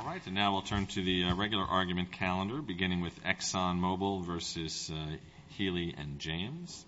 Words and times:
All 0.00 0.06
right. 0.06 0.24
And 0.24 0.34
now 0.34 0.52
we'll 0.52 0.62
turn 0.62 0.86
to 0.86 1.02
the 1.02 1.24
uh, 1.24 1.34
regular 1.34 1.64
argument 1.64 2.10
calendar, 2.10 2.62
beginning 2.62 3.02
with 3.02 3.22
ExxonMobil 3.22 4.24
v. 4.24 4.94
Uh, 4.94 5.16
Healey 5.58 5.94
and 5.98 6.18
James. 6.18 6.86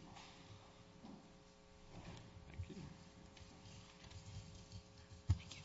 Thank 5.28 5.56
you. 5.56 5.62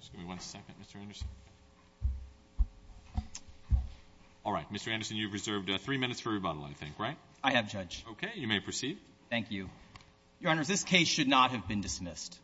Just 0.00 0.12
give 0.12 0.20
me 0.20 0.26
one 0.26 0.40
second, 0.40 0.74
Mr. 0.82 1.00
Anderson. 1.00 1.28
All 4.44 4.52
right. 4.52 4.66
Mr. 4.80 4.92
Anderson, 4.92 5.18
you've 5.18 5.32
reserved 5.34 5.68
uh, 5.68 5.76
three 5.76 5.98
minutes 5.98 6.20
for 6.20 6.30
rebuttal, 6.30 6.64
I 6.64 6.72
think, 6.72 6.98
right? 6.98 7.16
I 7.44 7.52
have, 7.52 7.70
Judge. 7.70 8.02
Okay. 8.12 8.30
You 8.34 8.48
may 8.48 8.60
proceed. 8.60 8.96
Thank 9.28 9.50
you. 9.50 9.68
Your 10.40 10.50
Honors, 10.52 10.68
this 10.68 10.84
case 10.84 11.06
should 11.06 11.28
not 11.28 11.50
have 11.50 11.68
been 11.68 11.82
dismissed. 11.82 12.38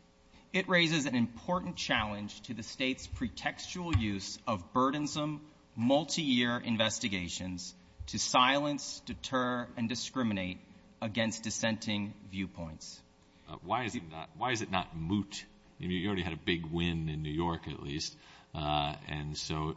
It 0.53 0.69
raises 0.69 1.07
an 1.07 1.15
important 1.15 1.77
challenge 1.77 2.41
to 2.43 2.53
the 2.53 2.61
State's 2.61 3.07
pretextual 3.07 3.99
use 3.99 4.37
of 4.45 4.71
burdensome, 4.71 5.41
multi-year 5.75 6.61
investigations 6.63 7.73
to 8.07 8.19
silence, 8.19 9.01
deter, 9.07 9.67
and 9.75 9.89
discriminate 9.89 10.59
against 11.01 11.41
dissenting 11.41 12.13
viewpoints. 12.29 13.01
Uh, 13.49 13.55
why 13.63 13.83
is 13.83 13.95
it 13.95 14.71
not 14.71 14.95
moot? 14.95 15.43
You 15.79 16.07
already 16.07 16.21
had 16.21 16.33
a 16.33 16.39
big 16.45 16.67
win 16.67 17.09
in 17.09 17.23
New 17.23 17.33
York, 17.33 17.67
at 17.67 17.81
least. 17.81 18.15
Uh, 18.53 18.93
and 19.07 19.35
so 19.35 19.75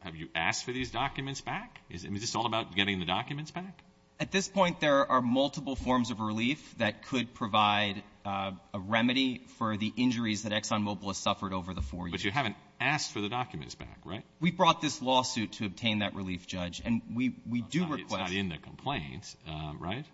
have 0.00 0.16
you 0.16 0.28
asked 0.34 0.64
for 0.64 0.72
these 0.72 0.90
documents 0.90 1.40
back? 1.40 1.80
Is 1.90 2.02
this 2.02 2.34
all 2.34 2.46
about 2.46 2.74
getting 2.74 2.98
the 3.00 3.06
documents 3.06 3.50
back? 3.50 3.82
At 4.18 4.30
this 4.30 4.48
point, 4.48 4.80
there 4.80 5.10
are 5.10 5.22
multiple 5.22 5.76
forms 5.76 6.10
of 6.10 6.20
relief 6.20 6.76
that 6.76 7.06
could 7.06 7.32
provide 7.32 8.02
uh, 8.24 8.52
a 8.74 8.78
remedy 8.78 9.42
for 9.58 9.78
the 9.78 9.92
injuries 9.96 10.42
that 10.42 10.52
ExxonMobil 10.52 11.06
has 11.06 11.16
suffered 11.16 11.54
over 11.54 11.72
the 11.72 11.80
four 11.80 12.06
years. 12.06 12.12
But 12.12 12.24
you 12.24 12.30
haven't 12.30 12.56
asked 12.78 13.12
for 13.12 13.22
the 13.22 13.30
documents 13.30 13.74
back, 13.74 13.98
right? 14.04 14.22
We 14.38 14.50
brought 14.50 14.82
this 14.82 15.00
lawsuit 15.00 15.52
to 15.52 15.64
obtain 15.64 16.00
that 16.00 16.14
relief, 16.14 16.46
Judge. 16.46 16.82
And 16.84 17.00
we 17.14 17.28
do 17.28 17.86
request— 17.86 18.02
It's 18.02 18.12
not 18.12 18.32
in 18.32 18.50
the 18.50 18.58
complaint, 18.58 19.34
um, 19.48 19.78
right? 19.80 20.04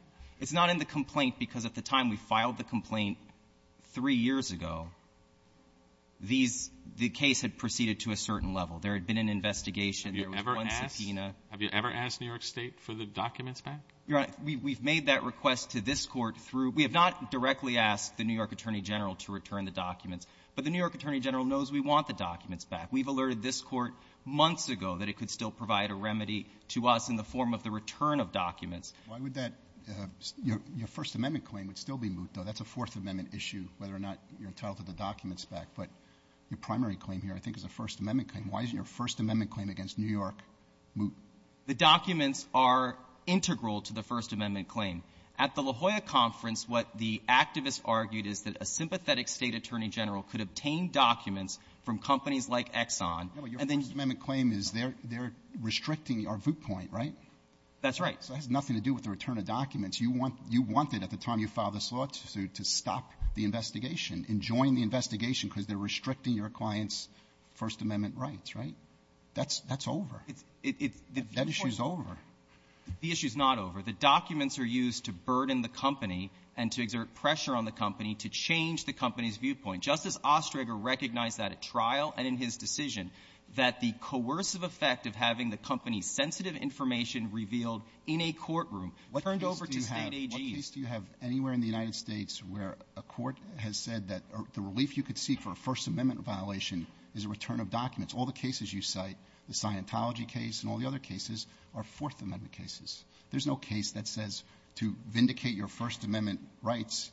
It's 0.40 0.52
not 0.52 0.70
in 0.70 0.78
the 0.78 0.84
complaint 0.84 1.38
because 1.38 1.64
at 1.64 1.74
the 1.74 1.82
time 1.82 2.10
we 2.10 2.16
filed 2.16 2.58
the 2.58 2.64
complaint 2.64 3.18
three 3.94 4.14
years 4.14 4.50
ago, 4.52 4.88
these— 6.20 6.70
the 6.96 7.10
case 7.10 7.42
had 7.42 7.58
proceeded 7.58 8.00
to 8.00 8.12
a 8.12 8.16
certain 8.16 8.54
level. 8.54 8.78
There 8.78 8.94
had 8.94 9.06
been 9.06 9.18
an 9.18 9.28
investigation. 9.28 10.16
There 10.16 10.30
was 10.30 10.44
one 10.44 10.70
subpoena. 10.70 11.34
Have 11.50 11.60
you 11.60 11.68
ever 11.70 11.90
asked 11.90 12.20
New 12.20 12.26
York 12.26 12.42
State 12.42 12.80
for 12.80 12.94
the 12.94 13.04
documents 13.04 13.60
back? 13.60 13.80
Your 14.06 14.20
Honor, 14.20 14.28
we've 14.42 14.82
made 14.82 15.06
that 15.06 15.24
request 15.24 15.72
to 15.72 15.80
this 15.80 16.06
Court 16.06 16.36
through— 16.38 16.70
we 16.76 16.84
have 16.84 16.92
not 16.92 17.30
directly 17.30 17.76
asked 17.76 18.16
the 18.16 18.24
New 18.24 18.34
York 18.34 18.52
Attorney 18.52 18.80
General 18.80 19.16
to 19.16 19.32
return 19.32 19.64
the 19.64 19.70
documents. 19.70 20.26
But 20.54 20.64
the 20.64 20.70
New 20.70 20.78
York 20.78 20.94
Attorney 20.94 21.20
General 21.20 21.44
knows 21.44 21.70
we 21.70 21.80
want 21.80 22.06
the 22.06 22.14
documents 22.14 22.64
back. 22.64 22.88
We've 22.90 23.08
alerted 23.08 23.42
this 23.42 23.60
Court 23.60 23.92
months 24.24 24.70
ago 24.70 24.98
that 24.98 25.08
it 25.08 25.18
could 25.18 25.30
still 25.30 25.50
provide 25.50 25.90
a 25.90 25.94
remedy 25.94 26.46
to 26.68 26.88
us 26.88 27.08
in 27.08 27.16
the 27.16 27.24
form 27.24 27.52
of 27.52 27.62
the 27.62 27.70
return 27.70 28.20
of 28.20 28.32
documents. 28.32 28.94
Why 29.06 29.18
would 29.18 29.34
that 29.34 29.52
uh,— 29.88 30.06
your 30.42 30.88
First 30.88 31.14
Amendment 31.14 31.44
claim 31.44 31.66
would 31.66 31.78
still 31.78 31.98
be 31.98 32.08
moot, 32.08 32.30
though. 32.32 32.42
That's 32.42 32.60
a 32.60 32.64
Fourth 32.64 32.96
Amendment 32.96 33.34
issue, 33.34 33.66
whether 33.78 33.94
or 33.94 33.98
not 33.98 34.18
you're 34.40 34.48
entitled 34.48 34.78
to 34.78 34.84
the 34.84 34.92
documents 34.92 35.44
back. 35.44 35.66
But 35.76 35.88
your 36.50 36.58
primary 36.58 36.96
claim 36.96 37.20
here, 37.20 37.34
I 37.34 37.38
think, 37.38 37.56
is 37.56 37.64
a 37.64 37.68
First 37.68 38.00
Amendment 38.00 38.32
claim. 38.32 38.50
Why 38.50 38.62
isn't 38.62 38.74
your 38.74 38.84
First 38.84 39.20
Amendment 39.20 39.50
claim 39.50 39.68
against 39.68 39.98
New 39.98 40.06
York 40.06 40.34
moot? 40.94 41.12
The 41.66 41.74
documents 41.74 42.46
are 42.54 42.96
integral 43.26 43.82
to 43.82 43.92
the 43.92 44.02
First 44.02 44.32
Amendment 44.32 44.68
claim. 44.68 45.02
At 45.38 45.54
the 45.54 45.62
La 45.62 45.72
Jolla 45.72 46.00
Conference, 46.00 46.66
what 46.66 46.86
the 46.96 47.20
activists 47.28 47.80
argued 47.84 48.26
is 48.26 48.42
that 48.42 48.56
a 48.60 48.64
sympathetic 48.64 49.28
State 49.28 49.54
Attorney 49.54 49.88
General 49.88 50.22
could 50.22 50.40
obtain 50.40 50.90
documents 50.90 51.58
from 51.84 51.98
companies 51.98 52.48
like 52.48 52.72
Exxon, 52.72 53.28
and 53.36 53.68
then— 53.68 53.80
Your 53.80 53.80
First 53.80 53.92
Amendment 53.92 54.20
claim 54.20 54.52
is 54.52 54.70
they're 54.70 55.32
restricting 55.60 56.26
our 56.26 56.38
viewpoint, 56.38 56.90
right? 56.92 57.14
That's 57.82 58.00
right. 58.00 58.16
So 58.24 58.32
it 58.32 58.36
has 58.36 58.48
nothing 58.48 58.76
to 58.76 58.82
do 58.82 58.94
with 58.94 59.04
the 59.04 59.10
return 59.10 59.36
of 59.36 59.44
documents. 59.44 60.00
You 60.00 60.10
want— 60.10 60.34
you 60.48 60.62
wanted, 60.62 61.02
at 61.02 61.10
the 61.10 61.18
time 61.18 61.38
you 61.38 61.48
filed 61.48 61.74
this 61.74 61.92
lawsuit, 61.92 62.54
to 62.54 62.64
stop 62.64 63.12
the 63.36 63.44
investigation 63.44 64.26
and 64.28 64.40
join 64.40 64.74
the 64.74 64.82
investigation 64.82 65.48
because 65.48 65.66
they're 65.66 65.76
restricting 65.76 66.34
your 66.34 66.48
client's 66.48 67.08
First 67.54 67.80
Amendment 67.82 68.16
rights, 68.16 68.56
right? 68.56 68.74
That's— 69.34 69.60
that's 69.68 69.86
over. 69.86 70.22
That 70.64 71.48
issue's 71.48 71.78
over. 71.78 72.18
The 73.00 73.12
issue's 73.12 73.36
not 73.36 73.58
over. 73.58 73.82
The 73.82 73.92
documents 73.92 74.58
are 74.58 74.64
used 74.64 75.06
to 75.06 75.12
burden 75.12 75.62
the 75.62 75.68
company 75.68 76.30
and 76.56 76.72
to 76.72 76.82
exert 76.82 77.14
pressure 77.14 77.54
on 77.54 77.64
the 77.64 77.72
company 77.72 78.14
to 78.16 78.28
change 78.28 78.84
the 78.84 78.92
company's 78.92 79.36
viewpoint. 79.36 79.82
Justice 79.82 80.16
Ostrager 80.24 80.76
recognized 80.82 81.38
that 81.38 81.52
at 81.52 81.60
trial 81.60 82.14
and 82.16 82.26
in 82.26 82.36
his 82.36 82.56
decision, 82.56 83.10
that 83.54 83.80
the 83.80 83.94
coercive 84.00 84.62
effect 84.64 85.06
of 85.06 85.14
having 85.14 85.50
the 85.50 85.56
company's 85.56 86.06
sensitive 86.06 86.56
information 86.56 87.30
revealed 87.32 87.82
in 88.06 88.20
a 88.20 88.32
courtroom 88.32 88.92
turned 89.22 89.44
over 89.44 89.66
to 89.66 89.80
State 89.80 90.12
AGs. 90.12 90.32
What 90.32 90.40
case 90.40 90.70
do 90.70 90.80
you 90.80 90.86
have 90.86 91.02
anywhere 91.22 91.52
in 91.52 91.60
the 91.60 91.66
United 91.66 91.94
States 91.94 92.40
where 92.40 92.76
a 92.96 93.02
court 93.02 93.36
has 93.56 93.76
said 93.76 94.08
that 94.08 94.22
the 94.54 94.60
relief 94.60 94.96
you 94.96 95.02
could 95.02 95.18
seek 95.18 95.40
for 95.40 95.52
a 95.52 95.56
First 95.56 95.86
Amendment 95.86 96.20
violation 96.20 96.86
is 97.14 97.24
a 97.24 97.28
return 97.28 97.60
of 97.60 97.70
documents? 97.70 98.14
All 98.14 98.26
the 98.26 98.32
cases 98.32 98.72
you 98.72 98.82
cite, 98.82 99.16
the 99.48 99.54
Scientology 99.54 100.28
case 100.28 100.62
and 100.62 100.70
all 100.70 100.78
the 100.78 100.86
other 100.86 100.98
cases, 100.98 101.46
are 101.74 101.82
Fourth 101.82 102.20
Amendment 102.20 102.52
cases. 102.52 103.02
There's 103.30 103.46
no 103.46 103.56
case 103.56 103.92
that 103.92 104.06
says 104.06 104.42
to 104.76 104.94
vindicate 105.08 105.54
your 105.54 105.68
First 105.68 106.04
Amendment 106.04 106.40
rights, 106.62 107.10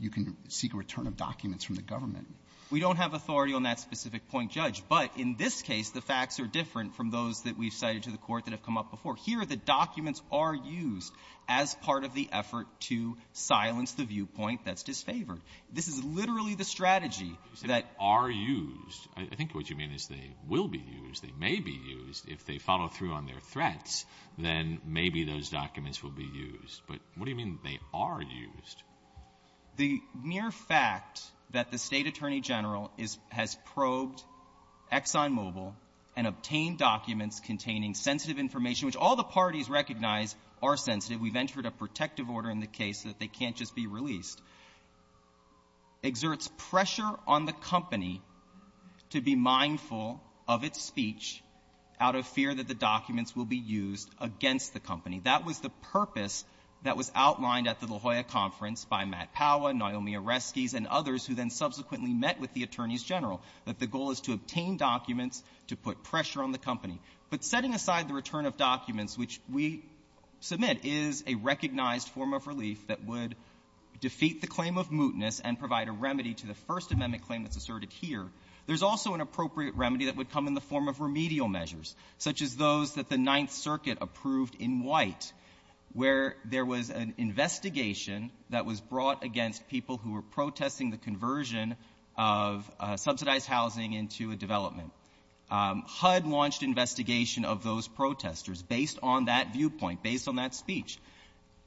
you 0.00 0.10
can 0.10 0.36
seek 0.48 0.72
a 0.74 0.76
return 0.76 1.06
of 1.06 1.16
documents 1.16 1.64
from 1.64 1.76
the 1.76 1.82
government. 1.82 2.26
We 2.72 2.80
don't 2.80 2.96
have 2.96 3.12
authority 3.12 3.52
on 3.52 3.64
that 3.64 3.80
specific 3.80 4.30
point, 4.30 4.50
Judge. 4.50 4.82
But 4.88 5.10
in 5.18 5.36
this 5.36 5.60
case, 5.60 5.90
the 5.90 6.00
facts 6.00 6.40
are 6.40 6.46
different 6.46 6.94
from 6.94 7.10
those 7.10 7.42
that 7.42 7.58
we've 7.58 7.72
cited 7.72 8.04
to 8.04 8.10
the 8.10 8.16
Court 8.16 8.46
that 8.46 8.52
have 8.52 8.62
come 8.62 8.78
up 8.78 8.90
before. 8.90 9.14
Here, 9.14 9.44
the 9.44 9.56
documents 9.56 10.22
are 10.32 10.54
used 10.54 11.12
as 11.46 11.74
part 11.74 12.04
of 12.04 12.14
the 12.14 12.30
effort 12.32 12.66
to 12.88 13.18
silence 13.34 13.92
the 13.92 14.04
viewpoint 14.04 14.64
that's 14.64 14.84
disfavored. 14.84 15.42
This 15.70 15.88
is 15.88 16.02
literally 16.02 16.54
the 16.54 16.64
strategy 16.64 17.38
that— 17.66 17.84
Are 18.00 18.30
used. 18.30 19.06
I 19.18 19.26
think 19.36 19.54
what 19.54 19.68
you 19.68 19.76
mean 19.76 19.92
is 19.92 20.06
they 20.06 20.34
will 20.48 20.68
be 20.68 20.82
used. 21.04 21.22
They 21.22 21.34
may 21.38 21.60
be 21.60 21.72
used. 21.72 22.26
If 22.26 22.46
they 22.46 22.56
follow 22.56 22.88
through 22.88 23.12
on 23.12 23.26
their 23.26 23.40
threats, 23.40 24.06
then 24.38 24.80
maybe 24.86 25.24
those 25.24 25.50
documents 25.50 26.02
will 26.02 26.10
be 26.10 26.24
used. 26.24 26.80
But 26.88 27.00
what 27.16 27.26
do 27.26 27.30
you 27.32 27.36
mean 27.36 27.58
they 27.62 27.80
are 27.92 28.22
used? 28.22 28.82
The 29.76 30.00
mere 30.22 30.50
fact 30.50 31.20
that 31.52 31.70
the 31.70 31.78
State 31.78 32.06
Attorney 32.06 32.40
General— 32.40 32.90
has 33.30 33.56
probed 33.74 34.22
ExxonMobil 34.90 35.74
and 36.16 36.26
obtained 36.26 36.78
documents 36.78 37.40
containing 37.40 37.94
sensitive 37.94 38.38
information, 38.38 38.86
which 38.86 38.96
all 38.96 39.16
the 39.16 39.24
parties 39.24 39.70
recognize 39.70 40.34
are 40.62 40.76
sensitive— 40.76 41.20
we've 41.22 41.36
entered 41.36 41.66
a 41.66 41.70
protective 41.70 42.30
order 42.30 42.50
in 42.50 42.60
the 42.60 42.66
case 42.66 43.02
so 43.02 43.08
that 43.08 43.18
they 43.18 43.28
can't 43.28 43.56
just 43.56 43.74
be 43.74 43.86
released— 43.86 44.40
exerts 46.04 46.48
pressure 46.70 47.10
on 47.26 47.46
the 47.46 47.52
company 47.52 48.20
to 49.10 49.20
be 49.20 49.34
mindful 49.34 50.20
of 50.48 50.64
its 50.64 50.80
speech 50.80 51.42
out 52.00 52.16
of 52.16 52.26
fear 52.26 52.54
that 52.54 52.66
the 52.66 52.74
documents 52.74 53.36
will 53.36 53.44
be 53.44 53.56
used 53.58 54.10
against 54.18 54.72
the 54.72 54.80
company. 54.80 55.20
That 55.20 55.44
was 55.44 55.60
the 55.60 55.70
purpose 55.70 56.44
that 56.84 56.96
was 56.96 57.10
outlined 57.14 57.68
at 57.68 57.80
the 57.80 57.86
La 57.86 57.98
Jolla 57.98 58.24
Conference 58.24 58.84
by 58.84 59.04
Matt 59.04 59.34
Pawa, 59.34 59.72
Naomi 59.72 60.14
Oreskes, 60.14 60.74
and 60.74 60.86
others 60.86 61.24
who 61.24 61.34
then 61.34 61.50
subsequently 61.50 62.12
met 62.12 62.40
with 62.40 62.52
the 62.54 62.62
Attorneys 62.64 63.02
General, 63.02 63.40
that 63.66 63.78
the 63.78 63.86
goal 63.86 64.10
is 64.10 64.20
to 64.22 64.32
obtain 64.32 64.76
documents 64.76 65.42
to 65.68 65.76
put 65.76 66.02
pressure 66.02 66.42
on 66.42 66.52
the 66.52 66.58
company. 66.58 67.00
But 67.30 67.44
setting 67.44 67.74
aside 67.74 68.08
the 68.08 68.14
return 68.14 68.46
of 68.46 68.56
documents, 68.56 69.16
which 69.16 69.40
we 69.50 69.84
submit 70.40 70.84
is 70.84 71.22
a 71.26 71.36
recognized 71.36 72.08
form 72.08 72.34
of 72.34 72.46
relief 72.46 72.86
that 72.88 73.04
would 73.04 73.36
defeat 74.00 74.40
the 74.40 74.48
claim 74.48 74.76
of 74.76 74.90
mootness 74.90 75.40
and 75.42 75.58
provide 75.58 75.88
a 75.88 75.92
remedy 75.92 76.34
to 76.34 76.46
the 76.46 76.54
First 76.54 76.90
Amendment 76.90 77.22
claim 77.24 77.44
that's 77.44 77.56
asserted 77.56 77.92
here, 77.92 78.26
there's 78.66 78.82
also 78.82 79.14
an 79.14 79.20
appropriate 79.20 79.74
remedy 79.74 80.06
that 80.06 80.16
would 80.16 80.30
come 80.30 80.46
in 80.46 80.54
the 80.54 80.60
form 80.60 80.88
of 80.88 81.00
remedial 81.00 81.48
measures, 81.48 81.94
such 82.18 82.42
as 82.42 82.56
those 82.56 82.94
that 82.94 83.08
the 83.08 83.18
Ninth 83.18 83.52
Circuit 83.52 83.98
approved 84.00 84.56
in 84.56 84.84
White, 84.84 85.32
where 85.94 86.36
there 86.44 86.64
was 86.64 86.90
an 86.90 87.14
investigation 87.18 88.30
that 88.50 88.64
was 88.64 88.80
brought 88.80 89.24
against 89.24 89.68
people 89.68 89.98
who 89.98 90.12
were 90.12 90.22
protesting 90.22 90.90
the 90.90 90.96
conversion 90.96 91.76
of 92.16 92.70
uh, 92.80 92.96
subsidized 92.96 93.46
housing 93.46 93.92
into 93.92 94.30
a 94.30 94.36
development. 94.36 94.90
Um, 95.50 95.82
HUD 95.86 96.26
launched 96.26 96.62
investigation 96.62 97.44
of 97.44 97.62
those 97.62 97.86
protesters 97.88 98.62
based 98.62 98.98
on 99.02 99.26
that 99.26 99.52
viewpoint, 99.52 100.02
based 100.02 100.28
on 100.28 100.36
that 100.36 100.54
speech. 100.54 100.98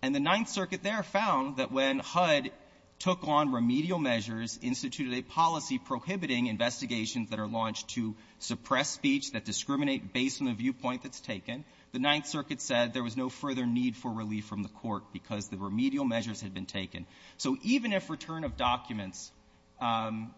And 0.02 0.14
the 0.14 0.20
Ninth 0.20 0.50
Circuit 0.50 0.82
there 0.82 1.04
found 1.04 1.58
that 1.58 1.72
when 1.72 2.00
HUD 2.00 2.52
took 3.00 3.28
on 3.28 3.52
remedial 3.52 4.00
measures, 4.00 4.58
instituted 4.62 5.14
a 5.14 5.22
policy 5.22 5.78
prohibiting 5.78 6.48
investigations 6.48 7.30
that 7.30 7.40
are 7.40 7.48
launched 7.48 7.90
to 7.90 8.16
suppress 8.40 8.90
speech 8.90 9.32
that 9.32 9.46
discriminate 9.46 10.14
based 10.14 10.42
on 10.42 10.48
the 10.48 10.54
viewpoint 10.54 11.04
that's 11.04 11.20
taken. 11.20 11.66
The 11.96 12.00
Ninth 12.00 12.28
Circuit 12.28 12.60
said 12.60 12.94
there 12.94 13.04
was 13.04 13.16
no 13.16 13.30
further 13.30 13.66
need 13.66 13.96
for 13.96 14.12
relief 14.12 14.48
from 14.48 14.64
the 14.64 14.68
Court 14.84 15.14
because 15.14 15.48
the 15.48 15.56
remedial 15.56 16.04
measures 16.04 16.42
had 16.42 16.54
been 16.54 16.66
taken. 16.66 17.06
So 17.38 17.56
even 17.64 17.94
if 17.94 18.10
return 18.10 18.44
of 18.44 18.58
documents 18.58 19.32
um, 19.80 20.36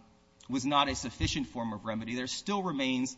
was 0.48 0.68
not 0.68 0.88
a 0.88 0.94
sufficient 0.94 1.48
form 1.48 1.74
of 1.74 1.84
remedy, 1.84 2.14
there 2.14 2.28
still 2.28 2.62
remains 2.62 3.18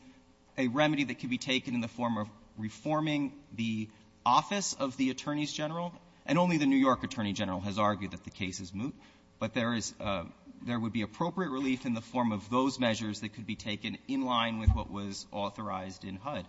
a 0.57 0.69
remedy 0.69 1.03
that 1.03 1.19
can 1.19 1.29
be 1.29 1.37
taken 1.37 1.75
in 1.75 1.81
the 1.81 1.89
form 1.89 2.17
of 2.17 2.29
reforming 2.57 3.33
the 3.57 3.89
office 4.25 4.73
of 4.79 4.95
the 4.95 5.09
Attorneys 5.09 5.51
General. 5.51 5.91
And 6.25 6.39
only 6.39 6.57
the 6.57 6.65
New 6.65 6.77
York 6.77 7.03
Attorney 7.03 7.33
General 7.33 7.59
has 7.59 7.77
argued 7.77 8.11
that 8.11 8.23
the 8.23 8.29
case 8.29 8.61
is 8.61 8.73
moot. 8.73 8.95
But 9.39 9.53
there 9.53 9.73
is 9.73 9.93
uh,— 9.99 10.23
there 10.65 10.79
would 10.79 10.93
be 10.93 11.01
appropriate 11.01 11.49
relief 11.49 11.85
in 11.85 11.93
the 11.93 11.99
form 11.99 12.31
of 12.31 12.49
those 12.49 12.79
measures 12.79 13.19
that 13.19 13.33
could 13.33 13.45
be 13.45 13.57
taken 13.57 13.97
in 14.07 14.21
line 14.21 14.59
with 14.59 14.69
what 14.69 14.89
was 14.89 15.25
authorized 15.33 16.05
in 16.05 16.15
HUD. 16.15 16.45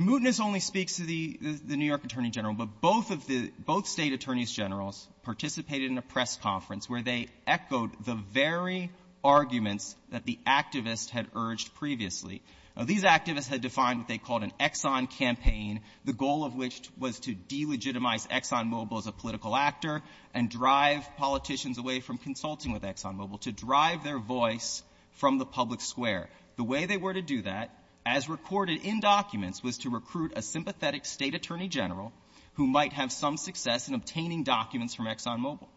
Mootness 0.00 0.40
only 0.40 0.60
speaks 0.60 0.96
to 0.96 1.02
the 1.02 1.38
New 1.76 1.84
York 1.84 2.04
Attorney 2.04 2.30
General, 2.30 2.54
but 2.54 2.80
both 2.80 3.10
of 3.10 3.26
the— 3.26 3.52
both 3.66 3.86
State 3.86 4.14
Attorneys 4.14 4.50
Generals 4.50 5.06
participated 5.24 5.90
in 5.90 5.98
a 5.98 6.02
press 6.02 6.38
conference 6.38 6.88
where 6.88 7.02
they 7.02 7.28
echoed 7.46 7.90
the 8.06 8.14
very 8.14 8.90
arguments 9.22 9.94
that 10.10 10.24
the 10.24 10.38
activists 10.46 11.10
had 11.10 11.26
urged 11.34 11.74
previously. 11.74 12.40
These 12.82 13.02
activists 13.02 13.48
had 13.48 13.60
defined 13.60 13.98
what 13.98 14.08
they 14.08 14.16
called 14.16 14.42
an 14.42 14.54
Exxon 14.58 15.10
campaign, 15.10 15.82
the 16.06 16.14
goal 16.14 16.44
of 16.44 16.54
which 16.54 16.80
was 16.96 17.20
to 17.20 17.34
delegitimize 17.34 18.26
ExxonMobil 18.26 18.96
as 18.96 19.06
a 19.06 19.12
political 19.12 19.54
actor 19.54 20.00
and 20.32 20.48
drive 20.48 21.14
politicians 21.18 21.76
away 21.76 22.00
from 22.00 22.16
consulting 22.16 22.72
with 22.72 22.84
ExxonMobil, 22.84 23.38
to 23.42 23.52
drive 23.52 24.02
their 24.02 24.18
voice 24.18 24.82
from 25.12 25.36
the 25.36 25.44
public 25.44 25.82
square. 25.82 26.30
The 26.56 26.64
way 26.64 26.86
they 26.86 26.96
were 26.96 27.12
to 27.12 27.20
do 27.20 27.42
that, 27.42 27.70
as 28.04 28.28
recorded 28.28 28.84
in 28.84 29.00
documents, 29.00 29.62
was 29.62 29.78
to 29.78 29.90
recruit 29.90 30.32
a 30.36 30.42
sympathetic 30.42 31.04
State 31.04 31.34
Attorney 31.34 31.68
General 31.68 32.12
who 32.54 32.66
might 32.66 32.92
have 32.92 33.12
some 33.12 33.36
success 33.36 33.88
in 33.88 33.94
obtaining 33.94 34.44
documents 34.44 34.94
from 34.94 35.06
ExxonMobil. 35.06 35.68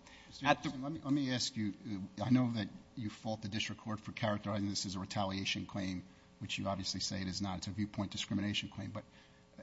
At 0.43 0.63
the— 0.63 0.71
Let 1.03 1.13
me 1.13 1.31
ask 1.31 1.55
you, 1.55 1.73
uh, 2.19 2.23
I 2.25 2.29
know 2.31 2.51
that 2.55 2.67
you 2.95 3.09
fault 3.09 3.41
the 3.41 3.47
district 3.47 3.81
court 3.81 3.99
for 3.99 4.11
characterizing 4.11 4.69
this 4.69 4.85
as 4.85 4.95
a 4.95 4.99
retaliation 4.99 5.65
claim, 5.65 6.03
which 6.39 6.57
you 6.57 6.67
obviously 6.67 6.99
say 6.99 7.21
it 7.21 7.27
is 7.27 7.41
not. 7.41 7.59
It's 7.59 7.67
a 7.67 7.71
viewpoint 7.71 8.11
discrimination 8.11 8.69
claim. 8.69 8.91
But 8.91 9.03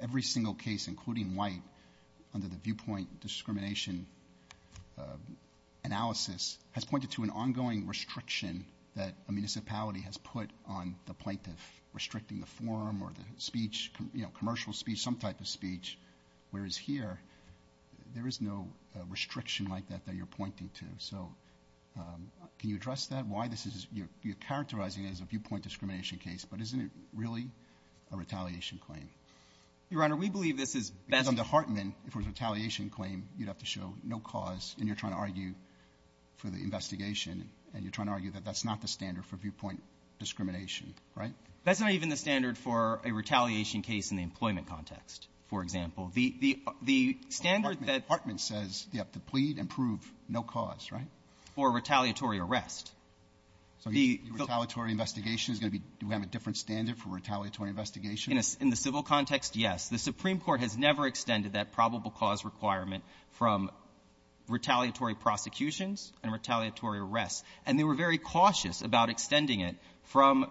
every 0.01 0.23
single 0.23 0.55
case, 0.55 0.87
including 0.87 1.35
White, 1.35 1.63
under 2.35 2.47
the 2.47 2.57
viewpoint 2.57 3.21
discrimination 3.21 4.07
uh, 4.99 5.03
analysis, 5.85 6.59
has 6.73 6.85
pointed 6.85 7.11
to 7.13 7.25
an 7.25 7.31
ongoing 7.31 7.87
restriction 7.87 8.65
that 8.97 9.15
a 9.29 9.33
municipality 9.33 10.01
has 10.01 10.17
put 10.17 10.51
on 10.67 10.97
the 11.07 11.15
plaintiff, 11.15 11.80
restricting 11.93 12.41
the 12.41 12.47
forum 12.47 13.03
or 13.03 13.11
the 13.11 13.41
speech, 13.43 13.91
you 14.15 14.23
know, 14.23 14.31
commercial 14.39 14.73
speech, 14.73 15.01
some 15.01 15.17
type 15.17 15.41
of 15.41 15.49
speech, 15.49 15.99
whereas 16.51 16.77
here, 16.77 17.19
there 18.15 18.27
is 18.27 18.41
no 18.41 18.69
uh, 18.97 19.01
restriction 19.09 19.69
like 19.69 19.89
that 19.89 20.05
that 20.07 20.15
you're 20.15 20.27
pointing 20.27 20.71
to. 20.75 20.85
So 20.99 21.33
um, 21.97 22.31
can 22.59 22.71
you 22.71 22.77
address 22.77 23.07
that? 23.07 23.27
Why 23.27 23.49
this 23.49 23.67
is— 23.67 23.87
you're 24.23 24.35
characterizing 24.49 25.05
it 25.05 25.13
as 25.13 25.21
a 25.21 25.25
viewpoint 25.25 25.63
discrimination 25.63 26.19
case, 26.19 26.45
but 26.45 26.61
isn't 26.61 26.81
it 26.81 26.91
really 27.15 27.51
a 28.13 28.17
retaliation 28.17 28.81
claim? 28.87 29.09
Your 29.91 30.05
Honor, 30.05 30.15
we 30.15 30.31
believe 30.31 30.57
this 30.57 30.77
is 30.77 30.91
best— 30.91 31.07
Because 31.09 31.29
under 31.29 31.43
Hartman, 31.43 31.95
if 32.07 32.15
it 32.15 32.17
was 32.17 32.27
a 32.27 32.29
retaliation 32.29 32.91
claim, 32.91 33.29
you'd 33.37 33.49
have 33.49 33.59
to 33.59 33.67
show 33.67 33.95
no 34.05 34.21
cause, 34.21 34.75
and 34.79 34.87
you're 34.87 34.97
trying 34.97 35.13
to 35.13 35.19
argue 35.19 35.55
for 36.37 36.49
the 36.49 36.59
investigation, 36.59 37.49
and 37.75 37.83
you're 37.83 37.93
trying 37.93 38.07
to 38.07 38.13
argue 38.13 38.31
that 38.33 38.45
that's 38.45 38.65
not 38.65 38.81
the 38.81 38.89
standard 38.89 39.25
for 39.27 39.37
viewpoint 39.37 39.83
discrimination, 40.19 40.95
right? 41.17 41.35
That's 41.65 41.81
not 41.81 41.91
even 41.93 42.09
the 42.09 42.17
standard 42.17 42.57
for 42.57 43.01
a 43.05 43.13
retaliation 43.13 43.83
case 43.83 44.11
in 44.11 44.17
the 44.17 44.23
employment 44.23 44.69
context, 44.69 45.29
for 45.49 45.63
example. 45.63 46.11
The 46.15 46.35
the 46.41 46.59
the 46.83 47.19
standard 47.29 47.87
that— 47.87 48.05
Hartman 48.09 48.39
says 48.39 48.87
you 48.93 48.99
have 48.99 49.13
to 49.13 49.21
plead 49.21 49.59
and 49.59 49.69
prove 49.69 50.01
no 50.29 50.43
cause, 50.43 50.91
right? 50.91 51.07
For 51.55 51.71
retaliatory 51.71 52.39
arrest. 52.39 52.91
So 53.81 53.91
the 53.91 54.21
retaliatory 54.31 54.91
investigation 54.91 55.55
is 55.55 55.61
going 55.61 55.73
to 55.73 55.79
be— 55.79 55.85
do 56.01 56.07
we 56.07 56.13
have 56.13 56.23
a 56.23 56.27
different 56.27 56.57
standard 56.57 56.99
for 56.99 57.11
retaliatory 57.11 57.71
investigation? 57.71 58.39
In 58.61 58.71
the 58.71 58.77
civil 58.77 59.03
context, 59.03 59.57
yes. 59.57 59.89
The 59.89 59.99
Supreme 59.99 60.41
Court 60.41 60.61
has 60.61 60.77
never 60.77 61.07
extended 61.07 61.55
that 61.55 61.73
probable 61.73 62.11
cause 62.11 62.45
requirement 62.45 63.05
from 63.33 63.71
retaliatory 64.49 65.15
prosecutions 65.15 66.13
and 66.23 66.33
retaliatory 66.33 66.99
arrests. 66.99 67.43
And 67.67 67.79
they 67.79 67.85
were 67.85 67.95
very 67.95 68.19
cautious 68.19 68.83
about 68.83 69.09
extending 69.09 69.61
it 69.61 69.77
from 70.05 70.51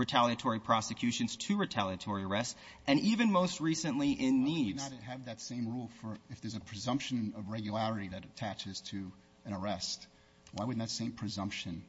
retaliatory 0.00 0.58
prosecutions 0.58 1.36
to 1.36 1.56
retaliatory 1.58 2.24
arrests, 2.24 2.56
and 2.86 2.98
even 3.00 3.30
most 3.30 3.60
recently 3.60 4.12
in 4.12 4.42
Nieves. 4.44 4.82
Why 4.82 4.88
would 4.88 4.94
you 4.94 4.98
not 4.98 5.06
have 5.06 5.24
that 5.26 5.40
same 5.40 5.68
rule 5.68 5.90
for— 6.00 6.18
if 6.30 6.40
there's 6.40 6.56
a 6.56 6.60
presumption 6.60 7.34
of 7.36 7.48
regularity 7.50 8.08
that 8.08 8.24
attaches 8.24 8.80
to 8.92 9.12
an 9.44 9.52
arrest, 9.52 10.06
why 10.52 10.64
wouldn't 10.64 10.82
that 10.82 10.90
same 10.90 11.12
presumption 11.12 11.84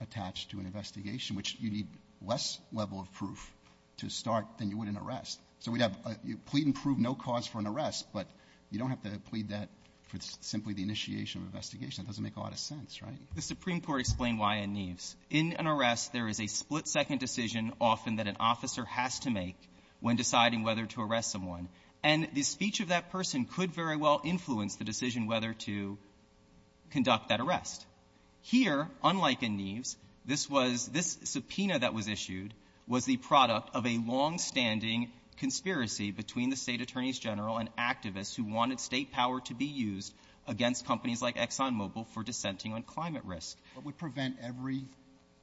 attach 0.00 0.46
to 0.48 0.60
an 0.60 0.66
investigation, 0.66 1.34
which 1.34 1.56
you 1.58 1.70
need 1.70 1.88
less 2.22 2.60
level 2.72 3.00
of 3.00 3.12
proof 3.12 3.52
to 3.98 4.08
start 4.08 4.46
than 4.58 4.70
you 4.70 4.78
would 4.78 4.88
an 4.88 4.96
arrest? 4.96 5.40
So 5.58 5.72
we'd 5.72 5.82
have— 5.82 5.98
plead 6.46 6.66
and 6.66 6.74
prove 6.74 6.98
no 6.98 7.16
cause 7.16 7.48
for 7.48 7.58
an 7.58 7.66
arrest, 7.66 8.06
but 8.12 8.28
you 8.70 8.78
don't 8.78 8.90
have 8.90 9.02
to 9.02 9.18
plead 9.30 9.48
that 9.48 9.68
for 10.08 10.18
simply 10.40 10.74
the 10.74 10.82
initiation 10.82 11.42
of 11.42 11.46
investigation. 11.46 12.04
That 12.04 12.08
doesn't 12.08 12.24
make 12.24 12.36
a 12.36 12.40
lot 12.40 12.52
of 12.52 12.58
sense, 12.58 13.02
right? 13.02 13.18
The 13.34 13.42
Supreme 13.42 13.80
Court 13.80 14.00
explained 14.00 14.38
why 14.38 14.56
in 14.56 14.72
Nieves. 14.72 15.16
In 15.30 15.52
an 15.54 15.66
arrest, 15.66 16.12
there 16.12 16.28
is 16.28 16.40
a 16.40 16.46
split-second 16.46 17.18
decision 17.20 17.72
often 17.80 18.16
that 18.16 18.26
an 18.26 18.36
officer 18.40 18.84
has 18.84 19.20
to 19.20 19.30
make 19.30 19.56
when 20.00 20.16
deciding 20.16 20.62
whether 20.62 20.86
to 20.86 21.02
arrest 21.02 21.30
someone. 21.30 21.68
And 22.02 22.28
the 22.32 22.42
speech 22.42 22.80
of 22.80 22.88
that 22.88 23.10
person 23.10 23.44
could 23.44 23.72
very 23.72 23.96
well 23.96 24.20
influence 24.24 24.76
the 24.76 24.84
decision 24.84 25.26
whether 25.26 25.52
to 25.52 25.98
conduct 26.90 27.28
that 27.28 27.40
arrest. 27.40 27.84
Here, 28.42 28.88
unlike 29.02 29.42
in 29.42 29.56
Nieves, 29.56 29.96
this 30.24 30.48
was— 30.48 30.88
this 30.92 31.18
subpoena 31.24 31.80
that 31.80 31.94
was 31.94 32.08
issued 32.08 32.54
was 32.86 33.04
the 33.04 33.16
product 33.16 33.74
of 33.74 33.86
a 33.86 33.98
longstanding 33.98 35.10
conspiracy 35.38 36.10
between 36.10 36.50
the 36.50 36.56
State 36.56 36.80
Attorneys 36.80 37.18
General 37.18 37.58
and 37.58 37.70
activists 37.76 38.34
who 38.34 38.44
wanted 38.44 38.80
State 38.80 39.12
power 39.12 39.40
to 39.42 39.54
be 39.54 39.66
used 39.66 40.12
against 40.46 40.86
companies 40.86 41.22
like 41.22 41.36
ExxonMobil 41.36 42.06
for 42.08 42.22
dissenting 42.22 42.72
on 42.72 42.82
climate 42.82 43.24
risk. 43.24 43.56
What 43.74 43.84
would 43.84 43.98
prevent 43.98 44.36
every 44.42 44.84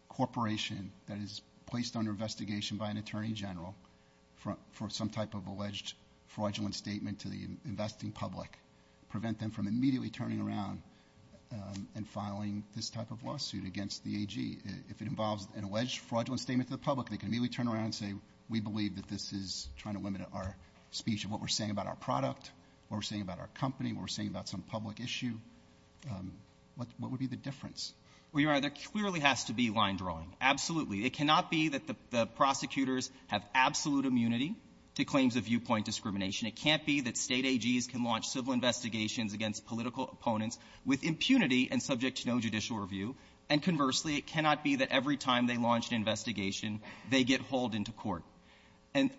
corporation 0.09 0.91
that 1.07 1.17
is 1.17 1.41
placed 1.65 1.95
under 1.95 2.11
investigation 2.11 2.77
by 2.77 2.89
an 2.89 2.97
attorney 2.97 3.33
general 3.33 3.75
for 4.71 4.89
some 4.89 5.09
type 5.09 5.33
of 5.33 5.47
alleged 5.47 5.95
fraudulent 6.27 6.75
statement 6.75 7.19
to 7.19 7.29
the 7.29 7.47
investing 7.65 8.11
public, 8.11 8.59
prevent 9.09 9.39
them 9.39 9.49
from 9.49 9.67
immediately 9.67 10.09
turning 10.09 10.39
around 10.39 10.81
um, 11.51 11.87
and 11.95 12.07
filing 12.07 12.63
this 12.75 12.89
type 12.89 13.09
of 13.09 13.23
lawsuit 13.23 13.65
against 13.65 14.03
the 14.03 14.21
AG? 14.21 14.57
If 14.89 15.01
it 15.01 15.07
involves 15.07 15.47
an 15.55 15.63
alleged 15.63 15.99
fraudulent 15.99 16.41
statement 16.41 16.69
to 16.69 16.75
the 16.75 16.81
public, 16.81 17.09
they 17.09 17.17
can 17.17 17.29
immediately 17.29 17.55
turn 17.55 17.67
around 17.67 17.85
and 17.85 17.95
say, 17.95 18.13
we 18.49 18.59
believe 18.59 18.97
that 18.97 19.07
this 19.07 19.33
is 19.33 19.67
trying 19.77 19.95
to 19.95 20.01
limit 20.01 20.21
our 20.33 20.55
speech 20.91 21.25
of 21.25 21.31
what 21.31 21.41
we're 21.41 21.47
saying 21.47 21.71
about 21.71 21.87
our 21.87 21.95
product, 21.95 22.51
what 22.87 22.97
we're 22.97 23.01
saying 23.01 23.21
about 23.21 23.39
our 23.39 23.49
company, 23.55 23.93
what 23.93 24.01
we're 24.01 24.07
saying 24.07 24.29
about 24.29 24.47
some 24.47 24.61
public 24.61 24.99
issue. 24.99 25.33
Um, 26.09 26.33
what 26.75 27.11
would 27.11 27.19
be 27.19 27.27
the 27.27 27.35
difference? 27.37 27.93
Well, 28.33 28.41
Your 28.41 28.51
Honor, 28.51 28.61
there 28.61 28.73
clearly 28.91 29.21
has 29.21 29.45
to 29.45 29.53
be 29.53 29.69
line 29.69 29.95
drawing. 29.95 30.35
Absolutely. 30.41 31.05
It 31.05 31.13
cannot 31.13 31.49
be 31.49 31.69
that 31.69 31.83
the 32.11 32.25
prosecutors 32.25 33.09
have 33.27 33.45
absolute 33.55 34.05
immunity 34.05 34.55
to 34.95 35.05
claims 35.05 35.35
of 35.35 35.45
viewpoint 35.45 35.85
discrimination. 35.85 36.47
It 36.47 36.55
can't 36.55 36.85
be 36.85 37.01
that 37.01 37.17
State 37.17 37.45
AGs 37.45 37.89
can 37.89 38.03
launch 38.03 38.27
civil 38.27 38.53
investigations 38.53 39.33
against 39.33 39.65
political 39.65 40.03
opponents 40.03 40.57
with 40.85 41.03
impunity 41.03 41.69
and 41.71 41.81
subject 41.81 42.23
to 42.23 42.27
no 42.27 42.39
judicial 42.39 42.77
review. 42.77 43.15
And 43.49 43.61
conversely, 43.61 44.15
it 44.17 44.25
cannot 44.25 44.63
be 44.63 44.77
that 44.77 44.89
every 44.91 45.17
time 45.17 45.47
they 45.47 45.57
launch 45.57 45.89
an 45.89 45.95
investigation, 45.95 46.81
they 47.09 47.23
get 47.23 47.41
hauled 47.41 47.75
into 47.75 47.91
court. 47.91 48.23
And 48.95 49.11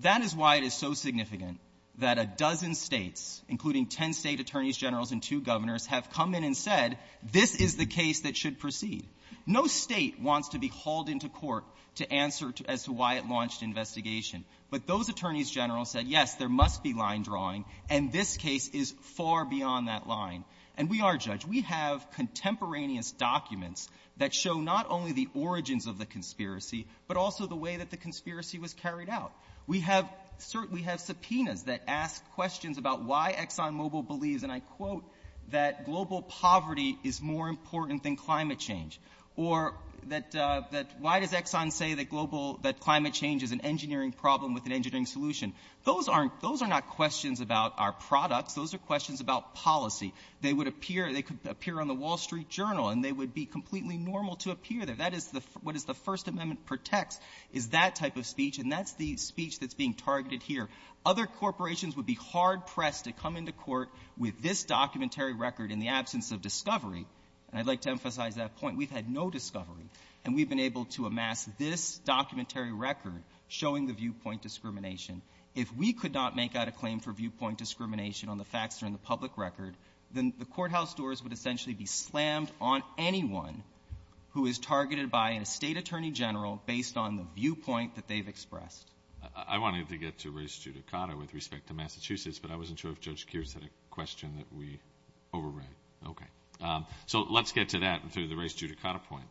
that 0.00 0.20
is 0.20 0.36
why 0.36 0.56
it 0.56 0.64
is 0.64 0.74
so 0.74 0.94
significant 0.94 1.58
that 1.98 2.18
a 2.18 2.26
dozen 2.26 2.74
States, 2.74 3.42
including 3.48 3.86
ten 3.86 4.12
State 4.12 4.38
Attorneys 4.38 4.76
Generals 4.76 5.12
and 5.12 5.22
two 5.22 5.40
Governors, 5.40 5.86
have 5.86 6.10
come 6.10 6.34
in 6.34 6.44
and 6.44 6.56
said, 6.56 6.98
this 7.32 7.54
is 7.54 7.76
the 7.76 7.86
case 7.86 8.20
that 8.20 8.36
should 8.36 8.58
proceed. 8.58 9.06
No 9.46 9.66
State 9.66 10.20
wants 10.20 10.50
to 10.50 10.58
be 10.58 10.68
hauled 10.68 11.08
into 11.08 11.28
court 11.28 11.64
to 11.96 12.12
answer 12.12 12.52
as 12.66 12.84
to 12.84 12.92
why 12.92 13.14
it 13.14 13.26
launched 13.26 13.62
an 13.62 13.68
investigation. 13.68 14.44
But 14.70 14.86
those 14.86 15.08
Attorneys 15.08 15.50
General 15.50 15.84
said, 15.84 16.06
yes, 16.06 16.34
there 16.34 16.48
must 16.48 16.82
be 16.82 16.92
line 16.92 17.22
drawing, 17.22 17.64
and 17.88 18.12
this 18.12 18.36
case 18.36 18.68
is 18.68 18.94
far 19.16 19.44
beyond 19.44 19.88
that 19.88 20.06
line. 20.06 20.44
And 20.76 20.90
we 20.90 21.00
are, 21.00 21.16
Judge. 21.16 21.46
We 21.46 21.60
have 21.62 22.10
contemporaneous 22.12 23.12
documents 23.12 23.88
that 24.16 24.34
show 24.34 24.60
not 24.60 24.86
only 24.90 25.12
the 25.12 25.28
origins 25.34 25.86
of 25.86 25.98
the 25.98 26.06
conspiracy, 26.06 26.86
but 27.06 27.16
also 27.16 27.46
the 27.46 27.56
way 27.56 27.76
that 27.76 27.90
the 27.90 27.96
conspiracy 27.96 28.58
was 28.58 28.74
carried 28.74 29.08
out. 29.08 29.32
We 29.66 29.80
have 29.80 30.08
subpoenas 30.38 31.64
that 31.64 31.82
ask 31.86 32.24
questions 32.32 32.78
about 32.78 33.04
why 33.04 33.34
ExxonMobil 33.38 34.06
believes, 34.06 34.42
and 34.42 34.52
I 34.52 34.60
quote, 34.60 35.04
that 35.50 35.84
global 35.84 36.22
poverty 36.22 36.98
is 37.04 37.20
more 37.20 37.48
important 37.48 38.02
than 38.02 38.16
climate 38.16 38.58
change, 38.58 38.98
or 39.36 39.74
that 40.08 40.34
uh— 40.34 40.62
that 40.72 40.88
why 40.98 41.20
does 41.20 41.32
Exxon 41.32 41.72
say 41.72 41.94
that 41.94 42.10
global— 42.10 42.58
that 42.62 42.80
climate 42.80 43.12
change 43.14 43.42
is 43.42 43.52
an 43.52 43.60
engineering 43.60 44.12
problem 44.12 44.54
with 44.54 44.66
an 44.66 44.72
engineering 44.72 45.06
solution? 45.06 45.52
Those 45.84 46.08
aren't— 46.08 46.40
those 46.42 46.62
are 46.62 46.68
not 46.68 46.88
questions 46.88 47.40
about 47.40 47.74
our 47.78 47.92
products. 47.92 48.54
Those 48.54 48.74
are 48.74 48.78
questions 48.78 49.20
about 49.20 49.54
policy. 49.54 50.12
They 50.40 50.52
would 50.52 50.66
appear— 50.66 51.12
they 51.14 51.22
could 51.22 51.38
appear 51.46 51.80
on 51.80 51.88
the 51.88 51.94
Wall 51.94 52.16
Street 52.16 52.48
Journal, 52.48 52.88
and 52.88 53.04
they 53.04 53.12
would 53.12 53.34
be 53.34 53.46
completely 53.46 53.96
normal 53.96 54.36
to 54.36 54.50
appear 54.50 54.86
there. 54.86 54.96
That 54.96 55.14
is 55.14 55.26
the— 55.28 55.42
what 55.62 55.76
is 55.76 55.84
the 55.84 55.94
First 55.94 56.28
Amendment 56.28 56.66
protects 56.66 57.18
is 57.52 57.70
that 57.70 57.96
type 57.96 58.16
of 58.16 58.26
speech, 58.26 58.58
and 58.58 58.70
that's 58.70 58.92
the 58.92 59.16
speech 59.16 59.58
that's 59.58 59.74
being 59.74 59.94
targeted 59.94 60.42
here. 60.42 60.68
Other 61.06 61.26
corporations 61.26 61.96
would 61.96 62.06
be 62.06 62.14
hard-pressed 62.14 63.04
to 63.04 63.12
come 63.12 63.36
into 63.36 63.52
court 63.52 63.90
with 64.16 64.40
this 64.40 64.64
documentary 64.64 65.34
record 65.34 65.70
in 65.70 65.78
the 65.78 65.88
absence 65.88 66.32
of 66.32 66.40
discovery. 66.40 67.06
And 67.54 67.60
I'd 67.60 67.68
like 67.68 67.82
to 67.82 67.90
emphasize 67.90 68.34
that 68.34 68.56
point. 68.56 68.76
We've 68.76 68.90
had 68.90 69.08
no 69.08 69.30
discovery, 69.30 69.88
and 70.24 70.34
we've 70.34 70.48
been 70.48 70.58
able 70.58 70.86
to 70.86 71.06
amass 71.06 71.48
this 71.56 71.98
documentary 71.98 72.72
record 72.72 73.22
showing 73.46 73.86
the 73.86 73.92
viewpoint 73.92 74.42
discrimination. 74.42 75.22
If 75.54 75.72
we 75.72 75.92
could 75.92 76.12
not 76.12 76.34
make 76.34 76.56
out 76.56 76.66
a 76.66 76.72
claim 76.72 76.98
for 76.98 77.12
viewpoint 77.12 77.58
discrimination 77.58 78.28
on 78.28 78.38
the 78.38 78.44
facts 78.44 78.78
that 78.78 78.82
are 78.82 78.86
in 78.88 78.92
the 78.92 78.98
public 78.98 79.38
record, 79.38 79.76
then 80.12 80.32
the 80.36 80.46
courthouse 80.46 80.94
doors 80.94 81.22
would 81.22 81.32
essentially 81.32 81.76
be 81.76 81.86
slammed 81.86 82.50
on 82.60 82.82
anyone 82.98 83.62
who 84.32 84.46
is 84.46 84.58
targeted 84.58 85.12
by 85.12 85.34
a 85.34 85.44
State 85.44 85.76
attorney 85.76 86.10
general 86.10 86.60
based 86.66 86.96
on 86.96 87.14
the 87.14 87.24
viewpoint 87.36 87.94
that 87.94 88.08
they've 88.08 88.26
expressed. 88.26 88.84
I 89.48 89.58
wanted 89.58 89.88
to 89.90 89.96
get 89.96 90.18
to 90.18 90.32
res 90.32 90.50
judicata 90.50 91.16
with 91.16 91.32
respect 91.32 91.68
to 91.68 91.74
Massachusetts, 91.74 92.40
but 92.40 92.50
I 92.50 92.56
wasn't 92.56 92.80
sure 92.80 92.90
if 92.90 93.00
Judge 93.00 93.28
Kearse 93.28 93.54
had 93.54 93.62
a 93.62 93.70
question 93.92 94.38
that 94.38 94.46
we 94.58 94.80
overread. 95.32 95.62
Okay. 96.04 96.26
Um, 96.62 96.86
so 97.06 97.20
let's 97.28 97.52
get 97.52 97.70
to 97.70 97.80
that, 97.80 98.12
to 98.12 98.28
the 98.28 98.36
res 98.36 98.54
judicata 98.54 99.02
point. 99.04 99.26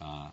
Uh, 0.00 0.30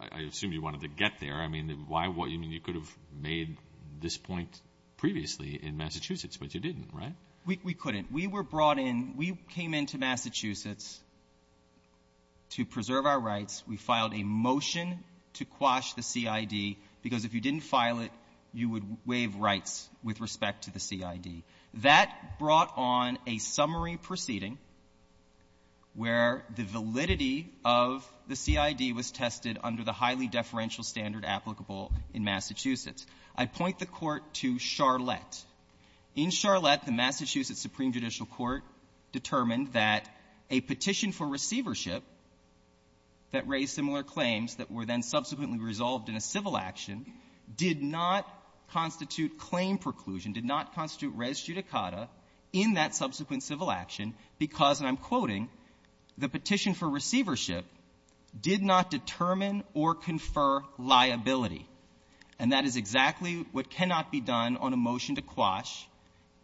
I 0.00 0.20
assume 0.28 0.52
you 0.52 0.62
wanted 0.62 0.82
to 0.82 0.88
get 0.88 1.20
there. 1.20 1.34
I 1.34 1.48
mean, 1.48 1.84
why— 1.88 2.04
I 2.06 2.08
mean, 2.08 2.50
you 2.50 2.60
could 2.60 2.74
have 2.74 2.90
made 3.20 3.56
this 4.00 4.16
point 4.16 4.60
previously 4.96 5.58
in 5.62 5.76
Massachusetts, 5.76 6.36
but 6.36 6.54
you 6.54 6.60
didn't, 6.60 6.88
right? 6.92 7.14
We 7.44 7.74
couldn't. 7.74 8.12
We 8.12 8.26
were 8.26 8.42
brought 8.42 8.78
in— 8.78 9.14
we 9.16 9.36
came 9.50 9.74
into 9.74 9.98
Massachusetts 9.98 11.00
to 12.50 12.64
preserve 12.64 13.06
our 13.06 13.20
rights. 13.20 13.62
We 13.66 13.76
filed 13.76 14.14
a 14.14 14.22
motion 14.22 15.04
to 15.34 15.44
quash 15.44 15.94
the 15.94 16.02
CID, 16.02 16.76
because 17.02 17.24
if 17.24 17.34
you 17.34 17.40
didn't 17.40 17.62
file 17.62 18.00
it, 18.00 18.10
you 18.52 18.68
would 18.70 18.84
waive 19.06 19.36
rights 19.36 19.88
with 20.02 20.20
respect 20.20 20.64
to 20.64 20.72
the 20.72 20.80
CID. 20.80 21.42
That 21.74 22.38
brought 22.38 22.72
on 22.76 23.18
a 23.26 23.38
summary 23.38 23.96
proceeding 23.96 24.58
where 25.94 26.44
the 26.54 26.64
validity 26.64 27.52
of 27.64 28.06
the 28.28 28.36
CID 28.36 28.94
was 28.94 29.10
tested 29.10 29.58
under 29.62 29.82
the 29.82 29.92
highly 29.92 30.28
deferential 30.28 30.84
standard 30.84 31.24
applicable 31.24 31.92
in 32.14 32.24
Massachusetts. 32.24 33.06
I 33.36 33.46
point 33.46 33.78
the 33.78 33.86
Court 33.86 34.22
to 34.34 34.58
Charlotte. 34.58 35.44
In 36.14 36.30
Charlotte, 36.30 36.84
the 36.84 36.92
Massachusetts 36.92 37.60
Supreme 37.60 37.92
Judicial 37.92 38.26
Court 38.26 38.62
determined 39.12 39.72
that 39.72 40.08
a 40.50 40.60
petition 40.60 41.12
for 41.12 41.26
receivership 41.26 42.02
that 43.32 43.46
raised 43.46 43.74
similar 43.74 44.02
claims 44.02 44.56
that 44.56 44.70
were 44.70 44.84
then 44.84 45.02
subsequently 45.02 45.58
resolved 45.58 46.08
in 46.08 46.16
a 46.16 46.20
civil 46.20 46.56
action 46.56 47.06
did 47.56 47.82
not 47.82 48.28
constitute 48.72 49.38
claim 49.38 49.78
preclusion, 49.78 50.32
did 50.32 50.44
not 50.44 50.74
constitute 50.74 51.14
res 51.16 51.40
judicata 51.40 52.08
in 52.52 52.74
that 52.74 52.94
subsequent 52.94 53.42
civil 53.42 53.70
action 53.70 54.14
because, 54.38 54.80
and 54.80 54.88
I'm 54.88 54.96
quoting, 54.96 55.48
the 56.20 56.28
petition 56.28 56.74
for 56.74 56.88
receivership 56.88 57.64
did 58.40 58.62
not 58.62 58.90
determine 58.90 59.64
or 59.74 59.94
confer 59.94 60.62
liability. 60.78 61.66
And 62.38 62.52
that 62.52 62.64
is 62.64 62.76
exactly 62.76 63.46
what 63.52 63.70
cannot 63.70 64.12
be 64.12 64.20
done 64.20 64.56
on 64.56 64.72
a 64.72 64.76
motion 64.76 65.16
to 65.16 65.22
quash 65.22 65.86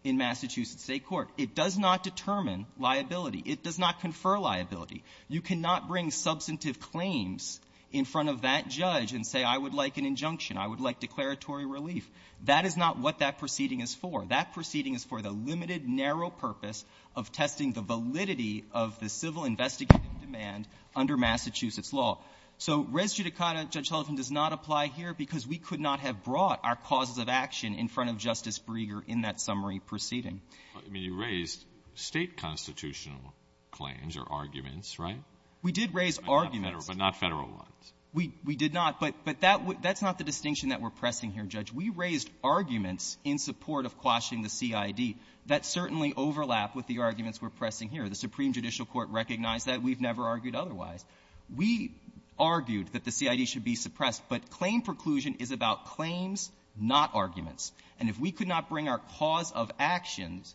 in 0.03 0.17
Massachusetts 0.17 0.83
State 0.83 1.07
Court. 1.07 1.29
It 1.37 1.55
does 1.55 1.77
not 1.79 2.03
determine 2.03 2.67
liability. 2.79 3.43
It 3.45 3.63
does 3.63 3.79
not 3.79 4.01
confer 4.01 4.39
liability. 4.39 5.05
You 5.29 5.41
cannot 5.41 5.89
bring 5.89 6.11
substantive 6.11 6.81
claims 6.81 7.61
in 7.93 8.05
front 8.05 8.29
of 8.29 8.43
that 8.43 8.69
judge 8.69 9.13
and 9.13 9.27
say, 9.27 9.45
I 9.45 9.57
would 9.57 9.75
like 9.75 9.97
an 9.97 10.05
injunction, 10.05 10.59
I 10.59 10.67
would 10.67 10.81
like 10.81 11.01
declaratory 11.01 11.67
relief. 11.67 12.09
That 12.45 12.65
is 12.65 12.77
not 12.77 12.99
what 12.99 13.21
that 13.21 13.39
proceeding 13.39 13.81
is 13.81 13.95
for. 13.95 14.25
That 14.27 14.53
proceeding 14.53 14.95
is 14.95 15.05
for 15.05 15.23
the 15.23 15.31
limited, 15.31 15.89
narrow 15.89 16.31
purpose 16.31 16.85
of 17.15 17.33
testing 17.33 17.73
the 17.73 17.83
validity 17.83 18.65
of 18.73 18.99
the 19.01 19.09
civil 19.09 19.45
investigative 19.45 20.21
demand 20.21 20.67
under 20.95 21.17
Massachusetts 21.17 21.93
law. 21.93 22.19
So 22.59 22.81
res 22.91 23.15
judicata, 23.15 23.71
Judge 23.71 23.89
Sullivan, 23.89 24.15
does 24.15 24.31
not 24.31 24.53
apply 24.53 24.87
here 24.87 25.13
because 25.13 25.47
we 25.47 25.59
could 25.59 25.81
not 25.81 26.01
have 26.01 26.25
brought 26.25 26.61
our 26.65 26.77
causes 26.77 27.19
of 27.19 27.29
action 27.29 27.75
in 27.75 27.89
front 27.89 28.11
of 28.11 28.17
Justice 28.17 28.59
Brieger 28.59 29.03
in 29.07 29.23
that 29.23 29.41
summary 29.41 29.79
proceeding. 29.79 30.41
I 30.75 30.89
mean, 30.89 31.03
you 31.03 31.21
raised 31.21 31.65
State 31.95 32.37
constitutional 32.37 33.35
claims 33.71 34.17
or 34.17 34.25
arguments, 34.29 34.99
right? 34.99 35.19
We 35.67 35.73
did 35.73 35.95
raise 35.95 36.21
arguments. 36.29 36.87
But 36.87 36.97
not 36.97 37.17
Federal 37.17 37.49
ones. 37.49 37.93
We 38.15 38.55
did 38.55 38.73
not. 38.73 39.01
But 39.01 39.41
that's 39.41 40.01
not 40.01 40.17
the 40.17 40.23
distinction 40.23 40.69
that 40.69 40.81
we're 40.81 40.91
pressing 40.91 41.33
here, 41.33 41.43
Judge. 41.43 41.73
We 41.73 41.91
raised 41.91 42.31
arguments 42.45 43.19
in 43.25 43.39
support 43.39 43.85
of 43.85 43.99
quashing 43.99 44.43
the 44.43 44.49
CID 44.49 45.17
that 45.47 45.67
certainly 45.67 46.15
overlap 46.17 46.77
with 46.77 46.87
the 46.87 47.01
arguments 47.01 47.43
we're 47.43 47.51
pressing 47.51 47.89
here. 47.89 48.09
The 48.09 48.15
Supreme 48.15 48.53
Judicial 48.53 48.87
Court 48.87 49.09
recognized 49.11 49.67
that. 49.67 49.83
We've 49.83 50.01
never 50.01 50.23
argued 50.23 50.55
otherwise. 50.55 51.05
We 51.53 51.91
argued 52.39 52.93
that 52.93 53.03
the 53.03 53.11
CID 53.11 53.49
should 53.49 53.65
be 53.65 53.75
suppressed. 53.75 54.23
But 54.29 54.49
claim 54.51 54.83
preclusion 54.83 55.41
is 55.43 55.51
about 55.51 55.87
claims, 55.87 56.49
not 56.81 57.11
arguments. 57.13 57.73
And 57.99 58.09
if 58.09 58.21
we 58.21 58.31
could 58.31 58.47
not 58.47 58.69
bring 58.69 58.89
our 58.89 59.01
cause 59.19 59.51
of 59.51 59.73
actions, 59.81 60.55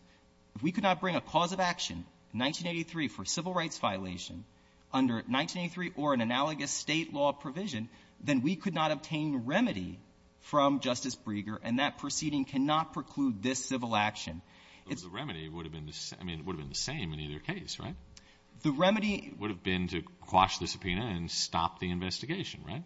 if 0.55 0.63
we 0.63 0.71
could 0.71 0.83
not 0.83 1.01
bring 1.01 1.17
a 1.17 1.21
cause 1.21 1.51
of 1.51 1.59
action 1.59 2.05
in 2.33 2.39
1983 2.39 3.09
for 3.09 3.25
civil 3.25 3.53
rights 3.53 3.77
violation 3.77 4.45
under 4.93 5.15
1983 5.15 5.93
or 5.95 6.13
an 6.13 6.21
analogous 6.21 6.71
State 6.71 7.13
law 7.13 7.31
provision, 7.31 7.89
then 8.23 8.41
we 8.41 8.55
could 8.55 8.73
not 8.73 8.91
obtain 8.91 9.43
remedy 9.45 9.99
from 10.41 10.79
Justice 10.79 11.15
Brieger, 11.15 11.57
and 11.63 11.79
that 11.79 11.97
proceeding 11.99 12.45
cannot 12.45 12.93
preclude 12.93 13.41
this 13.43 13.63
civil 13.63 13.95
action. 13.95 14.41
The 14.87 15.09
remedy 15.09 15.47
would 15.47 15.65
have 15.65 15.73
been 15.73 15.85
the 15.85 16.75
same 16.75 17.13
in 17.13 17.19
either 17.19 17.39
case, 17.39 17.79
right? 17.79 17.95
The 18.63 18.71
remedy 18.71 19.33
would 19.39 19.49
have 19.49 19.63
been 19.63 19.87
to 19.89 20.01
quash 20.21 20.57
the 20.57 20.67
subpoena 20.67 21.05
and 21.05 21.29
stop 21.31 21.79
the 21.79 21.89
investigation, 21.89 22.63
right? 22.67 22.83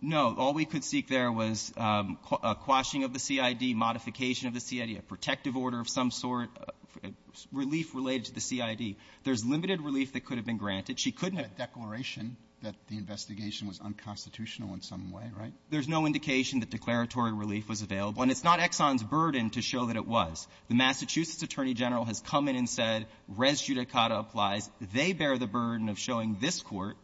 No. 0.00 0.34
All 0.36 0.54
we 0.54 0.64
could 0.64 0.84
seek 0.84 1.08
there 1.08 1.32
was 1.32 1.72
um, 1.76 2.18
a 2.42 2.54
quashing 2.54 3.04
of 3.04 3.12
the 3.12 3.18
CID, 3.18 3.74
modification 3.74 4.48
of 4.48 4.54
the 4.54 4.60
CID, 4.60 4.98
a 4.98 5.02
protective 5.02 5.56
order 5.56 5.80
of 5.80 5.88
some 5.88 6.10
sort, 6.10 6.50
uh, 6.60 7.08
relief 7.52 7.94
related 7.94 8.26
to 8.26 8.34
the 8.34 8.40
CID. 8.40 8.96
There's 9.24 9.44
limited 9.44 9.80
relief 9.80 10.12
that 10.12 10.24
could 10.24 10.36
have 10.38 10.46
been 10.46 10.58
granted. 10.58 11.00
She 11.00 11.12
couldn't 11.12 11.38
have. 11.38 11.46
A 11.46 11.58
declaration 11.58 12.36
that 12.62 12.74
the 12.88 12.96
investigation 12.96 13.68
was 13.68 13.78
unconstitutional 13.80 14.72
in 14.74 14.80
some 14.80 15.12
way, 15.12 15.30
right? 15.38 15.52
There's 15.70 15.86
no 15.86 16.06
indication 16.06 16.60
that 16.60 16.70
declaratory 16.70 17.32
relief 17.32 17.68
was 17.68 17.82
available. 17.82 18.22
And 18.22 18.30
it's 18.30 18.42
not 18.42 18.58
Exxon's 18.58 19.02
burden 19.02 19.50
to 19.50 19.62
show 19.62 19.86
that 19.86 19.96
it 19.96 20.06
was. 20.06 20.48
The 20.68 20.74
Massachusetts 20.74 21.42
Attorney 21.42 21.74
General 21.74 22.04
has 22.06 22.20
come 22.20 22.48
in 22.48 22.56
and 22.56 22.68
said 22.68 23.06
res 23.28 23.60
judicata 23.60 24.18
applies. 24.18 24.70
They 24.92 25.12
bear 25.12 25.36
the 25.36 25.46
burden 25.46 25.90
of 25.90 25.98
showing 25.98 26.38
this 26.40 26.62
Court 26.62 26.96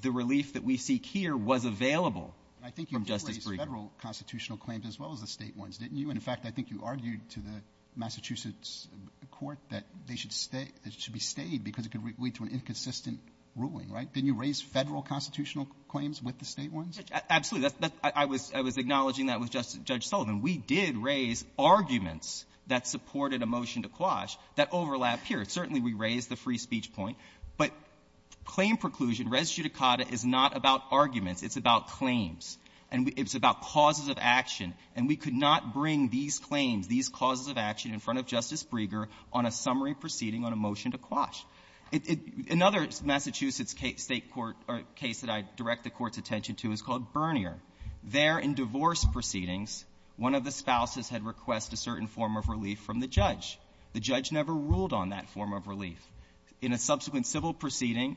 the 0.00 0.10
relief 0.10 0.54
that 0.54 0.64
we 0.64 0.76
seek 0.76 1.04
here 1.06 1.36
was 1.36 1.64
available 1.64 2.34
from 2.62 2.62
Justice 2.62 2.64
Brieger. 2.64 2.66
I 2.66 2.70
think 2.70 2.92
you 2.92 2.98
raised 2.98 3.58
Federal 3.58 3.92
constitutional 4.00 4.58
claims 4.58 4.86
as 4.86 4.98
well 4.98 5.12
as 5.12 5.20
the 5.20 5.26
State 5.26 5.56
ones, 5.56 5.78
didn't 5.78 5.96
you? 5.96 6.08
And, 6.08 6.16
in 6.16 6.22
fact, 6.22 6.46
I 6.46 6.50
think 6.50 6.70
you 6.70 6.80
argued 6.82 7.20
to 7.30 7.40
the 7.40 7.62
Massachusetts 7.96 8.88
court 9.30 9.58
that 9.70 9.84
they 10.06 10.16
should 10.16 10.32
stay— 10.32 10.68
it 10.84 10.92
should 10.92 11.12
be 11.12 11.20
stayed 11.20 11.64
because 11.64 11.86
it 11.86 11.92
could 11.92 12.02
lead 12.18 12.34
to 12.36 12.44
an 12.44 12.50
inconsistent 12.50 13.20
ruling, 13.56 13.90
right? 13.92 14.12
Didn't 14.12 14.26
you 14.26 14.34
raise 14.34 14.60
Federal 14.60 15.02
constitutional 15.02 15.68
claims 15.88 16.22
with 16.22 16.38
the 16.38 16.44
State 16.44 16.72
ones? 16.72 17.00
Absolutely. 17.30 17.70
I 18.02 18.24
was 18.26 18.78
acknowledging 18.78 19.26
that 19.26 19.40
with 19.40 19.50
Judge 19.50 20.08
Sullivan. 20.08 20.40
We 20.40 20.56
did 20.56 20.96
raise 20.96 21.44
arguments 21.58 22.44
that 22.66 22.86
supported 22.86 23.42
a 23.42 23.46
motion 23.46 23.82
to 23.82 23.88
quash 23.88 24.36
that 24.56 24.70
overlap 24.72 25.22
here. 25.24 25.44
Certainly, 25.44 25.80
we 25.80 25.92
raised 25.92 26.30
the 26.30 26.36
free 26.36 26.58
speech 26.58 26.92
point. 26.94 27.18
But 27.56 27.70
claim 28.44 28.76
preclusion, 28.76 29.30
res 29.30 29.50
judicata, 29.50 30.10
is 30.12 30.24
not 30.24 30.56
about 30.56 30.82
arguments. 30.90 31.42
It's 31.42 31.56
about 31.56 31.88
claims. 31.88 32.58
And 32.90 33.12
it's 33.16 33.34
about 33.34 33.62
causes 33.62 34.08
of 34.08 34.18
action. 34.20 34.74
And 34.94 35.08
we 35.08 35.16
could 35.16 35.34
not 35.34 35.74
bring 35.74 36.10
these 36.10 36.38
claims, 36.38 36.86
these 36.86 37.08
causes 37.08 37.48
of 37.48 37.58
action, 37.58 37.92
in 37.92 37.98
front 37.98 38.20
of 38.20 38.26
Justice 38.26 38.62
Brieger 38.62 39.06
on 39.32 39.46
a 39.46 39.50
summary 39.50 39.94
proceeding 39.94 40.44
on 40.44 40.52
a 40.52 40.56
motion 40.56 40.92
to 40.92 40.98
quash. 40.98 41.44
Another 42.50 42.88
Massachusetts 43.04 43.74
State 43.96 44.30
court 44.32 44.56
case 44.96 45.20
that 45.20 45.30
I 45.30 45.44
direct 45.56 45.84
the 45.84 45.90
Court's 45.90 46.18
attention 46.18 46.56
to 46.56 46.72
is 46.72 46.82
called 46.82 47.12
Bernier. 47.12 47.56
There, 48.02 48.38
in 48.38 48.54
divorce 48.54 49.04
proceedings, 49.04 49.84
one 50.16 50.34
of 50.34 50.44
the 50.44 50.50
spouses 50.50 51.08
had 51.08 51.24
requested 51.24 51.74
a 51.74 51.76
certain 51.76 52.06
form 52.06 52.36
of 52.36 52.48
relief 52.48 52.80
from 52.80 53.00
the 53.00 53.06
judge. 53.06 53.58
The 53.92 54.00
judge 54.00 54.32
never 54.32 54.52
ruled 54.52 54.92
on 54.92 55.10
that 55.10 55.28
form 55.28 55.52
of 55.52 55.66
relief. 55.66 56.00
In 56.60 56.72
a 56.72 56.78
subsequent 56.78 57.26
civil 57.26 57.54
proceeding, 57.54 58.16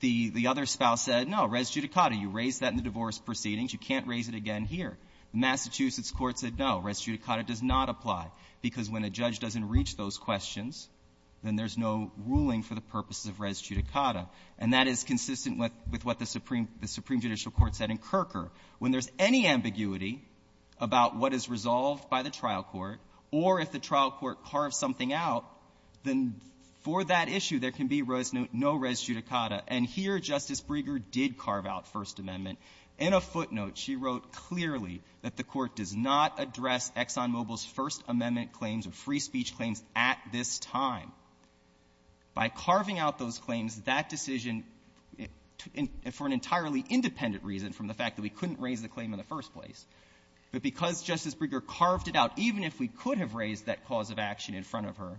the 0.00 0.46
other 0.48 0.66
spouse 0.66 1.04
said, 1.04 1.28
no, 1.28 1.46
res 1.46 1.70
judicata. 1.70 2.18
You 2.18 2.30
raised 2.30 2.60
that 2.60 2.70
in 2.72 2.76
the 2.76 2.82
divorce 2.82 3.18
proceedings. 3.18 3.72
You 3.72 3.78
can't 3.78 4.06
raise 4.06 4.28
it 4.28 4.34
again 4.34 4.64
here. 4.64 4.96
The 5.32 5.38
Massachusetts 5.38 6.10
court 6.10 6.38
said, 6.38 6.58
no, 6.58 6.78
res 6.78 7.00
judicata 7.00 7.46
does 7.46 7.62
not 7.62 7.88
apply, 7.88 8.30
because 8.62 8.88
when 8.88 9.04
a 9.04 9.10
judge 9.10 9.40
doesn't 9.40 9.68
reach 9.68 9.96
those 9.96 10.16
questions, 10.16 10.88
then 11.44 11.54
there's 11.54 11.78
no 11.78 12.10
ruling 12.26 12.62
for 12.62 12.74
the 12.74 12.80
purposes 12.80 13.26
of 13.26 13.40
res 13.40 13.60
judicata. 13.60 14.28
And 14.58 14.72
that 14.72 14.88
is 14.88 15.04
consistent 15.04 15.58
with 15.58 16.04
what 16.04 16.18
the 16.18 16.26
Supreme 16.26 16.68
Judicial 17.20 17.52
Court 17.52 17.74
said 17.74 17.90
in 17.90 17.98
Kirker. 17.98 18.50
When 18.78 18.90
there's 18.90 19.10
any 19.18 19.46
ambiguity 19.46 20.24
about 20.80 21.16
what 21.16 21.34
is 21.34 21.48
resolved 21.48 22.08
by 22.08 22.22
the 22.22 22.30
trial 22.30 22.62
court, 22.62 23.00
or 23.30 23.60
if 23.60 23.72
the 23.72 23.78
trial 23.78 24.10
court 24.10 24.44
carves 24.44 24.76
something 24.76 25.12
out, 25.12 25.44
then 26.04 26.40
for 26.88 27.04
that 27.04 27.28
issue, 27.28 27.58
there 27.58 27.70
can 27.70 27.86
be 27.86 28.00
no 28.00 28.74
res 28.74 29.02
judicata. 29.02 29.60
And 29.68 29.84
here, 29.84 30.18
Justice 30.18 30.62
Brieger 30.62 31.02
did 31.10 31.36
carve 31.36 31.66
out 31.66 31.86
First 31.88 32.18
Amendment. 32.18 32.58
In 32.98 33.12
a 33.12 33.20
footnote, 33.20 33.76
she 33.76 33.94
wrote 33.94 34.32
clearly 34.32 35.02
that 35.20 35.36
the 35.36 35.42
Court 35.42 35.76
does 35.76 35.94
not 35.94 36.40
address 36.40 36.90
ExxonMobil's 36.96 37.62
First 37.62 38.02
Amendment 38.08 38.54
claims 38.54 38.86
or 38.86 38.92
free 38.92 39.20
speech 39.20 39.54
claims 39.54 39.84
at 39.94 40.16
this 40.32 40.58
time. 40.60 41.12
By 42.32 42.48
carving 42.48 42.98
out 42.98 43.18
those 43.18 43.38
claims, 43.38 43.82
that 43.82 44.08
decision, 44.08 44.64
for 46.12 46.26
an 46.26 46.32
entirely 46.32 46.82
independent 46.88 47.44
reason 47.44 47.74
from 47.74 47.88
the 47.88 47.94
fact 47.94 48.16
that 48.16 48.22
we 48.22 48.30
couldn't 48.30 48.60
raise 48.60 48.80
the 48.80 48.88
claim 48.88 49.12
in 49.12 49.18
the 49.18 49.24
first 49.24 49.52
place, 49.52 49.84
but 50.52 50.62
because 50.62 51.02
Justice 51.02 51.34
Brieger 51.34 51.60
carved 51.60 52.08
it 52.08 52.16
out, 52.16 52.32
even 52.38 52.64
if 52.64 52.80
we 52.80 52.88
could 52.88 53.18
have 53.18 53.34
raised 53.34 53.66
that 53.66 53.86
cause 53.88 54.10
of 54.10 54.18
action 54.18 54.54
in 54.54 54.62
front 54.62 54.86
of 54.86 54.96
her, 54.96 55.18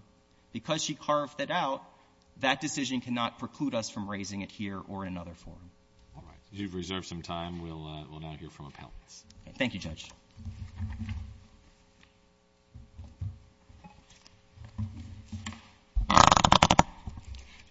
because 0.52 0.84
she 0.84 0.96
carved 0.96 1.40
it 1.40 1.52
out, 1.52 1.84
that 2.42 2.62
decision 2.62 3.02
cannot 3.02 3.40
preclude 3.40 3.76
us 3.76 3.90
from 3.90 4.10
raising 4.10 4.42
it 4.42 4.52
here 4.52 4.82
or 4.88 5.06
in 5.06 5.12
another 5.12 5.34
forum. 5.34 5.72
All 6.16 6.24
right. 6.26 6.38
You've 6.52 6.76
reserved 6.76 7.06
some 7.06 7.22
time. 7.22 7.62
Uh, 7.62 8.04
we'll 8.10 8.20
now 8.22 8.36
hear 8.40 8.50
from 8.50 8.68
appellants. 8.68 9.24
Thank 9.58 9.74
you, 9.74 9.80
Judge. 9.80 10.10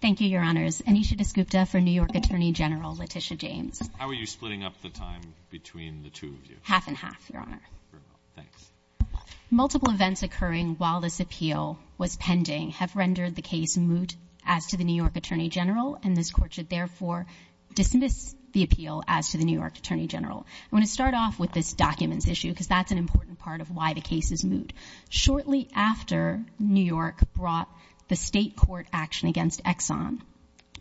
Thank 0.01 0.21
you, 0.21 0.29
Your 0.29 0.43
Honors. 0.43 0.81
Anisha 0.83 1.17
Dasgupta 1.17 1.67
for 1.67 1.81
New 1.81 1.91
York 1.91 2.15
Attorney 2.15 2.53
General 2.53 2.97
Letitia 2.97 3.37
James. 3.37 3.83
How 3.99 4.09
are 4.09 4.15
you 4.15 4.27
splitting 4.27 4.63
up 4.63 4.81
the 4.81 4.91
time 4.91 5.23
between 5.51 6.05
the 6.05 6.11
two 6.11 6.29
of 6.29 6.47
you? 6.49 6.57
Half 6.63 6.87
and 6.87 6.97
half, 6.97 7.29
Your 7.33 7.43
Honor. 7.43 7.61
Very 7.91 8.03
well. 8.07 8.21
Thanks. 8.37 8.71
Multiple 9.51 9.91
events 9.91 10.23
occurring 10.23 10.75
while 10.75 11.01
this 11.01 11.21
appeal 11.21 11.79
was 11.97 12.17
pending 12.17 12.73
have 12.73 12.95
rendered 12.95 13.35
the 13.35 13.41
case 13.41 13.79
moot 13.79 14.15
as 14.45 14.67
to 14.67 14.77
the 14.77 14.85
New 14.85 14.95
York 14.95 15.17
Attorney 15.17 15.49
General, 15.49 15.99
and 16.03 16.15
this 16.15 16.31
Court 16.31 16.53
should 16.53 16.69
therefore 16.69 17.25
dismiss 17.75 18.35
the 18.53 18.63
appeal 18.63 19.03
as 19.09 19.31
to 19.31 19.39
the 19.39 19.47
New 19.47 19.59
York 19.59 19.79
Attorney 19.79 20.07
General. 20.07 20.45
I 20.71 20.77
want 20.77 20.85
to 20.85 20.91
start 20.91 21.15
off 21.15 21.39
with 21.39 21.53
this 21.53 21.73
documents 21.73 22.29
issue, 22.29 22.51
because 22.51 22.67
that's 22.67 22.93
an 22.93 22.99
important 22.99 23.39
part 23.39 23.63
of 23.63 23.71
why 23.71 23.95
the 23.95 24.03
case 24.03 24.33
is 24.33 24.45
moot. 24.45 24.75
Shortly 25.09 25.71
after 25.75 26.45
New 26.59 26.85
York 26.85 27.23
brought 27.33 27.69
the 28.09 28.17
state 28.17 28.55
court 28.55 28.87
action 28.93 29.31
against 29.31 29.65
Exxon, 29.65 30.21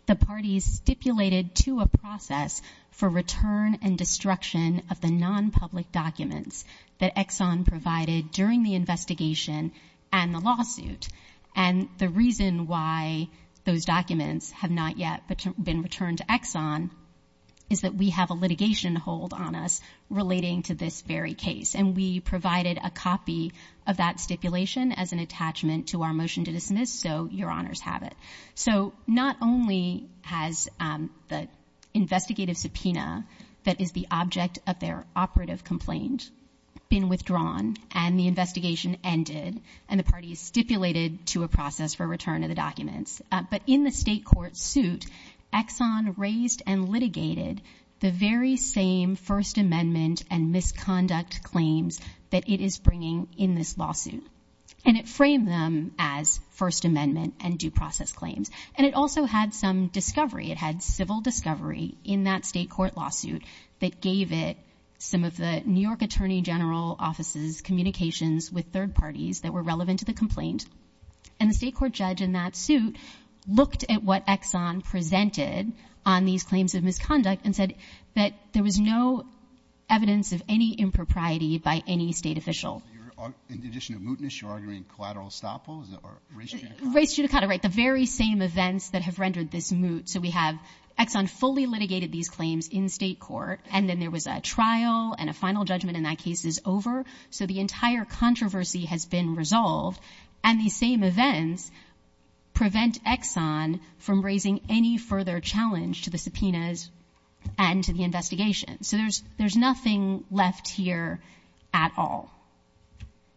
the 0.08 0.16
parties 0.16 0.64
stipulated 0.64 1.54
to 1.54 1.80
a 1.80 1.86
process 1.86 2.62
for 2.90 3.10
return 3.10 3.78
and 3.82 3.98
destruction 3.98 4.82
of 4.90 5.00
the 5.02 5.10
non-public 5.10 5.92
documents 5.92 6.64
that 6.98 7.14
Exxon 7.14 7.66
provided 7.66 8.30
during 8.30 8.62
the 8.62 8.74
investigation 8.74 9.70
and 10.10 10.34
the 10.34 10.40
lawsuit. 10.40 11.08
And 11.54 11.90
the 11.98 12.08
reason 12.08 12.66
why 12.66 13.28
those 13.64 13.84
documents 13.84 14.50
have 14.52 14.70
not 14.70 14.96
yet 14.96 15.22
been 15.62 15.82
returned 15.82 16.18
to 16.18 16.24
Exxon 16.24 16.90
is 17.70 17.82
that 17.82 17.94
we 17.94 18.10
have 18.10 18.30
a 18.30 18.34
litigation 18.34 18.96
hold 18.96 19.32
on 19.32 19.54
us 19.54 19.80
relating 20.08 20.62
to 20.62 20.74
this 20.74 21.02
very 21.02 21.34
case. 21.34 21.74
And 21.74 21.94
we 21.96 22.20
provided 22.20 22.78
a 22.82 22.90
copy 22.90 23.52
of 23.86 23.98
that 23.98 24.20
stipulation 24.20 24.92
as 24.92 25.12
an 25.12 25.18
attachment 25.18 25.88
to 25.88 26.02
our 26.02 26.12
motion 26.12 26.44
to 26.44 26.52
dismiss, 26.52 26.92
so 26.92 27.28
Your 27.30 27.50
Honors 27.50 27.80
have 27.80 28.02
it. 28.02 28.14
So 28.54 28.92
not 29.06 29.36
only 29.42 30.08
has 30.22 30.68
um, 30.80 31.10
the 31.28 31.48
investigative 31.94 32.56
subpoena 32.56 33.26
that 33.64 33.80
is 33.80 33.92
the 33.92 34.06
object 34.10 34.58
of 34.66 34.78
their 34.78 35.04
operative 35.14 35.64
complaint 35.64 36.30
been 36.88 37.08
withdrawn 37.08 37.76
and 37.92 38.18
the 38.18 38.26
investigation 38.26 38.96
ended 39.04 39.60
and 39.88 40.00
the 40.00 40.04
parties 40.04 40.40
stipulated 40.40 41.26
to 41.26 41.42
a 41.42 41.48
process 41.48 41.94
for 41.94 42.06
return 42.06 42.42
of 42.42 42.48
the 42.48 42.54
documents, 42.54 43.20
uh, 43.30 43.42
but 43.50 43.60
in 43.66 43.84
the 43.84 43.90
state 43.90 44.24
court 44.24 44.56
suit, 44.56 45.04
Exxon 45.52 46.14
raised 46.16 46.62
and 46.66 46.88
litigated 46.88 47.62
the 48.00 48.10
very 48.10 48.56
same 48.56 49.16
First 49.16 49.58
Amendment 49.58 50.22
and 50.30 50.52
misconduct 50.52 51.42
claims 51.42 52.00
that 52.30 52.48
it 52.48 52.60
is 52.60 52.78
bringing 52.78 53.28
in 53.36 53.54
this 53.54 53.76
lawsuit. 53.76 54.24
And 54.84 54.96
it 54.96 55.08
framed 55.08 55.48
them 55.48 55.92
as 55.98 56.38
First 56.50 56.84
Amendment 56.84 57.34
and 57.40 57.58
due 57.58 57.70
process 57.70 58.12
claims. 58.12 58.50
And 58.76 58.86
it 58.86 58.94
also 58.94 59.24
had 59.24 59.52
some 59.52 59.88
discovery. 59.88 60.50
It 60.50 60.58
had 60.58 60.82
civil 60.82 61.20
discovery 61.20 61.96
in 62.04 62.24
that 62.24 62.44
state 62.44 62.70
court 62.70 62.96
lawsuit 62.96 63.42
that 63.80 64.00
gave 64.00 64.32
it 64.32 64.56
some 64.98 65.24
of 65.24 65.36
the 65.36 65.62
New 65.64 65.80
York 65.80 66.02
Attorney 66.02 66.42
General 66.42 66.96
Office's 66.98 67.60
communications 67.60 68.52
with 68.52 68.66
third 68.66 68.94
parties 68.94 69.40
that 69.40 69.52
were 69.52 69.62
relevant 69.62 70.00
to 70.00 70.04
the 70.04 70.12
complaint. 70.12 70.64
And 71.40 71.50
the 71.50 71.54
state 71.54 71.74
court 71.74 71.92
judge 71.92 72.20
in 72.20 72.32
that 72.32 72.56
suit 72.56 72.96
looked 73.48 73.84
at 73.88 74.02
what 74.02 74.26
Exxon 74.26 74.84
presented 74.84 75.72
on 76.04 76.24
these 76.24 76.42
claims 76.44 76.74
of 76.74 76.84
misconduct 76.84 77.42
and 77.44 77.56
said 77.56 77.74
that 78.14 78.32
there 78.52 78.62
was 78.62 78.78
no 78.78 79.24
evidence 79.90 80.32
of 80.32 80.42
any 80.48 80.74
impropriety 80.74 81.58
by 81.58 81.82
any 81.86 82.12
state 82.12 82.38
official. 82.38 82.82
In 83.50 83.64
addition 83.64 83.96
to 83.96 84.00
mootness, 84.00 84.40
you're 84.40 84.50
arguing 84.50 84.84
collateral 84.94 85.28
estoppel 85.28 85.84
or 86.04 86.18
res 86.36 86.52
judicata? 86.52 86.86
Uh, 86.86 86.90
res 86.90 87.16
judicata, 87.16 87.48
right. 87.48 87.60
The 87.60 87.68
very 87.68 88.06
same 88.06 88.42
events 88.42 88.90
that 88.90 89.02
have 89.02 89.18
rendered 89.18 89.50
this 89.50 89.72
moot. 89.72 90.08
So 90.08 90.20
we 90.20 90.30
have 90.30 90.56
Exxon 90.98 91.28
fully 91.28 91.66
litigated 91.66 92.12
these 92.12 92.28
claims 92.28 92.68
in 92.68 92.88
state 92.88 93.18
court, 93.18 93.60
and 93.72 93.88
then 93.88 93.98
there 93.98 94.10
was 94.10 94.28
a 94.28 94.40
trial 94.40 95.16
and 95.18 95.28
a 95.28 95.32
final 95.32 95.64
judgment 95.64 95.96
in 95.96 96.04
that 96.04 96.18
case 96.18 96.44
is 96.44 96.60
over. 96.64 97.04
So 97.30 97.46
the 97.46 97.58
entire 97.58 98.04
controversy 98.04 98.84
has 98.84 99.04
been 99.06 99.34
resolved. 99.34 100.00
And 100.44 100.60
these 100.60 100.76
same 100.76 101.02
events 101.02 101.70
prevent 102.58 103.02
Exxon 103.04 103.78
from 103.98 104.20
raising 104.20 104.60
any 104.68 104.98
further 104.98 105.38
challenge 105.38 106.02
to 106.02 106.10
the 106.10 106.18
subpoenas 106.18 106.90
and 107.56 107.84
to 107.84 107.92
the 107.92 108.02
investigation. 108.02 108.82
So 108.82 108.96
there's 109.38 109.56
nothing 109.56 110.24
left 110.30 110.68
here 110.68 111.20
at 111.72 111.92
all. 111.96 112.30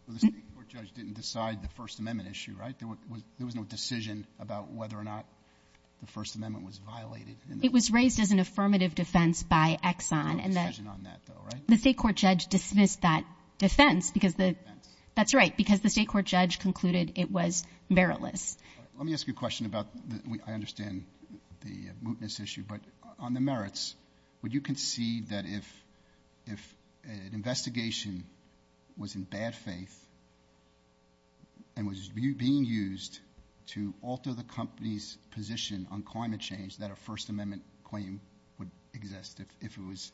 The 0.08 0.18
state 0.18 0.54
court 0.54 0.68
judge 0.68 0.92
didn't 0.92 1.14
decide 1.14 1.62
the 1.62 1.68
First 1.68 2.00
Amendment 2.00 2.30
issue, 2.30 2.54
right? 2.58 2.74
There 2.78 3.46
was 3.46 3.54
no 3.54 3.62
decision 3.62 4.26
about 4.40 4.72
whether 4.72 4.98
or 4.98 5.04
not 5.04 5.24
the 6.00 6.08
First 6.08 6.34
Amendment 6.34 6.66
was 6.66 6.78
violated. 6.78 7.36
It 7.62 7.72
was 7.72 7.92
raised 7.92 8.18
as 8.18 8.32
an 8.32 8.40
affirmative 8.40 8.92
defense 8.96 9.44
by 9.44 9.78
Exxon. 9.84 10.38
No 10.38 10.62
decision 10.62 10.88
on 10.88 11.04
that, 11.04 11.20
though, 11.28 11.40
right? 11.44 11.64
The 11.68 11.76
state 11.76 11.96
court 11.96 12.16
judge 12.16 12.48
dismissed 12.48 13.02
that 13.02 13.24
defense 13.58 14.10
because 14.10 14.34
the— 14.34 14.56
that's 15.14 15.32
right, 15.32 15.56
because 15.56 15.80
the 15.80 15.90
state 15.90 16.08
court 16.08 16.24
judge 16.24 16.58
concluded 16.58 17.12
it 17.16 17.30
was 17.30 17.64
meritless. 17.88 18.56
Let 18.96 19.06
me 19.06 19.14
ask 19.14 19.26
you 19.26 19.32
a 19.32 19.36
question 19.36 19.66
about 19.66 19.86
the— 20.08 20.40
I 20.46 20.52
understand 20.52 21.04
the 21.62 21.88
mootness 22.04 22.40
issue, 22.40 22.62
but 22.66 22.80
on 23.18 23.32
the 23.34 23.40
merits, 23.40 23.94
would 24.42 24.52
you 24.52 24.60
concede 24.60 25.28
that 25.30 25.46
if 25.46 25.84
if 26.46 26.74
an 27.04 27.30
investigation 27.32 28.24
was 28.96 29.14
in 29.14 29.22
bad 29.24 29.54
faith 29.54 30.06
and 31.76 31.86
was 31.86 32.08
being 32.08 32.64
used 32.64 33.18
to 33.68 33.94
alter 34.02 34.34
the 34.34 34.42
company's 34.42 35.16
position 35.30 35.86
on 35.90 36.02
climate 36.02 36.40
change, 36.40 36.76
that 36.78 36.90
a 36.90 36.96
First 36.96 37.28
Amendment 37.30 37.62
claim 37.84 38.20
would 38.58 38.70
exist? 38.92 39.40
If 39.60 39.78
it 39.78 39.82
was 39.82 40.12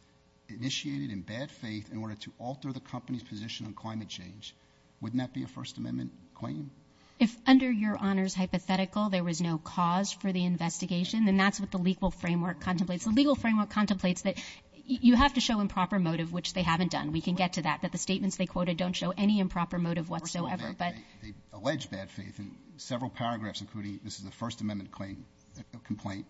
initiated 0.49 1.11
in 1.11 1.23
bad 1.23 1.51
faith 1.51 1.91
in 1.91 1.99
order 1.99 2.15
to 2.15 2.33
alter 2.39 2.73
the 2.73 2.81
company's 2.81 3.25
position 3.25 3.67
on 3.67 3.75
climate 3.75 4.09
change, 4.09 4.55
wouldn't 5.01 5.21
that 5.21 5.35
be 5.35 5.43
a 5.43 5.49
First 5.49 5.79
Amendment 5.79 6.13
claim? 6.35 6.71
If 7.19 7.37
under 7.47 7.71
Your 7.71 7.97
Honor's 7.97 8.35
hypothetical 8.35 9.09
there 9.09 9.25
was 9.25 9.41
no 9.41 9.59
cause 9.59 10.13
for 10.13 10.33
the 10.33 10.45
investigation, 10.45 11.25
then 11.25 11.37
that's 11.37 11.59
what 11.59 11.71
the 11.71 11.79
legal 11.79 12.11
framework 12.11 12.61
contemplates. 12.61 13.05
The 13.05 13.11
legal 13.11 13.35
framework 13.35 13.71
contemplates 13.71 14.23
that 14.23 14.39
you 14.87 15.17
have 15.17 15.35
to 15.35 15.41
show 15.41 15.61
improper 15.61 15.99
motive, 15.99 16.33
which 16.33 16.55
they 16.55 16.63
haven't 16.63 16.93
done. 16.93 17.13
We 17.13 17.21
can 17.21 17.35
get 17.35 17.55
to 17.55 17.63
that, 17.63 17.83
that 17.83 17.93
the 17.93 17.99
statements 17.99 18.37
they 18.37 18.47
quoted 18.47 18.77
don't 18.77 18.95
show 18.95 19.13
any 19.17 19.39
improper 19.39 19.79
motive 19.79 20.09
whatsoever. 20.09 20.69
All, 20.81 20.93
they 21.23 21.35
allege 21.53 21.91
bad 21.91 22.11
faith 22.11 22.39
in 22.39 22.57
several 22.79 23.11
paragraphs, 23.11 23.61
including— 23.61 24.01
this 24.05 24.19
is 24.19 24.25
the 24.25 24.31
First 24.31 24.61
Amendment 24.61 24.91
claim 24.91 25.27
uh,— 25.59 25.79
complaint. 25.85 26.25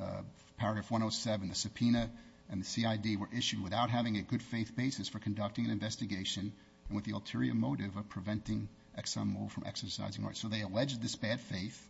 Uh, 0.00 0.22
paragraph 0.58 0.90
107, 0.90 1.48
the 1.48 1.54
subpoena 1.54 2.10
and 2.50 2.60
the 2.60 2.64
CID 2.64 3.18
were 3.18 3.28
issued 3.36 3.62
without 3.62 3.90
having 3.90 4.16
a 4.16 4.22
good 4.22 4.42
faith 4.42 4.76
basis 4.76 5.08
for 5.08 5.18
conducting 5.18 5.64
an 5.64 5.70
investigation 5.70 6.52
and 6.88 6.96
with 6.96 7.04
the 7.04 7.12
ulterior 7.12 7.54
motive 7.54 7.96
of 7.96 8.08
preventing 8.08 8.68
ExxonMobil 8.98 9.50
from 9.50 9.64
exercising 9.66 10.24
rights. 10.24 10.40
So 10.40 10.48
they 10.48 10.62
alleged 10.62 11.02
this 11.02 11.16
bad 11.16 11.40
faith, 11.40 11.88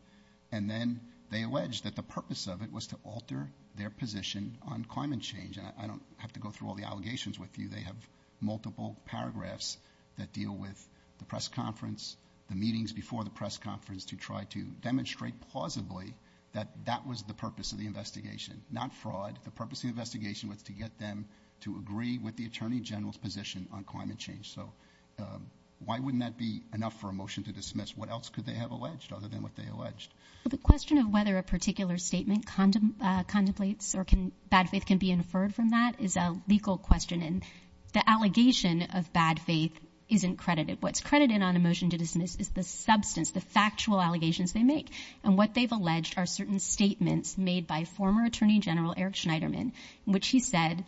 and 0.53 0.69
then 0.69 1.01
they 1.31 1.43
alleged 1.43 1.85
that 1.85 1.97
the 1.97 2.03
purpose 2.03 2.47
of 2.47 2.63
it 2.63 2.73
was 2.73 2.87
to 2.89 2.97
alter 3.05 3.49
their 3.77 3.91
position 3.91 4.57
on 4.67 4.85
climate 4.85 5.21
change. 5.21 5.57
And 5.57 5.67
I 5.79 5.87
don't 5.87 6.03
have 6.19 6.33
to 6.35 6.41
go 6.41 6.51
through 6.51 6.69
all 6.69 6.75
the 6.75 6.85
allegations 6.85 7.39
with 7.39 7.59
you. 7.59 7.69
They 7.69 7.81
have 7.81 7.97
multiple 8.41 8.97
paragraphs 9.07 9.79
that 10.19 10.33
deal 10.33 10.55
with 10.55 10.89
the 11.19 11.25
press 11.25 11.49
conference, 11.49 12.17
the 12.49 12.55
meetings 12.55 12.93
before 12.93 13.25
the 13.25 13.31
press 13.31 13.59
conference 13.59 14.07
to 14.07 14.17
try 14.17 14.45
to 14.51 14.63
demonstrate 14.83 15.35
plausibly 15.51 16.15
that 16.53 16.69
that 16.85 17.07
was 17.07 17.23
the 17.25 17.35
purpose 17.35 17.73
of 17.73 17.79
the 17.79 17.87
investigation, 17.87 18.63
not 18.71 18.95
fraud. 18.95 19.39
The 19.45 19.51
purpose 19.51 19.79
of 19.79 19.83
the 19.83 19.89
investigation 19.89 20.49
was 20.49 20.63
to 20.65 20.73
get 20.73 20.99
them 20.99 21.27
to 21.63 21.77
agree 21.77 22.19
with 22.19 22.37
the 22.37 22.47
Attorney 22.47 22.81
General's 22.81 23.17
position 23.17 23.69
on 23.73 23.83
climate 23.85 24.19
change. 24.19 24.55
So 24.55 24.73
um, 25.19 25.47
why 25.79 25.99
wouldn't 25.99 26.23
that 26.23 26.37
be 26.37 26.63
enough 26.73 26.99
for 27.01 27.09
a 27.09 27.13
motion 27.13 27.45
to 27.45 27.53
dismiss? 27.53 27.97
What 27.97 28.11
else 28.11 28.29
could 28.29 28.47
they 28.47 28.55
have 28.55 28.71
alleged 28.71 29.13
other 29.13 29.29
than 29.29 29.43
what 29.43 29.55
they 29.57 29.67
alleged? 29.67 30.13
The 30.49 30.57
question 30.59 30.99
of 30.99 31.09
whether 31.09 31.37
a 31.39 31.43
particular 31.43 31.99
statement 31.99 32.47
uh, 32.59 33.25
contemplates 33.25 33.95
or 33.95 34.05
can 34.05 34.33
bad 34.51 34.69
faith 34.69 34.87
can 34.87 34.99
be 34.99 35.11
inferred 35.11 35.55
from 35.55 35.71
that 35.71 36.01
is 36.01 36.17
a 36.17 36.41
legal 36.49 36.79
question. 36.79 37.23
And 37.23 37.43
the 37.93 38.09
allegation 38.09 38.83
of 38.83 39.13
bad 39.13 39.41
faith 39.41 39.73
isn't 40.09 40.37
credited. 40.37 40.79
What's 40.81 41.01
credited 41.01 41.43
on 41.43 41.57
a 41.57 41.59
motion 41.59 41.91
to 41.91 41.97
dismiss 41.97 42.37
is 42.37 42.51
the 42.51 42.63
substance, 42.63 43.31
the 43.31 43.41
factual 43.41 44.01
allegations 44.01 44.53
they 44.53 44.63
make. 44.63 44.91
And 45.23 45.39
what 45.39 45.55
they've 45.55 45.73
alleged 45.73 46.19
are 46.19 46.27
certain 46.27 46.59
statements 46.59 47.39
made 47.39 47.67
by 47.67 47.85
former 47.85 48.25
Attorney 48.25 48.61
General 48.61 48.95
Eric 48.97 49.15
Schneiderman, 49.15 49.73
in 50.07 50.13
which 50.13 50.29
he 50.29 50.41
said 50.41 50.85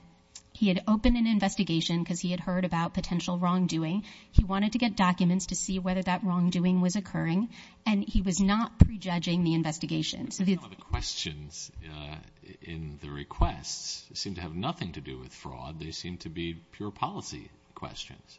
he 0.56 0.68
had 0.68 0.82
opened 0.88 1.18
an 1.18 1.26
investigation 1.26 2.02
because 2.02 2.18
he 2.18 2.30
had 2.30 2.40
heard 2.40 2.64
about 2.64 2.94
potential 2.94 3.38
wrongdoing. 3.38 4.04
He 4.32 4.42
wanted 4.42 4.72
to 4.72 4.78
get 4.78 4.96
documents 4.96 5.46
to 5.46 5.54
see 5.54 5.78
whether 5.78 6.02
that 6.02 6.24
wrongdoing 6.24 6.80
was 6.80 6.96
occurring. 6.96 7.50
And 7.84 8.02
he 8.02 8.22
was 8.22 8.40
not 8.40 8.78
prejudging 8.78 9.44
the 9.44 9.52
investigation. 9.52 10.30
Some 10.30 10.48
of 10.48 10.70
the 10.70 10.76
questions 10.76 11.70
uh, 11.84 12.16
in 12.62 12.98
the 13.02 13.10
requests 13.10 14.08
seem 14.18 14.36
to 14.36 14.40
have 14.40 14.54
nothing 14.54 14.92
to 14.92 15.02
do 15.02 15.18
with 15.18 15.32
fraud. 15.34 15.78
They 15.78 15.90
seem 15.90 16.16
to 16.18 16.30
be 16.30 16.54
pure 16.72 16.90
policy 16.90 17.50
questions. 17.74 18.38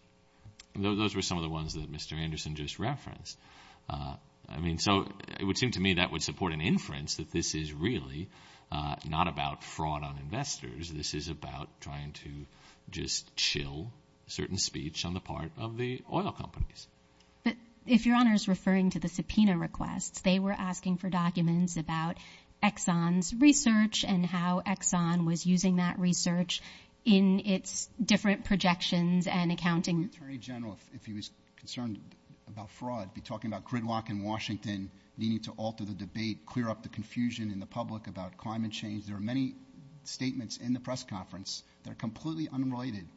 Those 0.76 1.16
were 1.16 1.22
some 1.22 1.38
of 1.38 1.44
the 1.44 1.50
ones 1.50 1.76
that 1.76 1.92
Mr. 1.92 2.14
Anderson 2.14 2.56
just 2.56 2.80
referenced. 2.80 3.38
Uh, 3.88 4.16
I 4.50 4.60
mean, 4.60 4.78
so 4.78 5.08
it 5.40 5.44
would 5.44 5.58
seem 5.58 5.72
to 5.72 5.80
me 5.80 5.96
that 5.96 6.12
would 6.12 6.24
support 6.24 6.54
an 6.54 6.62
inference 6.62 7.16
that 7.16 7.32
this 7.32 7.54
is 7.54 7.74
really 7.74 8.30
uh, 8.72 8.96
not 9.08 9.28
about 9.28 9.64
fraud 9.64 10.04
on 10.04 10.18
investors. 10.18 10.92
This 10.92 11.14
is 11.14 11.30
about 11.30 11.70
trying 11.82 12.14
to 12.14 12.30
just 12.90 13.36
chill 13.36 13.92
certain 14.28 14.58
speech 14.58 15.06
on 15.06 15.14
the 15.14 15.20
part 15.20 15.52
of 15.58 15.78
the 15.78 16.02
oil 16.12 16.32
companies. 16.32 16.88
But 17.44 17.56
if 17.86 18.06
Your 18.06 18.16
Honor 18.16 18.34
is 18.34 18.48
referring 18.48 18.92
to 18.92 19.00
the 19.00 19.08
subpoena 19.08 19.58
requests, 19.58 20.22
they 20.22 20.40
were 20.40 20.52
asking 20.52 20.98
for 20.98 21.10
documents 21.10 21.78
about 21.78 22.18
Exxon's 22.64 23.34
research 23.36 24.04
and 24.04 24.26
how 24.26 24.62
Exxon 24.66 25.26
was 25.26 25.46
using 25.46 25.78
that 25.78 26.00
research 26.00 26.62
in 27.06 27.42
its 27.46 27.88
different 28.04 28.44
projections 28.44 29.28
and 29.28 29.52
accounting. 29.52 30.02
The 30.02 30.08
Attorney 30.08 30.38
General, 30.38 30.78
if 30.94 31.06
he 31.06 31.14
was 31.14 31.30
concerned 31.58 32.00
about 32.48 32.70
fraud, 32.72 33.14
be 33.14 33.22
talking 33.22 33.52
about 33.52 33.66
gridlock 33.66 34.10
in 34.10 34.24
Washington, 34.24 34.90
needing 35.18 35.40
to 35.42 35.52
alter 35.52 35.86
the 35.86 35.94
debate, 35.94 36.46
clear 36.46 36.70
up 36.70 36.84
the 36.84 36.90
confusion 36.90 37.52
in 37.52 37.60
the 37.60 37.66
public 37.66 38.08
about 38.08 38.38
climate 38.38 38.72
change. 38.72 39.06
There 39.06 39.18
are 39.18 39.20
many 39.20 39.56
statements 40.04 40.58
in 40.58 40.74
the 40.74 40.80
press 40.80 41.04
conference 41.04 41.64
that 41.84 41.92
are 41.92 41.96
completely 41.96 42.48
unrelated 42.52 43.08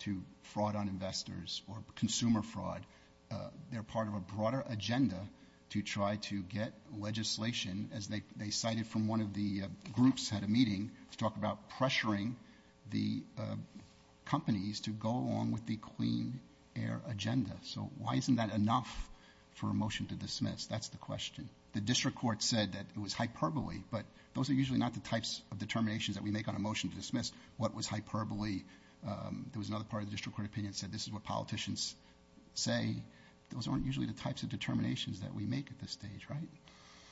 to 0.00 0.22
fraud 0.42 0.76
on 0.76 0.88
investors 0.88 1.62
or 1.68 1.76
consumer 1.96 2.42
fraud. 2.42 2.84
Uh, 3.30 3.48
they're 3.70 3.82
part 3.82 4.08
of 4.08 4.14
a 4.14 4.20
broader 4.20 4.64
agenda 4.68 5.20
to 5.70 5.82
try 5.82 6.16
to 6.16 6.42
get 6.42 6.72
legislation, 6.98 7.90
as 7.94 8.08
they 8.08 8.50
cited 8.50 8.86
from 8.86 9.06
one 9.06 9.20
of 9.20 9.32
the 9.34 9.62
uh, 9.62 9.66
groups 9.92 10.28
had 10.28 10.42
a 10.42 10.48
meeting 10.48 10.90
to 11.12 11.18
talk 11.18 11.36
about 11.36 11.70
pressuring 11.70 12.34
the 12.90 13.22
uh, 13.38 13.54
companies 14.24 14.80
to 14.80 14.90
go 14.90 15.10
along 15.10 15.52
with 15.52 15.64
the 15.66 15.76
clean 15.76 16.40
air 16.76 17.00
agenda. 17.08 17.52
So 17.62 17.90
why 17.98 18.16
isn't 18.16 18.36
that 18.36 18.52
enough 18.52 19.10
for 19.54 19.70
a 19.70 19.74
motion 19.74 20.06
to 20.06 20.14
dismiss? 20.14 20.66
That's 20.66 20.88
the 20.88 20.98
question. 20.98 21.48
The 21.72 21.80
district 21.80 22.18
court 22.18 22.42
said 22.42 22.72
that 22.72 22.86
it 22.94 23.00
was 23.00 23.12
hyperbole, 23.12 23.78
but 23.90 24.04
those 24.34 24.50
are 24.50 24.54
usually 24.54 24.78
not 24.78 24.94
the 24.94 25.00
types 25.00 25.42
of 25.52 25.58
determinations 25.58 26.16
that 26.16 26.22
we 26.22 26.30
make 26.30 26.48
on 26.48 26.56
a 26.56 26.58
motion 26.58 26.90
to 26.90 26.96
dismiss. 26.96 27.32
What 27.56 27.74
was 27.74 27.86
hyperbole? 27.86 28.62
Um, 29.06 29.46
there 29.52 29.58
was 29.58 29.68
another 29.68 29.84
part 29.84 30.02
of 30.02 30.08
the 30.08 30.12
district 30.12 30.36
court 30.36 30.48
opinion 30.48 30.72
that 30.72 30.78
said 30.78 30.92
this 30.92 31.06
is 31.06 31.12
what 31.12 31.24
politicians 31.24 31.94
say. 32.54 32.96
Those 33.50 33.66
aren't 33.66 33.86
usually 33.86 34.06
the 34.06 34.12
types 34.12 34.42
of 34.42 34.48
determinations 34.48 35.20
that 35.20 35.34
we 35.34 35.44
make 35.44 35.70
at 35.70 35.78
this 35.80 35.92
stage, 35.92 36.26
right? 36.28 36.48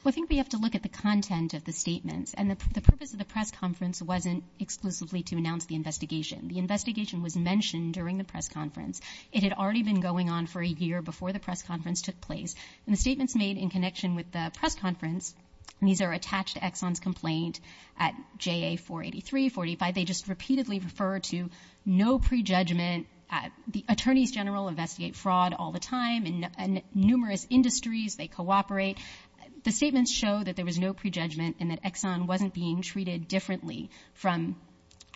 Well, 0.04 0.12
I 0.12 0.14
think 0.14 0.30
we 0.30 0.37
have 0.37 0.48
to 0.50 0.58
look 0.58 0.76
at 0.76 0.82
the 0.82 0.88
content 0.88 1.54
of 1.54 1.64
the 1.64 1.72
statements. 1.72 2.32
And 2.32 2.50
the 2.50 2.80
purpose 2.80 3.12
of 3.12 3.18
the 3.18 3.24
press 3.24 3.50
conference 3.50 4.00
wasn't 4.00 4.44
exclusively 4.61 5.24
to 5.24 5.37
announce 5.37 5.66
the 5.66 5.74
investigation. 5.74 6.46
The 6.48 6.58
investigation 6.58 7.22
was 7.22 7.37
mentioned 7.37 7.94
during 7.94 8.16
the 8.16 8.24
press 8.24 8.48
conference. 8.48 9.00
It 9.32 9.42
had 9.42 9.52
already 9.52 9.82
been 9.82 10.00
going 10.00 10.30
on 10.30 10.46
for 10.46 10.62
a 10.62 10.66
year 10.66 11.02
before 11.02 11.32
the 11.32 11.40
press 11.40 11.62
conference 11.62 12.00
took 12.00 12.20
place. 12.20 12.54
And 12.87 12.94
the 12.94 13.00
statements 13.00 13.34
made 13.34 13.58
in 13.58 13.70
connection 13.70 14.14
with 14.14 14.30
the 14.30 14.52
press 14.56 14.76
conference, 14.76 15.34
these 15.82 16.00
are 16.00 16.12
attached 16.12 16.54
to 16.54 16.61
Exxon's 16.61 17.00
complaint 17.00 17.61
at 17.98 18.14
JA 18.38 18.76
483, 18.76 19.48
485, 19.48 19.94
they 19.94 20.04
just 20.04 20.28
repeatedly 20.28 20.78
refer 20.78 21.18
to 21.18 21.50
no 21.84 22.18
prejudgment. 22.18 23.08
The 23.68 23.84
attorneys 23.88 24.30
general 24.30 24.68
investigate 24.68 25.14
fraud 25.14 25.52
all 25.52 25.70
the 25.70 25.78
time 25.78 26.24
in 26.24 26.82
numerous 26.94 27.46
industries. 27.50 28.16
They 28.16 28.26
cooperate. 28.26 28.96
The 29.68 29.72
statements 29.72 30.11
show 30.11 30.42
that 30.42 30.57
there 30.57 30.64
was 30.64 30.78
no 30.78 30.94
prejudgment 30.94 31.57
and 31.61 31.70
that 31.70 31.83
Exxon 31.83 32.26
wasn't 32.26 32.54
being 32.54 32.81
treated 32.81 33.28
differently 33.28 33.90
from 34.14 34.57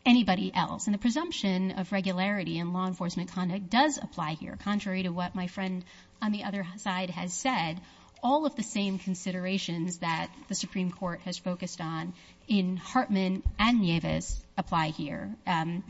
anybody 0.04 0.52
else. 0.54 0.86
And 0.86 0.92
the 0.92 0.98
presumption 0.98 1.70
of 1.70 1.90
regularity 1.90 2.58
in 2.58 2.74
law 2.74 2.86
enforcement 2.86 3.32
conduct 3.32 3.70
does 3.70 3.96
apply 3.96 4.32
here. 4.34 4.58
Contrary 4.62 5.04
to 5.04 5.08
what 5.08 5.34
my 5.34 5.46
friend 5.46 5.82
on 6.20 6.32
the 6.32 6.44
other 6.44 6.66
side 6.76 7.08
has 7.08 7.32
said, 7.32 7.80
all 8.22 8.44
of 8.44 8.54
the 8.54 8.62
same 8.62 8.98
considerations 8.98 10.00
that 10.00 10.30
the 10.48 10.54
Supreme 10.54 10.90
Court 10.90 11.22
has 11.24 11.38
focused 11.38 11.80
on 11.80 12.12
in 12.46 12.76
Hartman 12.76 13.42
and 13.58 13.80
Nieves 13.80 14.38
apply 14.58 14.88
here. 14.88 15.34
Um, 15.46 15.82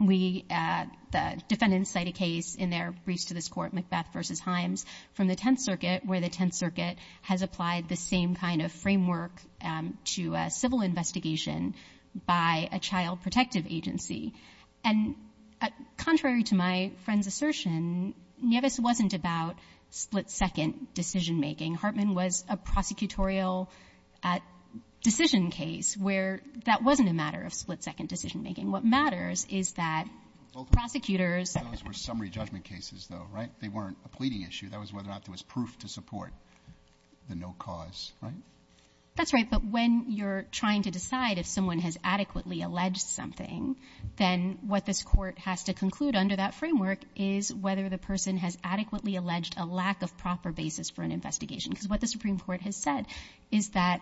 We, 0.00 0.44
uh, 0.50 0.84
the 1.10 1.42
defendants 1.48 1.90
cite 1.90 2.06
a 2.08 2.12
case 2.12 2.54
in 2.54 2.70
their 2.70 2.94
briefs 3.04 3.26
to 3.26 3.34
this 3.34 3.48
court, 3.48 3.74
McBeth 3.74 4.12
v. 4.12 4.18
Himes, 4.18 4.84
from 5.14 5.26
the 5.26 5.34
Tenth 5.34 5.60
Circuit, 5.60 6.06
where 6.06 6.20
the 6.20 6.28
Tenth 6.28 6.54
Circuit 6.54 6.96
has 7.22 7.42
applied 7.42 7.88
the 7.88 7.96
same 7.96 8.36
kind 8.36 8.62
of 8.62 8.70
framework 8.70 9.32
um, 9.60 9.98
to 10.16 10.34
a 10.34 10.50
civil 10.50 10.82
investigation 10.82 11.74
by 12.26 12.68
a 12.72 12.78
child 12.78 13.22
protective 13.22 13.66
agency. 13.68 14.34
And 14.84 15.16
uh, 15.60 15.68
contrary 15.96 16.44
to 16.44 16.54
my 16.54 16.92
friend's 17.04 17.26
assertion, 17.26 18.14
Nieves 18.40 18.78
wasn't 18.78 19.14
about 19.14 19.56
split-second 19.90 20.88
decision-making. 20.94 21.74
Hartman 21.74 22.14
was 22.14 22.44
a 22.48 22.56
prosecutorial 22.56 23.68
uh, 24.22 24.38
decision 25.02 25.50
case 25.50 25.96
where 25.96 26.40
that 26.64 26.82
wasn't 26.82 27.08
a 27.08 27.12
matter 27.12 27.42
of 27.42 27.54
split-second 27.54 28.08
decision-making. 28.08 28.70
What 28.70 28.84
matters 28.84 29.46
is 29.50 29.72
that 29.72 30.06
prosecutors— 30.72 31.52
Those 31.70 31.84
were 31.84 31.92
summary 31.92 32.30
judgment 32.30 32.64
cases, 32.64 33.06
though, 33.08 33.26
right? 33.32 33.50
They 33.60 33.68
weren't 33.68 33.96
a 34.04 34.08
pleading 34.08 34.42
issue. 34.42 34.70
That 34.70 34.80
was 34.80 34.92
whether 34.92 35.08
or 35.08 35.12
not 35.12 35.24
there 35.24 35.32
was 35.32 35.42
proof 35.42 35.78
to 35.80 35.88
support 35.88 36.32
the 37.28 37.36
no 37.36 37.54
cause, 37.58 38.12
right? 38.22 38.32
That's 39.16 39.32
right. 39.32 39.48
But 39.50 39.64
when 39.64 40.06
you're 40.08 40.46
trying 40.52 40.82
to 40.82 40.92
decide 40.92 41.38
if 41.38 41.46
someone 41.46 41.80
has 41.80 41.98
adequately 42.04 42.62
alleged 42.62 43.00
something, 43.00 43.76
then 44.16 44.58
what 44.62 44.86
this 44.86 45.02
court 45.02 45.38
has 45.40 45.64
to 45.64 45.74
conclude 45.74 46.14
under 46.14 46.36
that 46.36 46.54
framework 46.54 47.00
is 47.16 47.52
whether 47.52 47.88
the 47.88 47.98
person 47.98 48.36
has 48.36 48.56
adequately 48.62 49.16
alleged 49.16 49.56
a 49.58 49.66
lack 49.66 50.02
of 50.02 50.16
proper 50.18 50.52
basis 50.52 50.90
for 50.90 51.02
an 51.02 51.10
investigation. 51.10 51.70
Because 51.70 51.88
what 51.88 52.00
the 52.00 52.06
Supreme 52.06 52.38
Court 52.38 52.60
has 52.62 52.76
said 52.76 53.06
is 53.50 53.70
that 53.70 54.00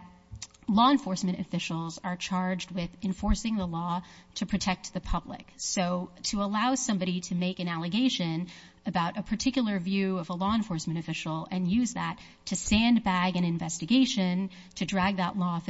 law 0.68 0.90
enforcement 0.90 1.38
officials 1.38 1.98
are 2.02 2.16
charged 2.16 2.72
with 2.72 2.90
enforcing 3.02 3.56
the 3.56 3.66
law 3.66 4.02
to 4.34 4.46
protect 4.46 4.92
the 4.92 5.00
public. 5.00 5.46
So 5.56 6.10
to 6.24 6.42
allow 6.42 6.74
somebody 6.74 7.20
to 7.22 7.34
make 7.34 7.60
an 7.60 7.68
allegation 7.68 8.48
about 8.84 9.16
a 9.16 9.22
particular 9.22 9.78
view 9.78 10.18
of 10.18 10.30
a 10.30 10.34
law 10.34 10.54
enforcement 10.54 10.98
official 10.98 11.46
and 11.50 11.68
use 11.68 11.94
that 11.94 12.18
to 12.46 12.56
sandbag 12.56 13.36
an 13.36 13.44
investigation, 13.44 14.50
to 14.76 14.84
drag 14.84 15.16
that 15.16 15.36
law 15.36 15.60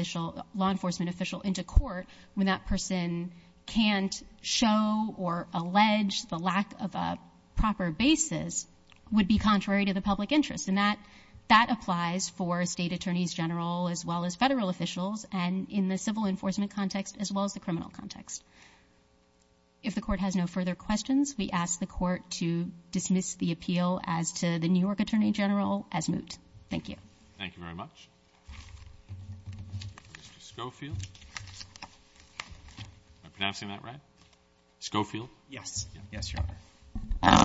enforcement 0.71 1.11
official 1.11 1.41
into 1.43 1.63
court 1.63 2.07
when 2.35 2.47
that 2.47 2.67
person 2.67 3.33
can't 3.67 4.23
show 4.43 5.15
or 5.19 5.47
allege 5.53 6.23
the 6.27 6.39
lack 6.39 6.73
of 6.81 6.95
a 6.95 7.19
proper 7.57 7.91
basis 7.91 8.67
would 9.11 9.29
be 9.29 9.39
contrary 9.39 9.85
to 9.87 9.95
the 9.95 10.03
public 10.03 10.33
interest. 10.33 10.69
And 10.69 10.79
that 10.79 10.99
applies 11.51 12.29
for 12.31 12.65
state 12.67 12.93
attorneys 12.93 13.33
general 13.33 13.89
as 13.89 14.05
well 14.05 14.25
as 14.25 14.35
federal 14.37 14.69
officials 14.69 15.27
and 15.33 15.69
in 15.71 15.89
the 15.89 15.99
civil 15.99 16.27
enforcement 16.27 16.75
context 16.75 17.17
as 17.21 17.33
well 17.33 17.45
as 17.45 17.55
the 17.55 17.61
criminal 17.61 17.91
context. 17.91 18.43
If 19.83 19.95
the 19.95 20.01
Court 20.01 20.21
has 20.21 20.35
no 20.35 20.47
further 20.47 20.75
questions, 20.75 21.35
we 21.39 21.51
ask 21.51 21.79
the 21.79 21.87
Court 21.87 22.29
to 22.33 22.71
dismiss 22.91 23.35
the 23.35 23.53
appeal 23.53 24.01
as 24.05 24.33
to 24.41 24.59
the 24.59 24.69
New 24.69 24.81
York 24.81 25.01
Attorney 25.01 25.33
General 25.33 25.87
as 25.93 26.09
moot. 26.09 26.37
Thank 26.71 26.89
you. 26.89 26.97
Thank 27.39 27.57
you 27.57 27.63
very 27.63 27.75
much. 27.75 28.09
Mr. 30.15 30.41
Schofield. 30.41 30.97
Am 32.81 33.27
I 33.27 33.29
pronouncing 33.29 33.69
that 33.69 33.85
right? 33.85 34.01
Schofield? 34.81 35.29
Yes. 35.51 35.87
Yes, 36.11 36.33
Your 36.33 36.43
Honor. 37.23 37.45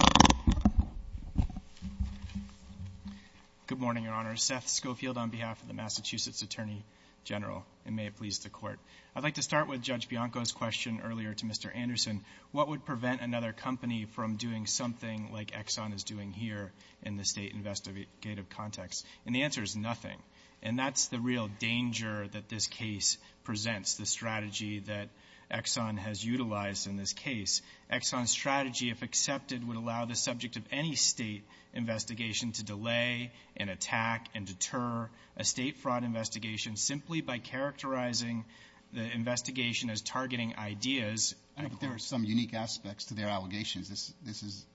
Good 3.71 3.79
morning, 3.79 4.03
Your 4.03 4.13
Honor. 4.13 4.35
Seth 4.35 4.67
Schofield 4.67 5.17
on 5.17 5.29
behalf 5.29 5.61
of 5.61 5.69
the 5.69 5.73
Massachusetts 5.73 6.41
Attorney 6.41 6.83
General, 7.23 7.63
and 7.85 7.95
may 7.95 8.07
it 8.07 8.17
please 8.17 8.39
the 8.39 8.49
Court. 8.49 8.77
I'd 9.15 9.23
like 9.23 9.35
to 9.35 9.41
start 9.41 9.69
with 9.69 9.81
Judge 9.81 10.09
Bianco's 10.09 10.51
question 10.51 10.99
earlier 11.05 11.33
to 11.33 11.45
Mr. 11.45 11.73
Anderson. 11.73 12.19
What 12.51 12.67
would 12.67 12.83
prevent 12.83 13.21
another 13.21 13.53
company 13.53 14.07
from 14.13 14.35
doing 14.35 14.65
something 14.65 15.29
like 15.31 15.51
Exxon 15.51 15.95
is 15.95 16.03
doing 16.03 16.33
here 16.33 16.73
in 17.03 17.15
the 17.15 17.23
state 17.23 17.53
investigative 17.53 18.49
context? 18.49 19.05
And 19.25 19.33
the 19.33 19.43
answer 19.43 19.63
is 19.63 19.73
nothing. 19.73 20.17
And 20.61 20.77
that's 20.77 21.07
the 21.07 21.21
real 21.21 21.47
danger 21.59 22.27
that 22.33 22.49
this 22.49 22.67
case 22.67 23.17
presents, 23.45 23.95
the 23.95 24.05
strategy 24.05 24.79
that 24.79 25.07
Exxon 25.51 25.97
has 25.97 26.23
utilized 26.23 26.87
in 26.87 26.97
this 26.97 27.13
case. 27.13 27.61
Exxon's 27.91 28.31
strategy, 28.31 28.89
if 28.89 29.01
accepted, 29.01 29.67
would 29.67 29.77
allow 29.77 30.05
the 30.05 30.15
subject 30.15 30.55
of 30.55 30.63
any 30.71 30.95
state 30.95 31.43
investigation 31.73 32.51
to 32.53 32.63
delay 32.63 33.31
and 33.57 33.69
attack 33.69 34.27
and 34.33 34.45
deter 34.45 35.09
a 35.37 35.43
state 35.43 35.77
fraud 35.77 36.03
investigation 36.03 36.75
simply 36.75 37.21
by 37.21 37.37
characterizing 37.37 38.45
the 38.93 39.11
investigation 39.13 39.89
as 39.89 40.01
targeting 40.01 40.55
ideas. 40.57 41.35
But 41.57 41.79
there 41.79 41.93
are 41.93 41.99
some 41.99 42.23
unique 42.23 42.53
aspects 42.53 43.05
to 43.05 43.13
their 43.13 43.27
allegations. 43.27 43.89
This 44.23 44.43
is 44.43 44.65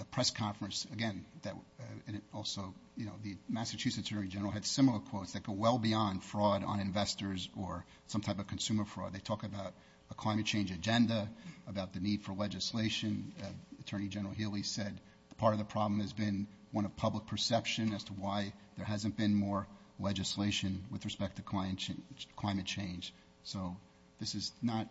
a 0.00 0.04
press 0.04 0.30
conference, 0.30 0.86
again, 0.92 1.24
that 1.42 1.54
uh, 1.54 2.12
also, 2.34 2.74
you 2.96 3.06
know, 3.06 3.12
the 3.22 3.36
Massachusetts 3.48 4.10
Attorney 4.10 4.28
General 4.28 4.50
had 4.50 4.64
similar 4.64 4.98
quotes 4.98 5.32
that 5.32 5.44
go 5.44 5.52
well 5.52 5.78
beyond 5.78 6.22
fraud 6.22 6.64
on 6.64 6.80
investors 6.80 7.48
or 7.56 7.84
some 8.08 8.20
type 8.20 8.38
of 8.38 8.46
consumer 8.46 8.84
fraud. 8.84 9.12
They 9.12 9.20
talk 9.20 9.44
about 9.44 9.72
a 10.12 10.14
climate 10.14 10.46
change 10.46 10.70
agenda, 10.70 11.28
about 11.66 11.92
the 11.94 12.00
need 12.00 12.22
for 12.22 12.32
legislation. 12.34 13.32
Uh, 13.42 13.46
Attorney 13.80 14.08
General 14.08 14.34
Healey 14.34 14.62
said 14.62 15.00
part 15.38 15.54
of 15.54 15.58
the 15.58 15.64
problem 15.64 15.98
has 16.00 16.12
been 16.12 16.46
one 16.70 16.84
of 16.84 16.94
public 16.96 17.26
perception 17.26 17.92
as 17.94 18.04
to 18.04 18.12
why 18.12 18.52
there 18.76 18.86
hasn't 18.86 19.16
been 19.16 19.34
more 19.34 19.66
legislation 19.98 20.84
with 20.92 21.04
respect 21.04 21.34
to 21.36 21.42
climate 21.42 22.66
change. 22.66 23.12
So 23.42 23.76
this 24.20 24.36
is 24.36 24.52
not 24.62 24.86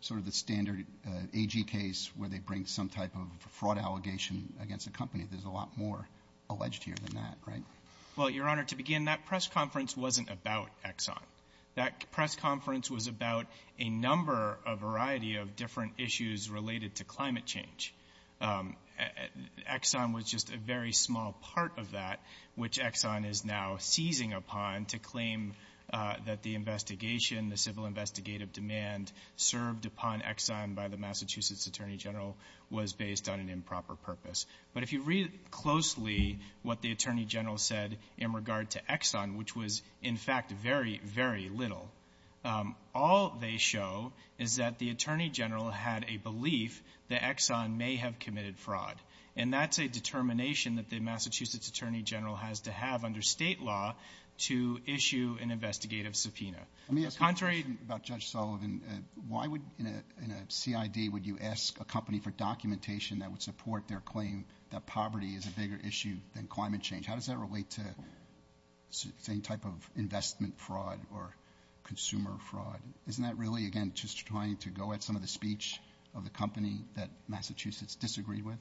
sort 0.00 0.18
of 0.18 0.26
the 0.26 0.32
standard 0.32 0.84
uh, 1.06 1.10
AG 1.32 1.62
case 1.64 2.10
where 2.16 2.28
they 2.28 2.40
bring 2.40 2.66
some 2.66 2.88
type 2.88 3.14
of 3.14 3.28
fraud 3.52 3.78
allegation 3.78 4.52
against 4.60 4.88
a 4.88 4.90
company. 4.90 5.26
There's 5.30 5.44
a 5.44 5.50
lot 5.50 5.76
more 5.76 6.08
alleged 6.50 6.82
here 6.82 6.96
than 7.04 7.14
that, 7.14 7.38
right? 7.46 7.62
Well, 8.16 8.30
Your 8.30 8.48
Honor, 8.48 8.64
to 8.64 8.76
begin, 8.76 9.04
that 9.04 9.26
press 9.26 9.46
conference 9.46 9.96
wasn't 9.96 10.30
about 10.30 10.70
Exxon. 10.84 11.22
That 11.74 12.10
press 12.12 12.36
conference 12.36 12.90
was 12.90 13.08
about 13.08 13.46
a 13.78 13.88
number, 13.88 14.58
a 14.66 14.76
variety 14.76 15.36
of 15.36 15.56
different 15.56 15.94
issues 15.98 16.48
related 16.48 16.96
to 16.96 17.04
climate 17.04 17.46
change. 17.46 17.94
Um, 18.40 18.76
Exxon 19.68 20.14
was 20.14 20.24
just 20.24 20.52
a 20.52 20.56
very 20.56 20.92
small 20.92 21.32
part 21.54 21.78
of 21.78 21.92
that, 21.92 22.20
which 22.54 22.78
Exxon 22.78 23.28
is 23.28 23.44
now 23.44 23.76
seizing 23.78 24.32
upon 24.32 24.84
to 24.86 24.98
claim 24.98 25.54
Uh, 25.94 26.16
that 26.26 26.42
the 26.42 26.56
investigation, 26.56 27.50
the 27.50 27.56
civil 27.56 27.86
investigative 27.86 28.52
demand 28.52 29.12
served 29.36 29.86
upon 29.86 30.22
Exxon 30.22 30.74
by 30.74 30.88
the 30.88 30.96
Massachusetts 30.96 31.68
Attorney 31.68 31.96
General 31.96 32.34
was 32.68 32.92
based 32.92 33.28
on 33.28 33.38
an 33.38 33.48
improper 33.48 33.94
purpose. 33.94 34.44
But 34.72 34.82
if 34.82 34.92
you 34.92 35.02
read 35.02 35.30
closely 35.52 36.40
what 36.64 36.82
the 36.82 36.90
Attorney 36.90 37.24
General 37.24 37.58
said 37.58 37.96
in 38.18 38.32
regard 38.32 38.70
to 38.70 38.80
Exxon, 38.90 39.36
which 39.36 39.54
was, 39.54 39.82
in 40.02 40.16
fact, 40.16 40.50
very, 40.50 41.00
very 41.04 41.48
little, 41.48 41.88
um, 42.44 42.74
all 42.92 43.38
they 43.40 43.56
show 43.58 44.12
is 44.36 44.56
that 44.56 44.80
the 44.80 44.90
Attorney 44.90 45.28
General 45.28 45.70
had 45.70 46.06
a 46.08 46.16
belief 46.16 46.82
that 47.08 47.20
Exxon 47.20 47.76
may 47.76 47.94
have 47.94 48.18
committed 48.18 48.58
fraud. 48.58 48.96
And 49.36 49.52
that's 49.52 49.78
a 49.78 49.88
determination 49.88 50.76
that 50.76 50.90
the 50.90 51.00
Massachusetts 51.00 51.68
Attorney 51.68 52.02
General 52.02 52.36
has 52.36 52.60
to 52.60 52.72
have 52.72 53.04
under 53.04 53.22
state 53.22 53.60
law 53.60 53.94
to 54.36 54.80
issue 54.86 55.36
an 55.40 55.50
investigative 55.50 56.16
subpoena. 56.16 56.58
Let 56.88 56.94
me 56.94 57.06
ask 57.06 57.20
you 57.20 57.26
a 57.26 57.32
question 57.32 57.78
about 57.84 58.02
Judge 58.02 58.30
Sullivan. 58.30 58.82
Uh, 58.88 58.94
why 59.28 59.46
would, 59.46 59.62
in 59.78 59.86
a 59.86 60.44
CID, 60.48 61.12
would 61.12 61.24
you 61.24 61.38
ask 61.40 61.80
a 61.80 61.84
company 61.84 62.18
for 62.18 62.30
documentation 62.30 63.20
that 63.20 63.30
would 63.30 63.42
support 63.42 63.88
their 63.88 64.00
claim 64.00 64.44
that 64.70 64.86
poverty 64.86 65.34
is 65.34 65.46
a 65.46 65.50
bigger 65.50 65.78
issue 65.86 66.16
than 66.34 66.46
climate 66.46 66.82
change? 66.82 67.06
How 67.06 67.14
does 67.14 67.26
that 67.26 67.38
relate 67.38 67.70
to 67.70 67.80
the 67.80 69.12
same 69.20 69.40
type 69.40 69.64
of 69.64 69.90
investment 69.96 70.58
fraud 70.58 70.98
or 71.12 71.34
consumer 71.84 72.36
fraud? 72.50 72.80
Isn't 73.06 73.24
that 73.24 73.38
really, 73.38 73.66
again, 73.66 73.92
just 73.94 74.26
trying 74.26 74.56
to 74.58 74.70
go 74.70 74.92
at 74.92 75.02
some 75.02 75.16
of 75.16 75.22
the 75.22 75.28
speech 75.28 75.80
of 76.14 76.24
the 76.24 76.30
company 76.30 76.84
that 76.96 77.08
Massachusetts 77.28 77.94
disagreed 77.94 78.44
with? 78.44 78.58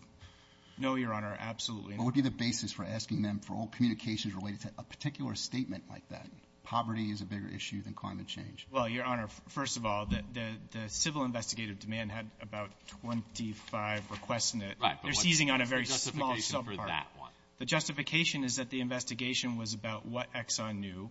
No, 0.77 0.95
Your 0.95 1.13
Honor, 1.13 1.35
absolutely 1.39 1.91
not. 1.91 1.99
What 1.99 2.05
would 2.05 2.15
be 2.15 2.21
the 2.21 2.31
basis 2.31 2.71
for 2.71 2.83
asking 2.83 3.21
them 3.21 3.39
for 3.39 3.53
all 3.53 3.67
communications 3.67 4.33
related 4.33 4.61
to 4.61 4.71
a 4.77 4.83
particular 4.83 5.35
statement 5.35 5.83
like 5.89 6.07
that? 6.09 6.27
Poverty 6.63 7.11
is 7.11 7.21
a 7.21 7.25
bigger 7.25 7.49
issue 7.53 7.81
than 7.83 7.93
climate 7.93 8.27
change. 8.27 8.65
Well, 8.71 8.87
Your 8.87 9.03
Honor, 9.03 9.27
first 9.49 9.77
of 9.77 9.85
all, 9.85 10.05
the 10.05 10.87
civil 10.87 11.25
investigative 11.25 11.79
demand 11.79 12.11
had 12.11 12.25
about 12.41 12.69
25 13.01 14.09
requests 14.09 14.53
in 14.53 14.61
it. 14.61 14.77
Right. 14.81 14.97
They're 15.03 15.13
seizing 15.13 15.51
on 15.51 15.61
a 15.61 15.65
very 15.65 15.85
small 15.85 15.97
subpart. 15.97 16.29
What's 16.29 16.47
the 16.47 16.53
justification 16.53 16.77
for 16.77 16.87
that 16.87 17.07
one? 17.17 17.29
The 17.59 17.65
justification 17.65 18.43
is 18.43 18.55
that 18.55 18.69
the 18.69 18.81
investigation 18.81 19.57
was 19.57 19.73
about 19.73 20.05
what 20.05 20.33
Exxon 20.33 20.79
knew, 20.79 21.09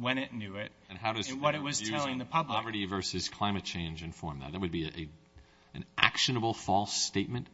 when 0.00 0.18
it 0.18 0.32
knew 0.32 0.56
it, 0.56 0.72
and 0.88 0.98
what 1.42 1.54
it 1.54 1.62
was 1.62 1.80
telling 1.80 2.18
the 2.18 2.24
public. 2.24 2.54
How 2.54 2.60
does 2.60 2.64
poverty 2.64 2.86
versus 2.86 3.28
climate 3.28 3.64
change 3.64 4.02
inform 4.02 4.40
that? 4.40 4.52
That 4.52 4.60
would 4.60 4.72
be 4.72 5.10
an 5.74 5.84
actionable 5.98 6.54
false 6.54 6.94
statement? 6.94 7.48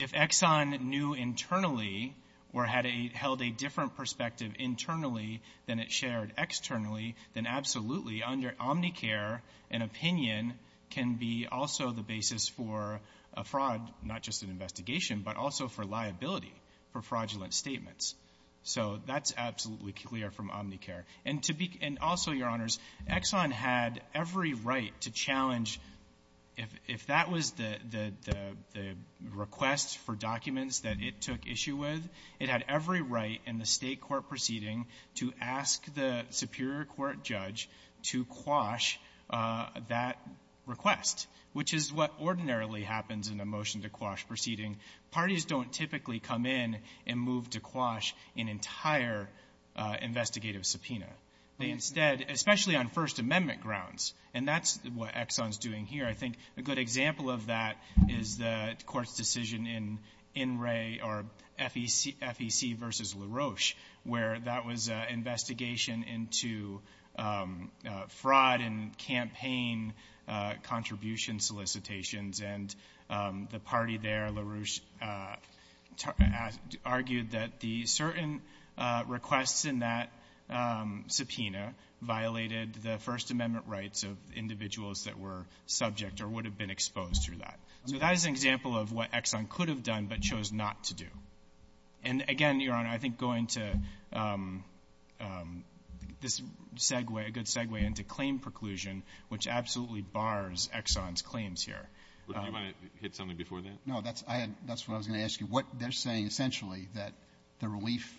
If 0.00 0.12
Exxon 0.12 0.80
knew 0.80 1.14
internally 1.14 2.14
or 2.52 2.64
had 2.64 2.86
held 2.86 3.42
a 3.42 3.50
different 3.50 3.96
perspective 3.96 4.52
internally 4.58 5.42
than 5.66 5.78
it 5.78 5.92
shared 5.92 6.32
externally, 6.38 7.14
then 7.34 7.46
absolutely, 7.46 8.22
under 8.22 8.52
Omnicare, 8.52 9.40
an 9.70 9.82
opinion 9.82 10.54
can 10.90 11.14
be 11.14 11.46
also 11.50 11.90
the 11.90 12.02
basis 12.02 12.48
for 12.48 13.00
a 13.34 13.44
fraud, 13.44 13.86
not 14.02 14.22
just 14.22 14.42
an 14.42 14.50
investigation, 14.50 15.20
but 15.22 15.36
also 15.36 15.68
for 15.68 15.84
liability 15.84 16.54
for 16.92 17.02
fraudulent 17.02 17.52
statements. 17.52 18.14
So 18.62 19.00
that's 19.06 19.34
absolutely 19.36 19.92
clear 19.92 20.30
from 20.30 20.50
Omnicare. 20.50 21.04
And 21.24 21.98
also, 22.00 22.32
Your 22.32 22.48
Honors, 22.48 22.78
Exxon 23.08 23.52
had 23.52 24.00
every 24.14 24.54
right 24.54 24.98
to 25.02 25.10
challenge, 25.10 25.78
if 26.86 27.06
that 27.06 27.30
was 27.30 27.52
the 27.52 27.76
request 29.34 29.98
for 29.98 30.14
documents 30.14 30.80
that 30.80 30.96
it 31.00 31.20
took 31.20 31.46
issue 31.46 31.76
with, 31.76 32.06
it 32.40 32.48
had 32.48 32.64
every 32.68 33.00
right 33.00 33.40
in 33.46 33.58
the 33.58 33.66
state 33.66 34.00
court 34.00 34.28
proceeding 34.28 34.86
to 35.16 35.32
ask 35.40 35.82
the 35.94 36.24
superior 36.30 36.84
court 36.84 37.22
judge 37.22 37.68
to 38.02 38.24
quash 38.24 38.98
uh, 39.30 39.66
that 39.88 40.18
request, 40.66 41.26
which 41.52 41.74
is 41.74 41.92
what 41.92 42.12
ordinarily 42.20 42.82
happens 42.82 43.28
in 43.28 43.40
a 43.40 43.44
motion 43.44 43.82
to 43.82 43.88
quash 43.88 44.26
proceeding. 44.26 44.76
Parties 45.10 45.44
don't 45.44 45.72
typically 45.72 46.20
come 46.20 46.46
in 46.46 46.76
and 47.06 47.18
move 47.18 47.48
to 47.50 47.60
quash 47.60 48.14
an 48.36 48.48
entire 48.48 49.28
uh, 49.76 49.96
investigative 50.02 50.66
subpoena. 50.66 51.06
They 51.58 51.70
instead, 51.70 52.26
especially 52.28 52.76
on 52.76 52.88
First 52.88 53.18
Amendment 53.18 53.62
grounds, 53.62 54.14
and 54.32 54.46
that's 54.46 54.78
what 54.94 55.12
Exxon's 55.14 55.58
doing 55.58 55.86
here. 55.86 56.06
I 56.06 56.14
think 56.14 56.36
a 56.56 56.62
good 56.62 56.78
example 56.78 57.30
of 57.30 57.46
that 57.46 57.78
is 58.08 58.38
the 58.38 58.76
court's 58.86 59.16
decision 59.16 59.66
in 59.66 59.98
In 60.36 60.60
Re 60.60 61.00
or 61.02 61.24
FEC 61.58 62.76
versus 62.76 63.14
LaRouche, 63.14 63.74
where 64.04 64.38
that 64.38 64.66
was 64.66 64.88
an 64.88 65.08
investigation 65.08 66.04
into 66.04 66.80
um, 67.18 67.72
uh, 67.84 68.04
fraud 68.06 68.60
and 68.60 68.96
campaign 68.96 69.94
uh, 70.28 70.54
contribution 70.62 71.40
solicitations. 71.40 72.40
And 72.40 72.72
um, 73.10 73.48
the 73.50 73.58
party 73.58 73.96
there, 73.98 74.30
LaRouche, 74.30 74.80
uh, 75.02 75.34
argued 76.84 77.32
that 77.32 77.58
the 77.58 77.86
certain 77.86 78.42
requests 79.08 79.64
in 79.64 79.80
that 79.80 80.12
Um, 80.50 81.04
subpoena 81.08 81.74
violated 82.00 82.72
the 82.82 82.98
First 82.98 83.30
Amendment 83.30 83.66
rights 83.68 84.02
of 84.02 84.16
individuals 84.34 85.04
that 85.04 85.18
were 85.18 85.44
subject 85.66 86.22
or 86.22 86.28
would 86.28 86.46
have 86.46 86.56
been 86.56 86.70
exposed 86.70 87.22
through 87.22 87.36
that. 87.38 87.58
So 87.84 87.98
that 87.98 88.14
is 88.14 88.24
an 88.24 88.30
example 88.30 88.74
of 88.76 88.90
what 88.90 89.12
Exxon 89.12 89.48
could 89.48 89.68
have 89.68 89.82
done 89.82 90.06
but 90.06 90.22
chose 90.22 90.50
not 90.50 90.84
to 90.84 90.94
do. 90.94 91.06
And 92.02 92.24
again, 92.28 92.60
Your 92.60 92.74
Honor, 92.74 92.88
I 92.88 92.96
think 92.96 93.18
going 93.18 93.48
to 93.48 93.78
um, 94.12 94.64
um, 95.20 95.64
this 96.20 96.40
segue, 96.76 97.26
a 97.26 97.30
good 97.30 97.46
segue 97.46 97.82
into 97.82 98.02
claim 98.02 98.38
preclusion, 98.38 99.02
which 99.28 99.46
absolutely 99.46 100.00
bars 100.00 100.68
Exxon's 100.74 101.22
claims 101.22 101.62
here. 101.62 101.88
Do 102.26 102.34
you 102.34 102.52
want 102.52 102.66
to 102.68 103.02
hit 103.02 103.16
something 103.16 103.36
before 103.36 103.62
that? 103.62 103.72
No, 103.86 104.02
that's— 104.02 104.22
that's 104.66 104.86
what 104.86 104.94
I 104.94 104.98
was 104.98 105.06
going 105.06 105.18
to 105.18 105.24
ask 105.24 105.40
you. 105.40 105.46
What 105.46 105.64
they're 105.78 105.92
saying, 105.92 106.26
essentially, 106.26 106.88
that 106.94 107.12
the 107.60 107.68
relief 107.68 108.14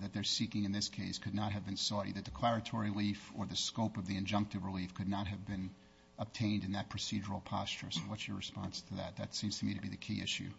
that 0.00 0.12
they're 0.12 0.24
seeking 0.24 0.64
in 0.64 0.72
this 0.72 0.88
case 0.88 1.18
could 1.18 1.34
not 1.34 1.52
have 1.52 1.64
been 1.64 1.76
sought, 1.76 2.06
either 2.06 2.20
declaratory 2.20 2.90
relief 2.90 3.30
or 3.36 3.46
the 3.46 3.56
scope 3.56 3.96
of 3.96 4.06
the 4.06 4.20
injunctive 4.20 4.64
relief 4.64 4.94
could 4.94 5.08
not 5.08 5.26
have 5.26 5.46
been 5.46 5.70
obtained 6.18 6.64
in 6.64 6.72
that 6.72 6.90
procedural 6.90 7.44
posture. 7.44 7.90
So 7.90 8.00
what's 8.08 8.26
your 8.26 8.36
response 8.36 8.80
to 8.88 8.94
that? 8.96 9.16
That 9.16 9.34
seems 9.34 9.58
to 9.60 9.64
me 9.64 9.74
to 9.74 9.80
be 9.80 9.88
the 9.88 9.96
key 9.96 10.20
issue. 10.22 10.50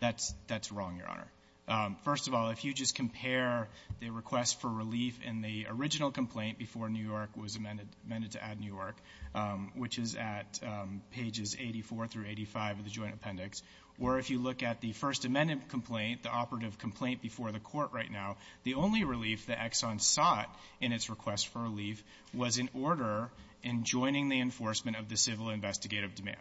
That's— 0.00 0.34
wrong, 0.72 0.96
Your 0.96 1.08
Honor. 1.08 1.26
Um, 1.68 1.96
first 2.02 2.26
of 2.26 2.34
all, 2.34 2.50
if 2.50 2.64
you 2.64 2.72
just 2.72 2.96
compare 2.96 3.68
the 4.00 4.10
request 4.10 4.60
for 4.60 4.68
relief 4.68 5.20
in 5.22 5.40
the 5.40 5.66
original 5.68 6.10
complaint 6.10 6.58
before 6.58 6.88
New 6.88 7.04
York 7.04 7.36
was— 7.36 7.56
amended 8.06 8.32
to 8.32 8.42
add 8.42 8.58
New 8.58 8.72
York, 8.72 8.96
um, 9.34 9.70
which 9.76 9.98
is 9.98 10.16
at 10.16 10.58
um, 10.66 11.02
pages 11.12 11.56
84 11.58 12.08
through 12.08 12.26
85 12.26 12.78
of 12.78 12.84
the 12.84 12.90
Joint 12.90 13.14
Appendix, 13.14 13.62
or 14.00 14.18
if 14.18 14.30
you 14.30 14.38
look 14.38 14.62
at 14.62 14.80
the 14.80 14.92
First 14.92 15.24
Amendment 15.24 15.68
complaint, 15.68 16.22
the 16.22 16.30
operative 16.30 16.78
complaint 16.78 17.20
before 17.20 17.52
the 17.52 17.60
Court 17.60 17.92
right 17.92 18.10
now, 18.10 18.36
the 18.64 18.74
only 18.74 19.04
relief 19.04 19.46
that 19.46 19.58
Exxon 19.58 20.00
sought 20.00 20.48
in 20.80 20.92
its 20.92 21.10
request 21.10 21.48
for 21.48 21.60
relief 21.60 22.02
was 22.32 22.58
an 22.58 22.70
order 22.74 23.30
in 23.62 23.84
joining 23.84 24.28
the 24.28 24.40
enforcement 24.40 24.96
of 24.96 25.08
the 25.08 25.16
civil 25.16 25.50
investigative 25.50 26.14
demand. 26.14 26.38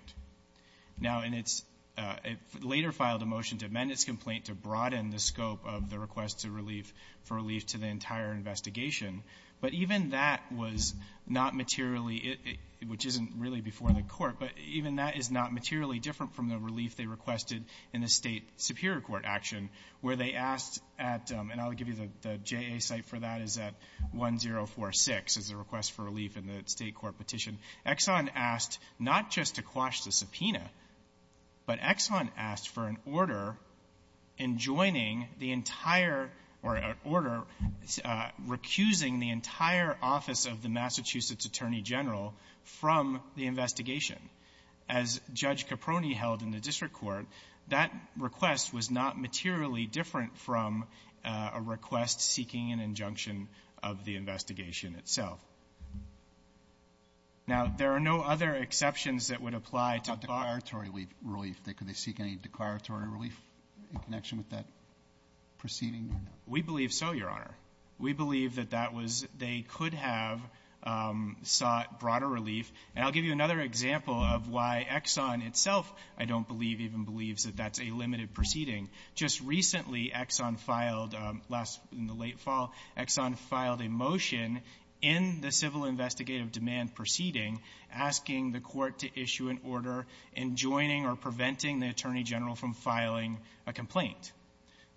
Now, 0.99 1.23
in 1.23 1.33
its 1.33 1.63
uh,— 1.97 2.15
it 2.23 2.37
later 2.63 2.93
filed 2.93 3.21
a 3.21 3.25
motion 3.25 3.57
to 3.57 3.65
amend 3.65 3.91
its 3.91 4.05
complaint 4.05 4.45
to 4.45 4.55
broaden 4.55 5.09
the 5.09 5.19
scope 5.19 5.65
of 5.65 5.89
the 5.89 5.99
request 5.99 6.41
to 6.41 6.51
relief— 6.51 6.93
for 7.25 7.35
relief 7.35 7.65
to 7.67 7.77
the 7.77 7.87
entire 7.87 8.31
investigation. 8.31 9.21
But 9.61 9.73
even 9.73 10.11
that 10.11 10.41
was 10.51 10.93
not 11.27 11.55
materially— 11.55 12.39
which 12.87 13.05
isn't 13.05 13.33
really 13.37 13.59
before 13.59 13.91
the 13.91 14.01
Court, 14.01 14.37
but 14.39 14.51
even 14.71 14.95
that 14.95 15.17
is 15.17 15.29
not 15.29 15.51
materially 15.51 15.99
different 15.99 16.33
from 16.33 16.47
the 16.47 16.57
relief 16.57 16.95
they 16.95 17.07
requested 17.07 17.65
in 17.93 17.99
the 17.99 18.07
State 18.07 18.47
Superior 18.55 19.01
Court 19.01 19.23
action, 19.25 19.69
where 19.99 20.15
they 20.15 20.33
asked 20.33 20.81
at 20.97 21.31
um,— 21.33 21.51
and 21.51 21.59
I'll 21.59 21.73
give 21.73 21.89
you 21.89 22.09
the 22.21 22.37
JA 22.37 22.79
cite 22.79 23.05
for 23.05 23.19
that 23.19 23.41
is 23.41 23.57
at 23.57 23.73
1046, 24.13 25.37
is 25.37 25.49
the 25.49 25.57
request 25.57 25.91
for 25.91 26.03
relief 26.03 26.37
in 26.37 26.47
the 26.47 26.63
State 26.65 26.95
court 26.95 27.17
petition. 27.17 27.57
Exxon 27.85 28.29
asked 28.33 28.79
not 28.97 29.29
just 29.29 29.55
to 29.55 29.61
quash 29.61 30.03
the 30.03 30.11
subpoena, 30.11 30.69
but 31.65 31.79
Exxon 31.79 32.29
asked 32.37 32.69
for 32.69 32.87
an 32.87 32.97
order 33.05 33.57
enjoining 34.37 35.27
the 35.39 35.51
entire— 35.51 36.31
or 36.61 36.75
an 36.75 36.95
order 37.05 37.41
uh, 38.03 38.29
recusing 38.47 39.19
the 39.19 39.29
entire 39.29 39.97
office 40.01 40.45
of 40.45 40.61
the 40.61 40.69
Massachusetts 40.69 41.45
Attorney 41.45 41.81
General 41.81 42.33
from 42.63 43.21
the 43.35 43.45
investigation. 43.45 44.17
As 44.89 45.21
Judge 45.33 45.67
Caproni 45.67 46.13
held 46.13 46.41
in 46.41 46.51
the 46.51 46.59
district 46.59 46.95
court, 46.95 47.25
that 47.69 47.93
request 48.17 48.73
was 48.73 48.89
not 48.91 49.19
materially 49.19 49.85
different 49.85 50.35
from 50.37 50.85
uh, 51.23 51.51
a 51.55 51.61
request 51.61 52.21
seeking 52.21 52.71
an 52.71 52.79
injunction 52.79 53.47
of 53.83 54.03
the 54.03 54.15
investigation 54.15 54.95
itself. 54.95 55.39
Now, 57.47 57.73
there 57.77 57.93
are 57.93 57.99
no 57.99 58.21
other 58.21 58.53
exceptions 58.53 59.29
that 59.29 59.41
would 59.41 59.55
apply 59.55 59.99
to— 59.99 60.17
declaratory 60.21 60.89
relief. 61.23 61.59
Could 61.63 61.87
they 61.87 61.93
seek 61.93 62.19
any 62.19 62.35
declaratory 62.35 63.07
relief 63.07 63.39
in 63.91 63.99
connection 63.99 64.37
with 64.37 64.49
that 64.49 64.65
proceeding? 65.59 66.15
We 66.47 66.61
believe 66.61 66.91
so, 66.91 67.11
Your 67.11 67.29
Honor. 67.29 67.51
We 67.99 68.13
believe 68.13 68.55
that 68.55 68.71
that 68.71 68.93
was— 68.93 69.27
they 69.37 69.65
could 69.67 69.93
have 69.93 70.41
um, 70.83 71.35
sought 71.43 71.99
broader 71.99 72.27
relief. 72.27 72.71
And 72.95 73.03
I'll 73.03 73.11
give 73.11 73.25
you 73.25 73.33
another 73.33 73.59
example 73.59 74.15
of 74.15 74.49
why 74.49 74.87
Exxon 74.89 75.45
itself, 75.45 75.91
I 76.17 76.25
don't 76.25 76.47
believe, 76.47 76.79
even 76.79 77.03
believes 77.03 77.43
that 77.43 77.57
that's 77.57 77.79
a 77.79 77.91
limited 77.91 78.33
proceeding. 78.33 78.89
Just 79.15 79.41
recently, 79.41 80.11
Exxon 80.15 80.57
filed 80.57 81.13
um,— 81.13 81.41
last— 81.49 81.79
in 81.91 82.07
the 82.07 82.13
late 82.13 82.39
fall, 82.39 82.73
Exxon 82.97 83.37
filed 83.37 83.81
a 83.81 83.89
motion 83.89 84.61
in 85.01 85.39
the 85.41 85.51
civil 85.51 85.85
investigative 85.85 86.51
demand 86.51 86.93
proceeding 86.93 87.61
asking 87.93 88.51
the 88.51 88.59
court 88.59 88.99
to 88.99 89.19
issue 89.19 89.49
an 89.49 89.59
order 89.65 90.05
enjoining 90.35 91.05
or 91.05 91.15
preventing 91.15 91.79
the 91.79 91.87
Attorney 91.87 92.23
General 92.23 92.55
from 92.55 92.73
filing 92.73 93.37
a 93.65 93.73
complaint. 93.73 94.33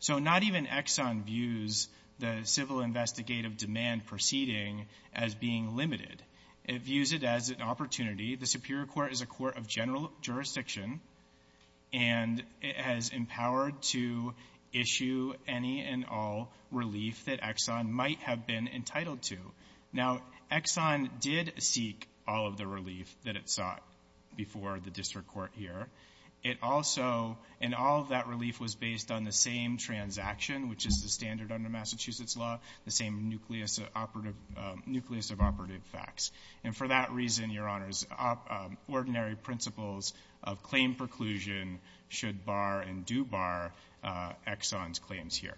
So 0.02 0.18
not 0.18 0.42
even 0.42 0.66
Exxon 0.66 1.22
views 1.22 1.88
the 2.18 2.40
civil 2.42 2.80
investigative 2.80 3.56
demand 3.56 4.04
proceeding 4.04 4.86
as 5.14 5.36
being 5.36 5.76
limited. 5.76 6.20
It 6.64 6.82
views 6.82 7.12
it 7.12 7.22
as 7.22 7.50
an 7.50 7.62
opportunity. 7.62 8.34
The 8.34 8.46
Superior 8.46 8.86
Court 8.86 9.12
is 9.12 9.20
a 9.20 9.26
court 9.26 9.56
of 9.56 9.68
general 9.68 10.10
jurisdiction, 10.20 11.00
and 11.92 12.42
it 12.60 12.74
has 12.74 13.10
empowered 13.10 13.80
to 13.94 14.34
issue 14.72 15.34
any 15.46 15.82
and 15.82 16.04
all 16.06 16.50
relief 16.72 17.24
that 17.26 17.40
Exxon 17.40 17.88
might 17.88 18.18
have 18.22 18.44
been 18.44 18.66
entitled 18.66 19.22
to. 19.22 19.36
Now, 19.92 20.22
Exxon 20.50 21.20
did 21.20 21.52
seek 21.62 22.08
all 22.26 22.48
of 22.48 22.56
the 22.56 22.66
relief 22.66 23.14
that 23.24 23.36
it 23.36 23.48
sought 23.48 23.82
before 24.36 24.80
the 24.80 24.90
district 24.90 25.28
court 25.28 25.52
here. 25.54 25.86
It 26.42 26.58
also— 26.60 27.38
and 27.60 27.72
all 27.74 28.00
of 28.00 28.08
that 28.08 28.26
relief 28.26 28.60
was 28.60 28.74
based 28.74 29.12
on 29.12 29.22
the 29.22 29.30
same 29.30 29.76
transaction, 29.76 30.68
which 30.68 30.86
is 30.86 31.02
the 31.02 31.08
standard 31.08 31.52
under 31.52 31.68
Massachusetts 31.68 32.36
law, 32.36 32.58
the 32.84 32.90
same 32.90 33.28
nucleus 33.28 33.78
of 33.78 33.88
operative 33.94 34.34
um,— 34.56 34.82
nucleus 34.86 35.30
of 35.30 35.40
operative 35.40 35.82
facts. 35.92 36.32
And 36.64 36.76
for 36.76 36.88
that 36.88 37.12
reason, 37.12 37.50
Your 37.50 37.68
Honors, 37.68 38.04
um, 38.18 38.76
ordinary 38.88 39.36
principles 39.36 40.14
of 40.42 40.62
claim 40.64 40.96
preclusion 40.96 41.78
should 42.08 42.44
bar 42.44 42.80
and 42.80 43.06
do 43.06 43.24
bar 43.24 43.72
uh, 44.02 44.32
Exxon's 44.46 44.98
claims 44.98 45.36
here. 45.36 45.56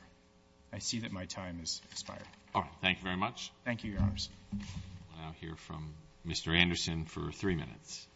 I 0.73 0.81
see 0.81 1.01
that 1.01 1.12
my 1.12 1.25
time 1.25 1.61
has 1.61 1.81
expired. 1.92 2.27
All 2.55 2.62
right. 2.62 2.70
Thank 2.83 2.99
you 2.99 3.05
very 3.05 3.16
much. 3.16 3.53
Thank 3.64 3.85
you, 3.85 3.92
Your 3.92 4.03
Honors. 4.03 4.29
We'll 4.53 5.25
now 5.25 5.35
hear 5.40 5.57
from 5.57 5.94
Mr. 6.27 6.55
Anderson 6.55 7.05
for 7.07 7.33
three 7.33 7.55
minutes. 7.55 8.07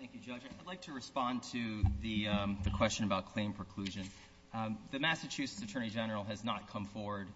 Thank 0.00 0.14
you, 0.14 0.20
Judge. 0.20 0.40
I'd 0.46 0.66
like 0.66 0.80
to 0.82 0.94
respond 0.94 1.42
to 1.52 1.82
the 2.00 2.28
um, 2.28 2.56
question 2.74 3.04
about 3.04 3.34
claim 3.34 3.52
preclusion. 3.52 4.06
Um, 4.54 4.78
the 4.92 4.98
Massachusetts 4.98 5.62
Attorney 5.62 5.90
General 5.90 6.24
has 6.24 6.42
not 6.42 6.70
come 6.72 6.86
forward, 6.86 7.28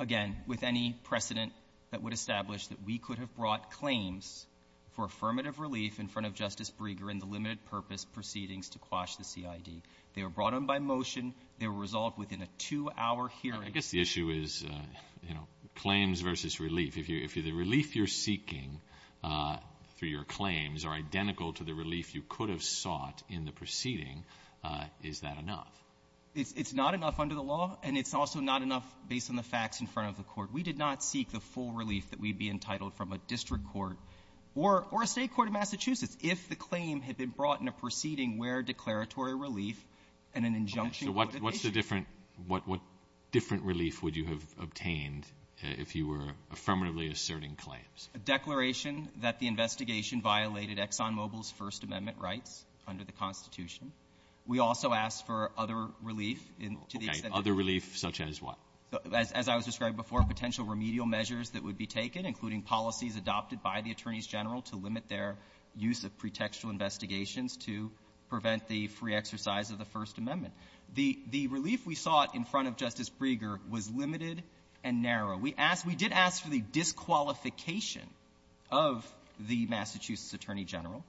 again, 0.00 0.36
with 0.48 0.64
any 0.64 0.96
precedent 1.04 1.52
that 1.92 2.02
would 2.02 2.12
establish 2.12 2.66
that 2.66 2.84
we 2.84 2.98
could 2.98 3.20
have 3.20 3.32
brought 3.36 3.70
claims 3.70 4.44
for 4.96 5.04
affirmative 5.04 5.60
relief 5.60 6.00
in 6.00 6.08
front 6.08 6.26
of 6.26 6.34
Justice 6.34 6.72
Brieger 6.76 7.08
in 7.08 7.20
the 7.20 7.24
limited 7.24 7.64
purpose 7.66 8.04
proceedings 8.04 8.70
to 8.70 8.80
quash 8.80 9.14
the 9.14 9.22
CID. 9.22 9.82
They 10.14 10.24
were 10.24 10.28
brought 10.28 10.54
on 10.54 10.66
by 10.66 10.80
motion. 10.80 11.34
They 11.60 11.68
were 11.68 11.78
resolved 11.78 12.18
within 12.18 12.42
a 12.42 12.48
two-hour 12.58 13.30
hearing. 13.42 13.62
I 13.62 13.70
guess 13.70 13.90
the 13.90 14.00
issue 14.00 14.28
is, 14.30 14.64
uh, 14.68 14.74
you 15.22 15.34
know, 15.34 15.46
claims 15.76 16.20
versus 16.20 16.58
relief. 16.58 16.98
If 16.98 17.34
the 17.34 17.52
relief 17.52 17.94
you're 17.94 18.08
seeking 18.08 18.80
uh, 19.22 19.58
through 19.98 20.08
your 20.08 20.24
claims 20.24 20.84
are 20.84 20.92
identical 20.92 21.52
to 21.54 21.64
the 21.64 21.74
relief 21.74 22.14
you 22.14 22.22
could 22.28 22.48
have 22.48 22.62
sought 22.62 23.22
in 23.28 23.44
the 23.44 23.52
proceeding, 23.52 24.24
uh, 24.64 24.84
is 25.02 25.20
that 25.20 25.38
enough? 25.38 25.68
It's 26.34 26.72
not 26.72 26.94
enough 26.94 27.18
under 27.18 27.34
the 27.34 27.42
law, 27.42 27.78
and 27.82 27.98
it's 27.98 28.14
also 28.14 28.38
not 28.38 28.62
enough 28.62 28.84
based 29.08 29.28
on 29.28 29.34
the 29.34 29.42
facts 29.42 29.80
in 29.80 29.88
front 29.88 30.10
of 30.10 30.16
the 30.16 30.22
court. 30.22 30.52
We 30.52 30.62
did 30.62 30.78
not 30.78 31.02
seek 31.02 31.32
the 31.32 31.40
full 31.40 31.72
relief 31.72 32.10
that 32.10 32.20
we'd 32.20 32.38
be 32.38 32.48
entitled 32.48 32.94
from 32.94 33.12
a 33.12 33.18
district 33.18 33.66
court 33.72 33.96
or 34.54 34.86
a 35.02 35.06
state 35.06 35.32
court 35.34 35.48
of 35.48 35.54
Massachusetts 35.54 36.16
if 36.20 36.48
the 36.48 36.54
claim 36.54 37.00
had 37.00 37.16
been 37.16 37.30
brought 37.30 37.60
in 37.60 37.66
a 37.66 37.72
proceeding 37.72 38.38
where 38.38 38.62
declaratory 38.62 39.34
relief 39.34 39.82
and 40.34 40.44
an 40.46 40.54
injunction 40.54 41.12
would 41.14 41.26
have 41.26 41.28
issued. 41.30 41.40
So 41.40 41.44
what's 41.44 41.62
the 41.62 41.70
different— 41.70 42.06
what 42.46 42.80
different 43.32 43.64
relief 43.64 44.02
would 44.02 44.16
you 44.16 44.26
have 44.26 44.42
obtained 44.60 45.26
Uh, 45.62 45.68
if 45.78 45.96
you 45.96 46.06
were 46.06 46.32
affirmatively 46.52 47.08
asserting 47.08 47.56
claims? 47.56 48.08
A 48.14 48.18
declaration 48.18 49.08
that 49.22 49.40
the 49.40 49.48
investigation 49.48 50.22
violated 50.22 50.78
ExxonMobil's 50.78 51.50
First 51.50 51.82
Amendment 51.82 52.18
rights 52.20 52.64
under 52.86 53.04
the 53.04 53.12
Constitution. 53.12 53.92
We 54.46 54.60
also 54.60 54.92
asked 54.92 55.26
for 55.26 55.50
other 55.58 55.88
relief 56.02 56.40
to 56.90 56.98
the 56.98 57.06
extent 57.06 57.22
that— 57.22 57.32
Okay. 57.32 57.38
Other 57.38 57.54
relief 57.54 57.98
such 57.98 58.20
as 58.20 58.40
what? 58.40 58.56
As 59.12 59.48
I 59.48 59.56
was 59.56 59.66
describing 59.66 59.96
before, 59.96 60.22
potential 60.22 60.64
remedial 60.64 61.04
measures 61.04 61.50
that 61.50 61.62
would 61.62 61.76
be 61.76 61.86
taken, 61.86 62.24
including 62.24 62.62
policies 62.62 63.16
adopted 63.16 63.62
by 63.62 63.82
the 63.82 63.90
attorneys 63.90 64.26
general 64.26 64.62
to 64.62 64.76
limit 64.76 65.08
their 65.08 65.36
use 65.76 66.04
of 66.04 66.16
pretextual 66.16 66.70
investigations 66.70 67.56
to 67.58 67.90
prevent 68.30 68.66
the 68.68 68.86
free 68.86 69.14
exercise 69.14 69.70
of 69.70 69.78
the 69.78 69.84
First 69.84 70.16
Amendment. 70.16 70.54
The 70.94 71.48
relief 71.48 71.84
we 71.84 71.94
sought 71.94 72.34
in 72.34 72.44
front 72.44 72.68
of 72.68 72.76
Justice 72.76 73.10
Brieger 73.10 73.58
was 73.68 73.90
limited 73.90 74.42
and 74.88 75.02
narrow. 75.02 75.36
We 75.36 75.54
asked— 75.56 75.86
we 75.92 75.94
did 75.94 76.12
ask 76.12 76.42
for 76.42 76.50
the 76.50 76.62
disqualification 76.72 78.08
of 78.70 79.06
the 79.38 79.66
Massachusetts 79.66 80.32
attorney 80.32 80.64
general, 80.64 81.04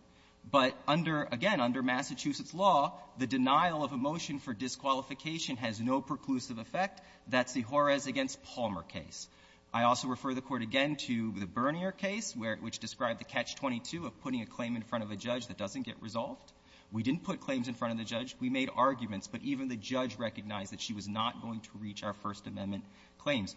but 0.52 0.76
under— 0.88 1.24
again, 1.32 1.62
under 1.62 1.82
Massachusetts 1.82 2.54
law, 2.54 2.94
the 3.18 3.28
denial 3.28 3.84
of 3.84 3.94
a 3.94 3.98
motion 3.98 4.40
for 4.40 4.54
disqualification 4.54 5.58
has 5.58 5.80
no 5.80 6.02
preclusive 6.02 6.60
effect. 6.60 7.02
That's 7.28 7.54
the 7.54 7.62
Juarez 7.62 8.06
v. 8.06 8.30
Palmer 8.56 8.84
case. 8.84 9.28
I 9.74 9.84
also 9.84 10.08
refer 10.08 10.34
the 10.34 10.42
Court 10.42 10.62
again 10.62 10.96
to 11.08 11.32
the 11.38 11.46
Bernier 11.46 11.92
case, 11.92 12.36
where— 12.36 12.58
which 12.62 12.80
described 12.80 13.20
the 13.20 13.26
catch-22 13.26 14.06
of 14.06 14.22
putting 14.22 14.42
a 14.42 14.46
claim 14.46 14.76
in 14.76 14.82
front 14.82 15.04
of 15.04 15.12
a 15.12 15.16
judge 15.16 15.48
that 15.48 15.58
doesn't 15.58 15.84
get 15.84 16.02
resolved, 16.02 16.52
We 16.92 17.04
didn't 17.04 17.24
put 17.24 17.40
claims 17.40 17.68
in 17.68 17.76
front 17.76 17.92
of 17.92 18.00
the 18.00 18.04
judge. 18.04 18.36
We 18.40 18.50
made 18.50 18.70
arguments, 18.76 19.28
but 19.28 19.42
even 19.44 19.68
the 19.68 19.76
judge 19.76 20.18
recognized 20.18 20.74
that 20.74 20.82
she 20.82 20.94
was 20.94 21.08
not 21.08 21.42
going 21.42 21.60
to 21.62 21.70
reach 21.80 22.04
our 22.04 22.14
First 22.14 22.48
Amendment 22.48 22.84
claims. 23.20 23.56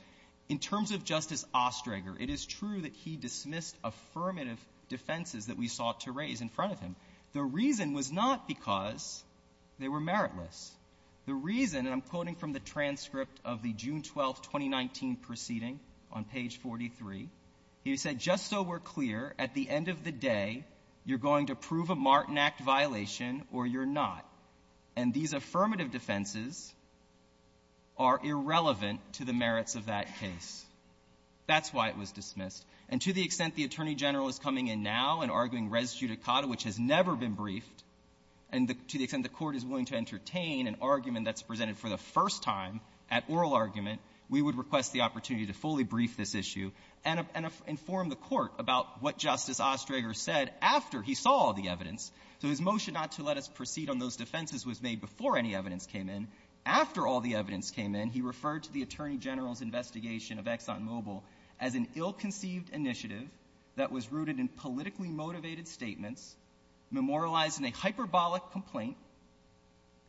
In 0.49 0.59
terms 0.59 0.91
of 0.91 1.05
Justice 1.05 1.47
Ostrager, 1.55 2.21
it 2.21 2.29
is 2.29 2.45
true 2.45 2.83
that 2.83 2.95
he 2.95 3.17
dismissed 3.17 3.77
affirmative 3.83 4.59
defenses 4.89 5.47
that 5.47 5.57
we 5.57 5.69
sought 5.69 6.01
to 6.01 6.13
raise 6.13 6.41
in 6.41 6.49
front 6.49 6.73
of 6.73 6.81
him. 6.81 6.95
The 7.33 7.43
reason 7.43 7.95
was 7.95 8.13
not 8.13 8.47
because 8.47 9.25
they 9.79 9.89
were 9.89 10.01
meritless. 10.01 10.71
The 11.27 11.35
reason, 11.35 11.87
and 11.87 11.91
I'm 11.91 12.03
quoting 12.03 12.35
from 12.35 12.53
the 12.53 12.61
transcript 12.61 13.41
of 13.45 13.63
the 13.63 13.73
June 13.73 14.03
12, 14.03 14.43
2019 14.43 15.17
proceeding 15.17 15.81
on 16.11 16.25
page 16.25 16.59
43, 16.59 17.29
he 17.85 17.97
said, 17.97 18.19
just 18.19 18.49
so 18.49 18.63
we're 18.63 18.81
clear, 18.81 19.35
at 19.39 19.55
the 19.55 19.69
end 19.69 19.89
of 19.89 20.05
the 20.05 20.13
day, 20.13 20.65
you're 21.05 21.19
going 21.19 21.47
to 21.47 21.55
prove 21.55 21.91
a 21.91 21.97
Martin 21.97 22.39
Act 22.39 22.61
violation 22.61 23.45
or 23.53 23.67
you're 23.67 23.87
not. 23.87 24.25
And 24.95 25.15
these 25.15 25.33
affirmative 25.33 25.91
defenses 25.91 26.73
are 27.99 28.21
irrelevant 28.23 29.01
to 29.15 29.25
the 29.25 29.33
merits 29.33 29.75
of 29.75 29.87
that 29.87 30.19
case. 30.19 30.65
That's 31.47 31.73
why 31.73 31.89
it 31.89 31.97
was 31.97 32.13
dismissed. 32.13 32.65
And 32.89 33.01
to 33.03 33.13
the 33.13 33.25
extent 33.25 33.55
the 33.55 33.65
Attorney 33.65 33.95
General 33.95 34.29
is 34.29 34.39
coming 34.39 34.69
in 34.69 34.83
now 34.83 35.23
and 35.23 35.31
arguing 35.31 35.71
res 35.71 35.95
judicata, 35.95 36.49
which 36.49 36.65
has 36.65 36.79
never 36.79 37.15
been 37.15 37.33
briefed, 37.33 37.83
and 38.51 38.69
to 38.89 38.99
the 38.99 39.05
extent 39.05 39.23
the 39.23 39.29
Court 39.29 39.57
is 39.57 39.65
willing 39.65 39.87
to 39.87 39.97
entertain 39.97 40.67
an 40.67 40.77
argument 40.81 41.25
that's 41.25 41.43
presented 41.43 41.77
for 41.79 41.89
the 41.89 41.97
first 41.97 42.43
time 42.43 42.81
at 43.11 43.25
oral 43.29 43.55
argument, 43.55 44.01
we 44.29 44.41
would 44.41 44.57
request 44.57 44.93
the 44.93 45.03
opportunity 45.03 45.47
to 45.47 45.53
fully 45.53 45.85
brief 45.85 46.17
this 46.17 46.35
issue 46.35 46.71
and 47.05 47.27
inform 47.67 48.09
the 48.09 48.17
Court 48.17 48.53
about 48.59 49.03
what 49.03 49.19
Justice 49.19 49.59
Ostrager 49.59 50.15
said 50.15 50.53
after 50.61 51.03
he 51.03 51.15
saw 51.15 51.33
all 51.33 51.53
the 51.53 51.69
evidence. 51.69 52.11
So 52.41 52.49
his 52.49 52.61
motion 52.61 52.95
not 52.95 53.13
to 53.13 53.23
let 53.23 53.37
us 53.37 53.49
proceed 53.49 53.91
on 53.91 53.99
those 53.99 54.17
defenses 54.17 54.65
was 54.65 54.83
made 54.83 55.01
before 55.01 55.37
any 55.37 55.55
evidence 55.55 55.87
came 55.87 56.09
in. 56.09 56.29
After 56.65 57.07
all 57.07 57.21
the 57.21 57.35
evidence 57.35 57.71
came 57.71 57.95
in, 57.95 58.11
he 58.11 58.23
referred 58.23 58.63
to 58.65 58.73
the 58.73 58.83
Attorney 58.83 59.17
General's 59.17 59.63
investigation 59.63 60.39
of 60.39 60.45
ExxonMobil 60.45 61.23
as 61.61 61.75
an 61.75 61.89
ill-conceived 61.95 62.71
initiative 62.71 63.29
that 63.77 63.91
was 63.91 64.13
rooted 64.13 64.39
in 64.39 64.49
politically 64.49 65.09
motivated 65.09 65.67
statements, 65.67 66.37
memorialized 66.91 67.59
in 67.59 67.65
a 67.65 67.71
hyperbolic 67.71 68.43
complaint, 68.53 68.97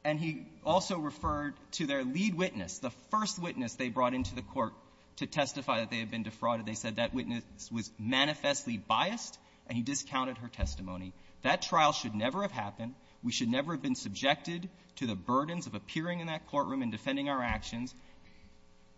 and 0.04 0.20
he 0.20 0.46
also 0.66 1.00
referred 1.00 1.56
to 1.72 1.88
their 1.88 2.04
lead 2.04 2.36
witness, 2.36 2.80
the 2.80 2.92
first 3.10 3.40
witness 3.40 3.76
they 3.76 3.90
brought 3.90 4.14
into 4.14 4.36
the 4.36 4.42
Court 4.42 4.74
to 5.18 5.28
testify 5.28 5.80
that 5.80 5.90
they 5.90 6.00
had 6.00 6.12
been 6.12 6.24
defrauded. 6.24 6.66
They 6.66 6.74
said 6.74 6.98
that 6.98 7.14
witness 7.14 7.44
was 7.72 7.90
manifestly 7.98 8.78
biased, 8.78 9.40
and 9.68 9.78
he 9.78 9.84
discounted 9.84 10.38
her 10.40 10.50
testimony. 10.50 11.14
That 11.44 11.62
trial 11.62 11.94
should 11.94 12.16
never 12.16 12.42
have 12.42 12.52
happened. 12.52 12.96
We 13.24 13.32
should 13.32 13.50
never 13.50 13.74
have 13.74 13.82
been 13.82 13.96
subjected 13.96 14.70
to 14.98 15.08
the 15.08 15.16
burdens 15.16 15.68
of 15.68 15.76
appearing 15.76 16.20
in 16.20 16.28
that 16.28 16.48
courtroom 16.48 16.82
and 16.82 16.92
defending 16.92 17.30
our 17.30 17.42
actions 17.42 17.94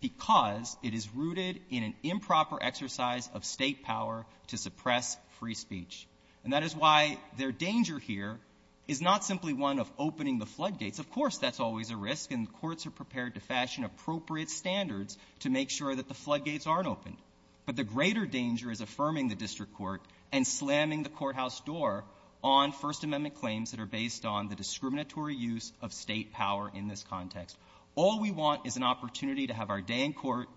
because 0.01 0.76
it 0.84 0.93
is 0.93 1.13
rooted 1.15 1.61
in 1.69 1.84
an 1.84 1.93
improper 2.03 2.57
exercise 2.61 3.30
of 3.34 3.45
State 3.45 3.84
power 3.84 4.26
to 4.47 4.57
suppress 4.57 5.17
free 5.39 5.53
speech. 5.53 6.07
And 6.43 6.53
that 6.53 6.63
is 6.63 6.76
why 6.76 7.17
their 7.38 7.51
danger 7.51 7.97
here 7.97 8.39
is 8.88 9.01
not 9.01 9.23
simply 9.23 9.53
one 9.53 9.80
of 9.80 9.91
opening 9.97 10.38
the 10.38 10.45
floodgates. 10.45 10.99
Of 10.99 11.09
course, 11.09 11.39
that's 11.39 11.59
always 11.59 11.89
a 11.89 11.97
risk, 11.97 12.32
and 12.32 12.51
courts 12.53 12.86
are 12.86 12.91
prepared 12.91 13.34
to 13.34 13.39
fashion 13.39 13.84
appropriate 13.84 14.49
standards 14.49 15.17
to 15.39 15.49
make 15.49 15.71
sure 15.71 15.95
that 15.95 16.07
the 16.07 16.13
floodgates 16.13 16.67
aren't 16.67 16.88
opened. 16.88 17.17
But 17.65 17.76
the 17.76 17.84
greater 17.84 18.28
danger 18.28 18.69
is 18.69 18.82
affirming 18.82 19.28
the 19.28 19.36
district 19.36 19.73
court 19.73 20.01
and 20.32 20.45
slamming 20.45 21.01
the 21.01 21.09
courthouse 21.09 21.61
door 21.61 22.03
on 22.46 22.72
First 22.72 23.04
Amendment 23.04 23.34
claims 23.34 23.72
that 23.72 23.80
are 23.80 23.88
based 23.88 24.24
on 24.24 24.50
the 24.50 24.56
discriminatory 24.56 25.36
use 25.36 25.74
of 25.82 25.91
State 25.91 26.32
power 26.32 26.72
in 26.72 26.88
this 26.88 27.04
context. 27.10 27.58
All 27.96 28.22
we 28.22 28.30
want 28.30 28.68
is 28.68 28.78
an 28.78 28.84
opportunity 28.84 29.48
to 29.48 29.54
have 29.56 29.72
our 29.72 29.82
day 29.82 30.04
in 30.06 30.14
court 30.14 30.48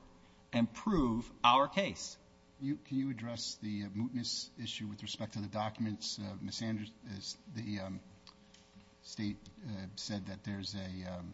and 0.52 0.70
prove 0.70 1.28
our 1.42 1.66
case. 1.66 2.18
Can 2.60 2.78
you 2.98 3.10
address 3.10 3.56
the 3.62 3.84
mootness 3.96 4.50
issue 4.62 4.86
with 4.86 5.02
respect 5.02 5.32
to 5.32 5.38
the 5.38 5.48
documents? 5.48 6.18
Uh, 6.20 6.34
Ms. 6.42 6.56
Sanders, 6.56 6.90
the 7.56 7.80
um, 7.80 8.00
State 9.02 9.38
uh, 9.66 9.86
said 9.96 10.26
that 10.26 10.44
there's 10.44 10.74
a 10.74 11.10
um, 11.10 11.32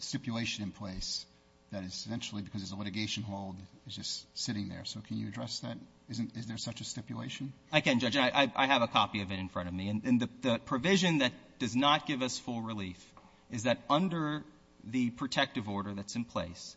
stipulation 0.00 0.64
in 0.64 0.72
place 0.72 1.24
that 1.72 1.82
is 1.84 1.92
essentially 1.92 2.42
because 2.42 2.62
it's 2.62 2.72
a 2.72 2.76
litigation 2.76 3.22
hold, 3.22 3.56
it's 3.86 3.96
just 3.96 4.26
sitting 4.38 4.68
there. 4.68 4.84
So 4.84 5.00
can 5.00 5.18
you 5.18 5.28
address 5.28 5.60
that? 5.60 5.76
Is 6.08 6.46
there 6.46 6.58
such 6.58 6.80
a 6.80 6.84
stipulation? 6.84 7.52
I 7.72 7.80
can, 7.80 7.98
Judge. 7.98 8.16
I 8.16 8.66
have 8.66 8.82
a 8.82 8.86
copy 8.86 9.22
of 9.22 9.32
it 9.32 9.38
in 9.38 9.48
front 9.48 9.68
of 9.68 9.74
me. 9.74 9.88
And 9.88 10.20
the 10.20 10.58
provision 10.64 11.18
that 11.18 11.32
does 11.58 11.74
not 11.74 12.06
give 12.06 12.22
us 12.22 12.38
full 12.38 12.60
relief 12.60 13.04
is 13.50 13.64
that 13.64 13.78
under 13.90 14.44
the 14.84 15.10
protective 15.10 15.68
order 15.68 15.94
that's 15.94 16.14
in 16.14 16.24
place, 16.24 16.76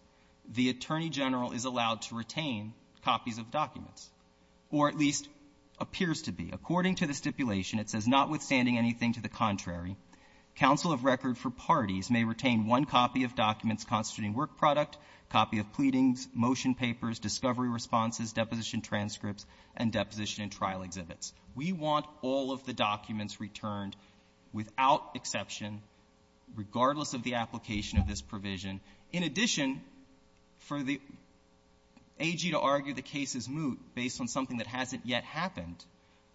the 0.52 0.70
Attorney 0.70 1.10
General 1.10 1.52
is 1.52 1.66
allowed 1.66 2.02
to 2.04 2.16
retain 2.16 2.74
copies 3.06 3.38
of 3.38 3.52
documents, 3.52 4.10
or 4.72 4.90
at 4.90 4.98
least 4.98 5.28
appears 5.80 6.24
to 6.24 6.32
be. 6.32 6.50
According 6.52 6.96
to 6.96 7.08
the 7.08 7.14
stipulation, 7.14 7.78
it 7.78 7.90
says, 7.90 8.08
notwithstanding 8.08 8.78
anything 8.78 9.14
to 9.14 9.22
the 9.22 9.30
contrary, 9.30 9.96
counsel 10.60 10.92
of 10.92 11.06
record 11.06 11.38
for 11.38 11.50
parties 11.50 12.10
may 12.10 12.26
retain 12.26 12.68
one 12.68 12.84
copy 12.84 13.24
of 13.24 13.34
documents 13.34 13.86
constituting 13.86 14.34
work 14.34 14.58
product, 14.58 14.98
copy 15.30 15.60
of 15.60 15.72
pleadings, 15.72 16.28
motion 16.34 16.76
papers, 16.76 17.18
discovery 17.20 17.70
responses, 17.70 18.34
deposition 18.34 18.82
transcripts, 18.82 19.46
and 19.78 19.94
deposition 19.94 20.44
and 20.44 20.52
trial 20.52 20.84
exhibits. 20.84 21.34
We 21.56 21.72
want 21.72 22.06
all 22.22 22.52
of 22.52 22.66
the 22.66 22.74
documents 22.74 23.40
returned 23.40 23.96
without 24.52 25.12
exception, 25.16 25.82
regardless 26.56 27.14
of 27.14 27.24
the 27.24 27.36
application 27.36 27.98
of 27.98 28.08
this 28.08 28.22
provision. 28.22 28.82
In 29.14 29.24
addition, 29.24 29.82
for 30.58 30.84
the 30.84 31.00
AG 32.20 32.52
to 32.52 32.60
argue 32.60 32.94
the 32.94 33.02
case 33.02 33.34
is 33.34 33.48
moot 33.48 33.80
based 33.96 34.20
on 34.20 34.28
something 34.28 34.58
that 34.58 34.68
hasn't 34.68 35.06
yet 35.06 35.24
happened 35.24 35.86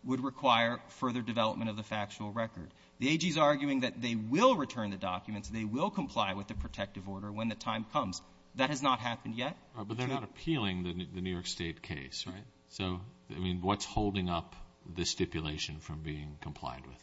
would 0.02 0.24
require 0.24 0.80
further 0.88 1.20
development 1.20 1.68
of 1.68 1.76
the 1.76 1.82
factual 1.82 2.32
record. 2.32 2.70
The 3.00 3.10
AG 3.10 3.26
is 3.26 3.36
arguing 3.36 3.80
that 3.80 4.00
they 4.00 4.14
will 4.14 4.56
return 4.56 4.90
the 4.90 4.96
documents, 4.96 5.48
they 5.48 5.64
will 5.64 5.90
comply 5.90 6.34
with 6.34 6.46
the 6.46 6.54
protective 6.54 7.08
order 7.08 7.30
when 7.32 7.48
the 7.48 7.54
time 7.54 7.84
comes. 7.92 8.22
That 8.56 8.70
has 8.70 8.82
not 8.82 9.00
happened 9.00 9.34
yet. 9.34 9.56
But 9.76 9.96
they're 9.96 10.06
not 10.06 10.22
appealing 10.22 11.08
the 11.12 11.20
New 11.20 11.30
York 11.30 11.46
State 11.46 11.82
case, 11.82 12.24
right? 12.26 12.44
So, 12.68 13.00
I 13.34 13.38
mean, 13.38 13.60
what's 13.62 13.84
holding 13.84 14.28
up 14.28 14.54
the 14.94 15.04
stipulation 15.04 15.80
from 15.80 16.02
being 16.02 16.36
complied 16.40 16.86
with? 16.86 16.98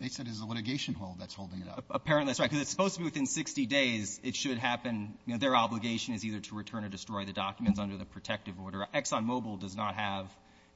They 0.00 0.08
said 0.08 0.26
it's 0.28 0.40
a 0.40 0.46
litigation 0.46 0.94
hold 0.94 1.20
that's 1.20 1.34
holding 1.34 1.60
it 1.60 1.68
up. 1.68 1.84
Apparently 1.90 2.30
that's 2.30 2.40
right, 2.40 2.48
because 2.48 2.62
it's 2.62 2.70
supposed 2.70 2.94
to 2.94 3.00
be 3.00 3.04
within 3.04 3.26
60 3.26 3.66
days. 3.66 4.18
It 4.24 4.34
should 4.34 4.56
happen. 4.56 5.18
You 5.26 5.34
know, 5.34 5.38
their 5.38 5.54
obligation 5.54 6.14
is 6.14 6.24
either 6.24 6.40
to 6.40 6.54
return 6.54 6.84
or 6.84 6.88
destroy 6.88 7.26
the 7.26 7.34
documents 7.34 7.78
under 7.78 7.98
the 7.98 8.06
protective 8.06 8.58
order. 8.58 8.86
ExxonMobil 8.94 9.60
does 9.60 9.76
not 9.76 9.94
have 9.94 10.26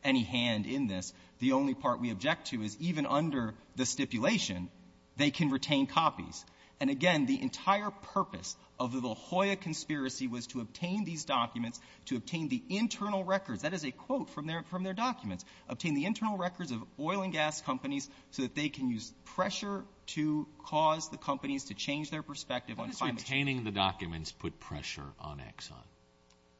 any 0.04 0.22
hand 0.22 0.66
in 0.66 0.86
this. 0.86 1.12
The 1.38 1.52
only 1.52 1.74
part 1.74 2.00
we 2.00 2.10
object 2.10 2.48
to 2.48 2.62
is 2.62 2.76
even 2.80 3.06
under 3.06 3.54
the 3.76 3.86
stipulation, 3.86 4.68
they 5.16 5.30
can 5.30 5.50
retain 5.50 5.86
copies. 5.86 6.44
And 6.80 6.90
again, 6.90 7.26
the 7.26 7.40
entire 7.40 7.90
purpose 7.90 8.56
of 8.80 8.92
the 8.92 9.06
La 9.06 9.14
Jolla 9.14 9.54
conspiracy 9.54 10.26
was 10.26 10.48
to 10.48 10.60
obtain 10.60 11.04
these 11.04 11.24
documents, 11.24 11.80
to 12.06 12.16
obtain 12.16 12.48
the 12.48 12.62
internal 12.68 13.22
records. 13.22 13.62
That 13.62 13.72
is 13.72 13.84
a 13.84 13.92
quote 13.92 14.28
from 14.28 14.46
their 14.46 14.92
documents. 14.92 15.44
Obtain 15.68 15.94
the 15.94 16.04
internal 16.04 16.36
records 16.36 16.72
of 16.72 16.82
oil 16.98 17.22
and 17.22 17.32
gas 17.32 17.62
companies 17.62 18.10
so 18.32 18.42
that 18.42 18.56
they 18.56 18.68
can 18.68 18.90
use 18.90 19.12
pressure 19.24 19.84
to 20.06 20.48
cause 20.64 21.08
the 21.10 21.16
companies 21.16 21.66
to 21.66 21.74
change 21.74 22.10
their 22.10 22.22
perspective 22.22 22.80
on 22.80 22.90
climate 22.90 22.98
change. 22.98 23.00
Why 23.00 23.14
does 23.14 23.30
retaining 23.30 23.64
the 23.64 23.70
documents 23.70 24.32
put 24.32 24.58
pressure 24.58 25.06
on 25.20 25.38
Exxon? 25.38 25.74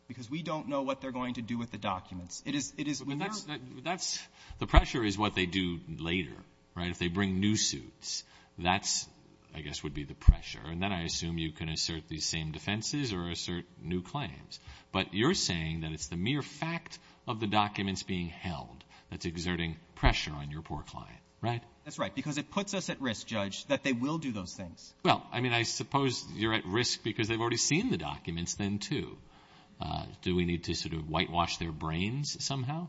Because 0.07 0.31
we 0.31 0.43
don't 0.43 0.69
know 0.69 0.83
what 0.83 1.01
they're 1.01 1.13
going 1.13 1.35
to 1.35 1.43
do 1.43 1.57
with 1.57 1.71
the 1.71 1.79
documents. 1.79 2.43
It 2.45 2.55
is 2.55 3.03
when 3.03 3.19
they're 3.19 3.31
That's 3.83 4.19
the 4.59 4.67
pressure 4.67 5.03
is 5.03 5.17
what 5.17 5.35
they 5.35 5.47
do 5.47 5.81
later, 5.99 6.37
right? 6.77 6.91
If 6.91 6.99
they 6.99 7.09
bring 7.09 7.41
new 7.41 7.57
suits, 7.57 8.23
that's, 8.59 9.09
I 9.55 9.61
guess, 9.61 9.83
would 9.83 9.95
be 9.95 10.05
the 10.05 10.15
pressure. 10.15 10.61
And 10.65 10.83
then 10.83 10.93
I 10.93 11.05
assume 11.05 11.39
you 11.39 11.53
can 11.53 11.69
assert 11.69 12.09
these 12.09 12.27
same 12.27 12.53
defenses 12.53 13.13
or 13.13 13.31
assert 13.31 13.65
new 13.83 14.03
claims. 14.03 14.61
But 14.93 15.15
you're 15.15 15.35
saying 15.35 15.81
that 15.81 15.93
it's 15.93 16.09
the 16.09 16.17
mere 16.17 16.43
fact 16.43 16.99
of 17.27 17.41
the 17.41 17.47
documents 17.47 18.03
being 18.03 18.29
held 18.29 18.85
that's 19.11 19.25
exerting 19.25 19.77
pressure 19.95 20.33
on 20.33 20.51
your 20.51 20.63
poor 20.63 20.83
client, 20.83 21.19
right? 21.41 21.63
That's 21.85 21.99
right. 21.99 22.15
Because 22.15 22.37
it 22.39 22.51
puts 22.51 22.75
us 22.75 22.91
at 22.91 23.01
risk, 23.01 23.27
Judge, 23.27 23.67
that 23.67 23.83
they 23.83 23.93
will 23.93 24.19
do 24.19 24.33
those 24.33 24.53
things. 24.53 24.93
Well, 25.03 25.27
I 25.33 25.41
mean, 25.41 25.53
I 25.53 25.63
suppose 25.63 26.25
you're 26.35 26.55
at 26.55 26.67
risk 26.67 27.03
because 27.03 27.29
they've 27.29 27.41
already 27.41 27.57
seen 27.57 27.91
the 27.91 27.97
documents 27.97 28.55
then, 28.55 28.79
too. 28.79 29.17
Uh, 29.81 30.05
do 30.23 30.35
we 30.35 30.45
need 30.45 30.65
to 30.65 30.75
sort 30.75 30.95
of 30.95 31.09
whitewash 31.09 31.59
their 31.59 31.73
brains 31.73 32.43
somehow? 32.45 32.89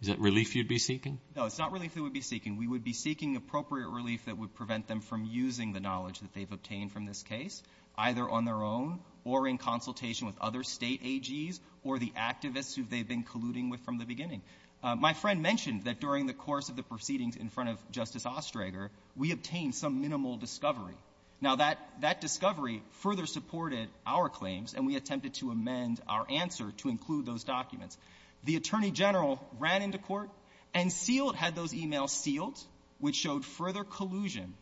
Is 0.00 0.08
that 0.08 0.18
relief 0.18 0.56
you'd 0.56 0.68
be 0.68 0.78
seeking? 0.78 1.20
No, 1.36 1.44
it's 1.44 1.58
not 1.58 1.72
relief 1.72 1.94
that 1.94 2.02
we'd 2.02 2.12
be 2.12 2.22
seeking. 2.22 2.56
We 2.56 2.66
would 2.66 2.82
be 2.82 2.94
seeking 2.94 3.36
appropriate 3.36 3.88
relief 3.88 4.24
that 4.24 4.38
would 4.38 4.54
prevent 4.54 4.88
them 4.88 5.00
from 5.00 5.26
using 5.26 5.72
the 5.72 5.80
knowledge 5.80 6.20
that 6.20 6.32
they've 6.32 6.50
obtained 6.50 6.92
from 6.92 7.04
this 7.04 7.22
case, 7.22 7.62
either 7.98 8.28
on 8.28 8.46
their 8.46 8.62
own 8.62 9.00
or 9.24 9.46
in 9.46 9.58
consultation 9.58 10.26
with 10.26 10.38
other 10.40 10.62
State 10.62 11.02
AGs 11.02 11.60
or 11.84 11.98
the 11.98 12.12
activists 12.16 12.74
who 12.74 12.84
they've 12.84 13.06
been 13.06 13.24
colluding 13.24 13.70
with 13.70 13.80
from 13.80 13.98
the 13.98 14.06
beginning. 14.06 14.40
Uh, 14.82 14.96
my 14.96 15.12
friend 15.12 15.42
mentioned 15.42 15.84
that 15.84 16.00
during 16.00 16.26
the 16.26 16.32
course 16.32 16.70
of 16.70 16.76
the 16.76 16.82
proceedings 16.82 17.36
in 17.36 17.50
front 17.50 17.68
of 17.68 17.90
Justice 17.90 18.24
Ostrager, 18.24 18.88
we 19.14 19.32
obtained 19.32 19.74
some 19.74 20.00
minimal 20.00 20.38
discovery. 20.38 20.96
Now, 21.40 21.56
that— 21.56 22.20
discovery 22.20 22.82
further 22.90 23.26
supported 23.26 23.88
our 24.06 24.28
claims, 24.28 24.74
and 24.74 24.86
we 24.86 24.96
attempted 24.96 25.34
to 25.34 25.50
amend 25.50 26.00
our 26.06 26.26
answer 26.30 26.72
to 26.78 26.88
include 26.88 27.24
those 27.24 27.44
documents. 27.44 27.96
The 28.44 28.56
Attorney 28.56 28.90
General 28.90 29.40
ran 29.58 29.82
into 29.82 29.98
court 29.98 30.30
and 30.74 30.92
sealed— 30.92 31.34
had 31.36 31.54
those 31.54 31.74
e-mails 31.74 32.12
sealed, 32.12 32.58
which 32.98 33.16
showed 33.16 33.44
further 33.44 33.84
collusion 33.84 34.54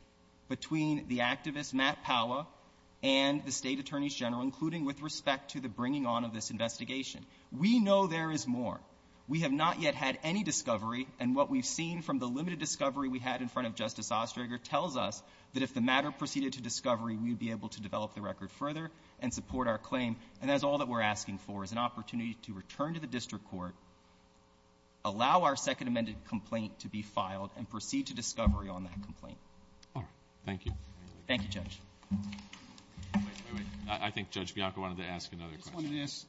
between 0.49 1.09
the 1.09 1.19
activist 1.19 1.75
Matt 1.75 2.03
Pawa 2.05 2.47
and 3.03 3.45
the 3.45 3.53
State 3.53 3.79
Attorneys 3.79 4.15
General, 4.15 4.43
including 4.43 4.85
with 4.85 5.03
respect 5.03 5.53
to 5.53 5.61
the 5.61 5.69
bringing 5.69 6.07
on 6.07 6.25
of 6.25 6.33
this 6.33 6.51
investigation. 6.51 7.25
We 7.53 7.79
know 7.79 8.07
there 8.07 8.31
is 8.31 8.47
more. 8.47 8.81
We 9.29 9.41
have 9.41 9.53
not 9.53 9.81
yet 9.83 9.95
had 9.95 10.19
any 10.23 10.43
discovery, 10.43 11.07
and 11.21 11.37
what 11.37 11.51
we've 11.51 11.65
seen 11.65 12.01
from 12.01 12.19
the 12.19 12.27
limited 12.27 12.59
discovery 12.59 13.11
we 13.11 13.19
had 13.19 13.43
in 13.43 13.49
front 13.49 13.69
of 13.69 13.75
Justice 13.75 14.09
Ostrager 14.09 14.59
tells 14.63 14.97
us 14.97 15.23
that 15.53 15.63
if 15.63 15.75
the 15.75 15.83
matter 15.83 16.11
proceeded 16.11 16.55
to 16.55 16.63
discovery, 16.63 17.15
we 17.15 17.29
would 17.29 17.39
be 17.39 17.51
able 17.51 17.69
to 17.69 17.83
develop 17.83 18.15
the 18.15 18.23
record 18.23 18.51
further 18.53 18.91
and 19.21 19.33
support 19.33 19.69
our 19.69 19.77
claim. 19.77 20.17
And 20.41 20.49
that's 20.49 20.65
all 20.65 20.79
that 20.79 20.89
we're 20.89 21.03
asking 21.03 21.39
for, 21.39 21.63
is 21.63 21.73
an 21.73 21.79
opportunity 21.79 22.39
to 22.45 22.55
return 22.55 22.95
to 22.95 23.01
the 23.01 23.07
district 23.07 23.45
court, 23.51 23.75
allow 25.05 25.43
our 25.43 25.57
second 25.57 25.89
amended 25.89 26.17
complaint 26.29 26.79
to 26.81 26.89
be 26.89 27.03
filed, 27.03 27.51
and 27.59 27.69
proceed 27.69 28.07
to 28.07 28.15
discovery 28.15 28.71
on 28.71 28.85
that 28.85 29.03
complaint. 29.05 29.37
All 29.95 30.03
right. 30.03 30.11
Thank 30.47 30.65
you. 30.65 30.73
Thank 31.27 31.43
you, 31.43 31.49
Judge. 31.51 31.81
Wait, 32.11 32.23
wait, 33.15 33.25
wait. 33.55 33.67
I 33.91 34.11
think 34.11 34.31
Judge 34.31 34.55
Bianco 34.55 34.81
wanted 34.81 34.99
to 34.99 35.05
ask 35.05 35.31
another 35.35 35.51
question. 35.51 35.61
I 35.61 35.67
just 35.67 35.75
wanted 35.75 35.93
to 35.97 36.03
ask 36.03 36.27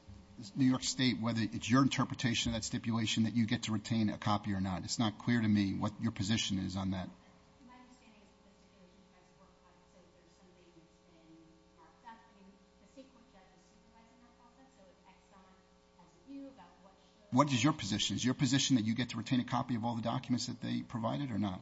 New 0.56 0.66
York 0.66 0.82
State 0.82 1.20
whether 1.20 1.40
it's 1.40 1.70
your 1.70 1.82
interpretation 1.82 2.50
of 2.50 2.54
that 2.56 2.64
stipulation 2.64 3.24
that 3.24 3.34
you 3.36 3.46
get 3.46 3.64
to 3.64 3.72
retain 3.72 4.10
a 4.10 4.18
copy 4.18 4.52
or 4.52 4.60
not. 4.60 4.84
It's 4.84 4.98
not 4.98 5.18
clear 5.18 5.40
to 5.40 5.48
me 5.48 5.74
what 5.74 5.92
your 6.00 6.12
position 6.12 6.58
is 6.58 6.76
on 6.76 6.92
that. 6.92 7.08
My 7.66 7.76
understanding 7.76 8.24
is 8.24 8.32
that 8.40 8.48
the 8.48 8.56
stipulation 8.56 9.04
has 9.16 9.26
worked 9.38 9.60
out 9.64 9.76
so 9.92 10.00
there's 10.16 10.32
something 10.40 10.64
that's 10.72 10.96
been 11.12 11.28
marked 11.76 12.04
up. 12.08 12.18
I 12.18 12.30
mean, 12.40 12.52
the 12.80 12.88
State 12.92 13.08
court 13.12 13.26
judge 13.32 13.52
is 13.52 13.62
supervising 13.68 14.20
that 14.24 14.34
process, 14.40 14.68
so 14.76 14.82
if 14.88 14.98
Exxon 15.08 15.44
has 16.00 16.08
a 16.08 16.20
view 16.24 16.48
about 16.52 16.72
what 16.82 16.92
should— 16.96 17.32
What 17.36 17.46
is 17.52 17.60
your 17.60 17.76
position? 17.76 18.16
Is 18.16 18.24
your 18.24 18.38
position 18.38 18.76
that 18.76 18.84
you 18.84 18.94
get 18.94 19.10
to 19.10 19.18
retain 19.18 19.40
a 19.40 19.48
copy 19.48 19.76
of 19.76 19.84
all 19.84 19.94
the 19.94 20.06
documents 20.06 20.46
that 20.46 20.60
they 20.60 20.80
provided 20.80 21.30
or 21.30 21.38
not? 21.38 21.60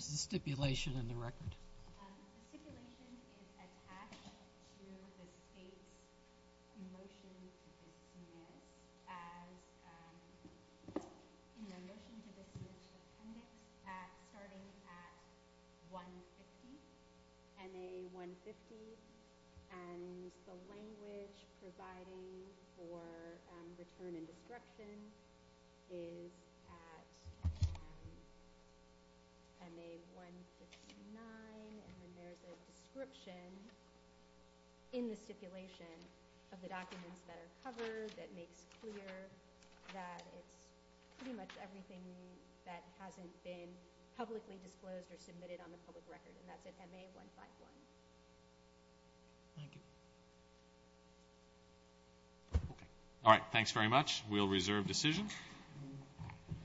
Is 0.00 0.08
the 0.08 0.16
stipulation 0.16 0.96
in 0.96 1.04
the 1.12 1.18
record? 1.20 1.52
The 1.52 2.40
stipulation 2.48 3.12
is 3.36 3.52
attached 3.60 4.32
to 4.80 4.88
the 5.20 5.28
State's 5.52 5.92
motion 6.88 7.36
to 7.36 7.68
dismiss 7.84 8.64
as 9.04 9.60
um, 9.84 10.16
in 11.60 11.68
the 11.68 11.80
motion 11.84 12.16
to 12.16 12.30
dismiss 12.32 12.80
appendix 12.96 13.44
starting 14.32 14.64
at 14.88 15.12
150, 15.92 16.08
MA 17.60 18.08
150, 18.16 18.96
and 19.68 20.32
the 20.48 20.56
language 20.72 21.44
providing 21.60 22.48
for 22.72 23.04
um, 23.52 23.68
return 23.76 24.16
and 24.16 24.24
destruction 24.24 24.96
is 25.92 26.32
at 26.72 27.04
MA 29.76 30.02
159, 30.18 31.14
and 31.14 31.94
then 32.02 32.12
there's 32.18 32.42
a 32.48 32.54
description 32.90 33.46
in 34.92 35.06
the 35.08 35.14
stipulation 35.14 35.94
of 36.50 36.58
the 36.58 36.66
documents 36.66 37.22
that 37.30 37.38
are 37.38 37.50
covered 37.62 38.10
that 38.18 38.26
makes 38.34 38.66
clear 38.82 39.06
that 39.94 40.22
it's 40.34 40.58
pretty 41.22 41.36
much 41.38 41.50
everything 41.62 42.02
that 42.66 42.82
hasn't 42.98 43.30
been 43.46 43.70
publicly 44.18 44.58
disclosed 44.66 45.06
or 45.14 45.18
submitted 45.22 45.62
on 45.62 45.70
the 45.70 45.78
public 45.86 46.02
record, 46.10 46.34
and 46.34 46.46
that's 46.50 46.66
at 46.66 46.74
MA 46.90 47.06
151. 47.14 47.70
Thank 49.54 49.70
you. 49.78 49.82
Okay. 52.74 52.90
All 53.24 53.30
right. 53.30 53.42
Thanks 53.54 53.70
very 53.70 53.88
much. 53.88 54.22
We'll 54.28 54.48
reserve 54.50 54.86
decision. 54.90 55.30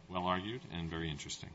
Well 0.10 0.26
argued 0.26 0.62
and 0.74 0.90
very 0.90 1.10
interesting. 1.10 1.50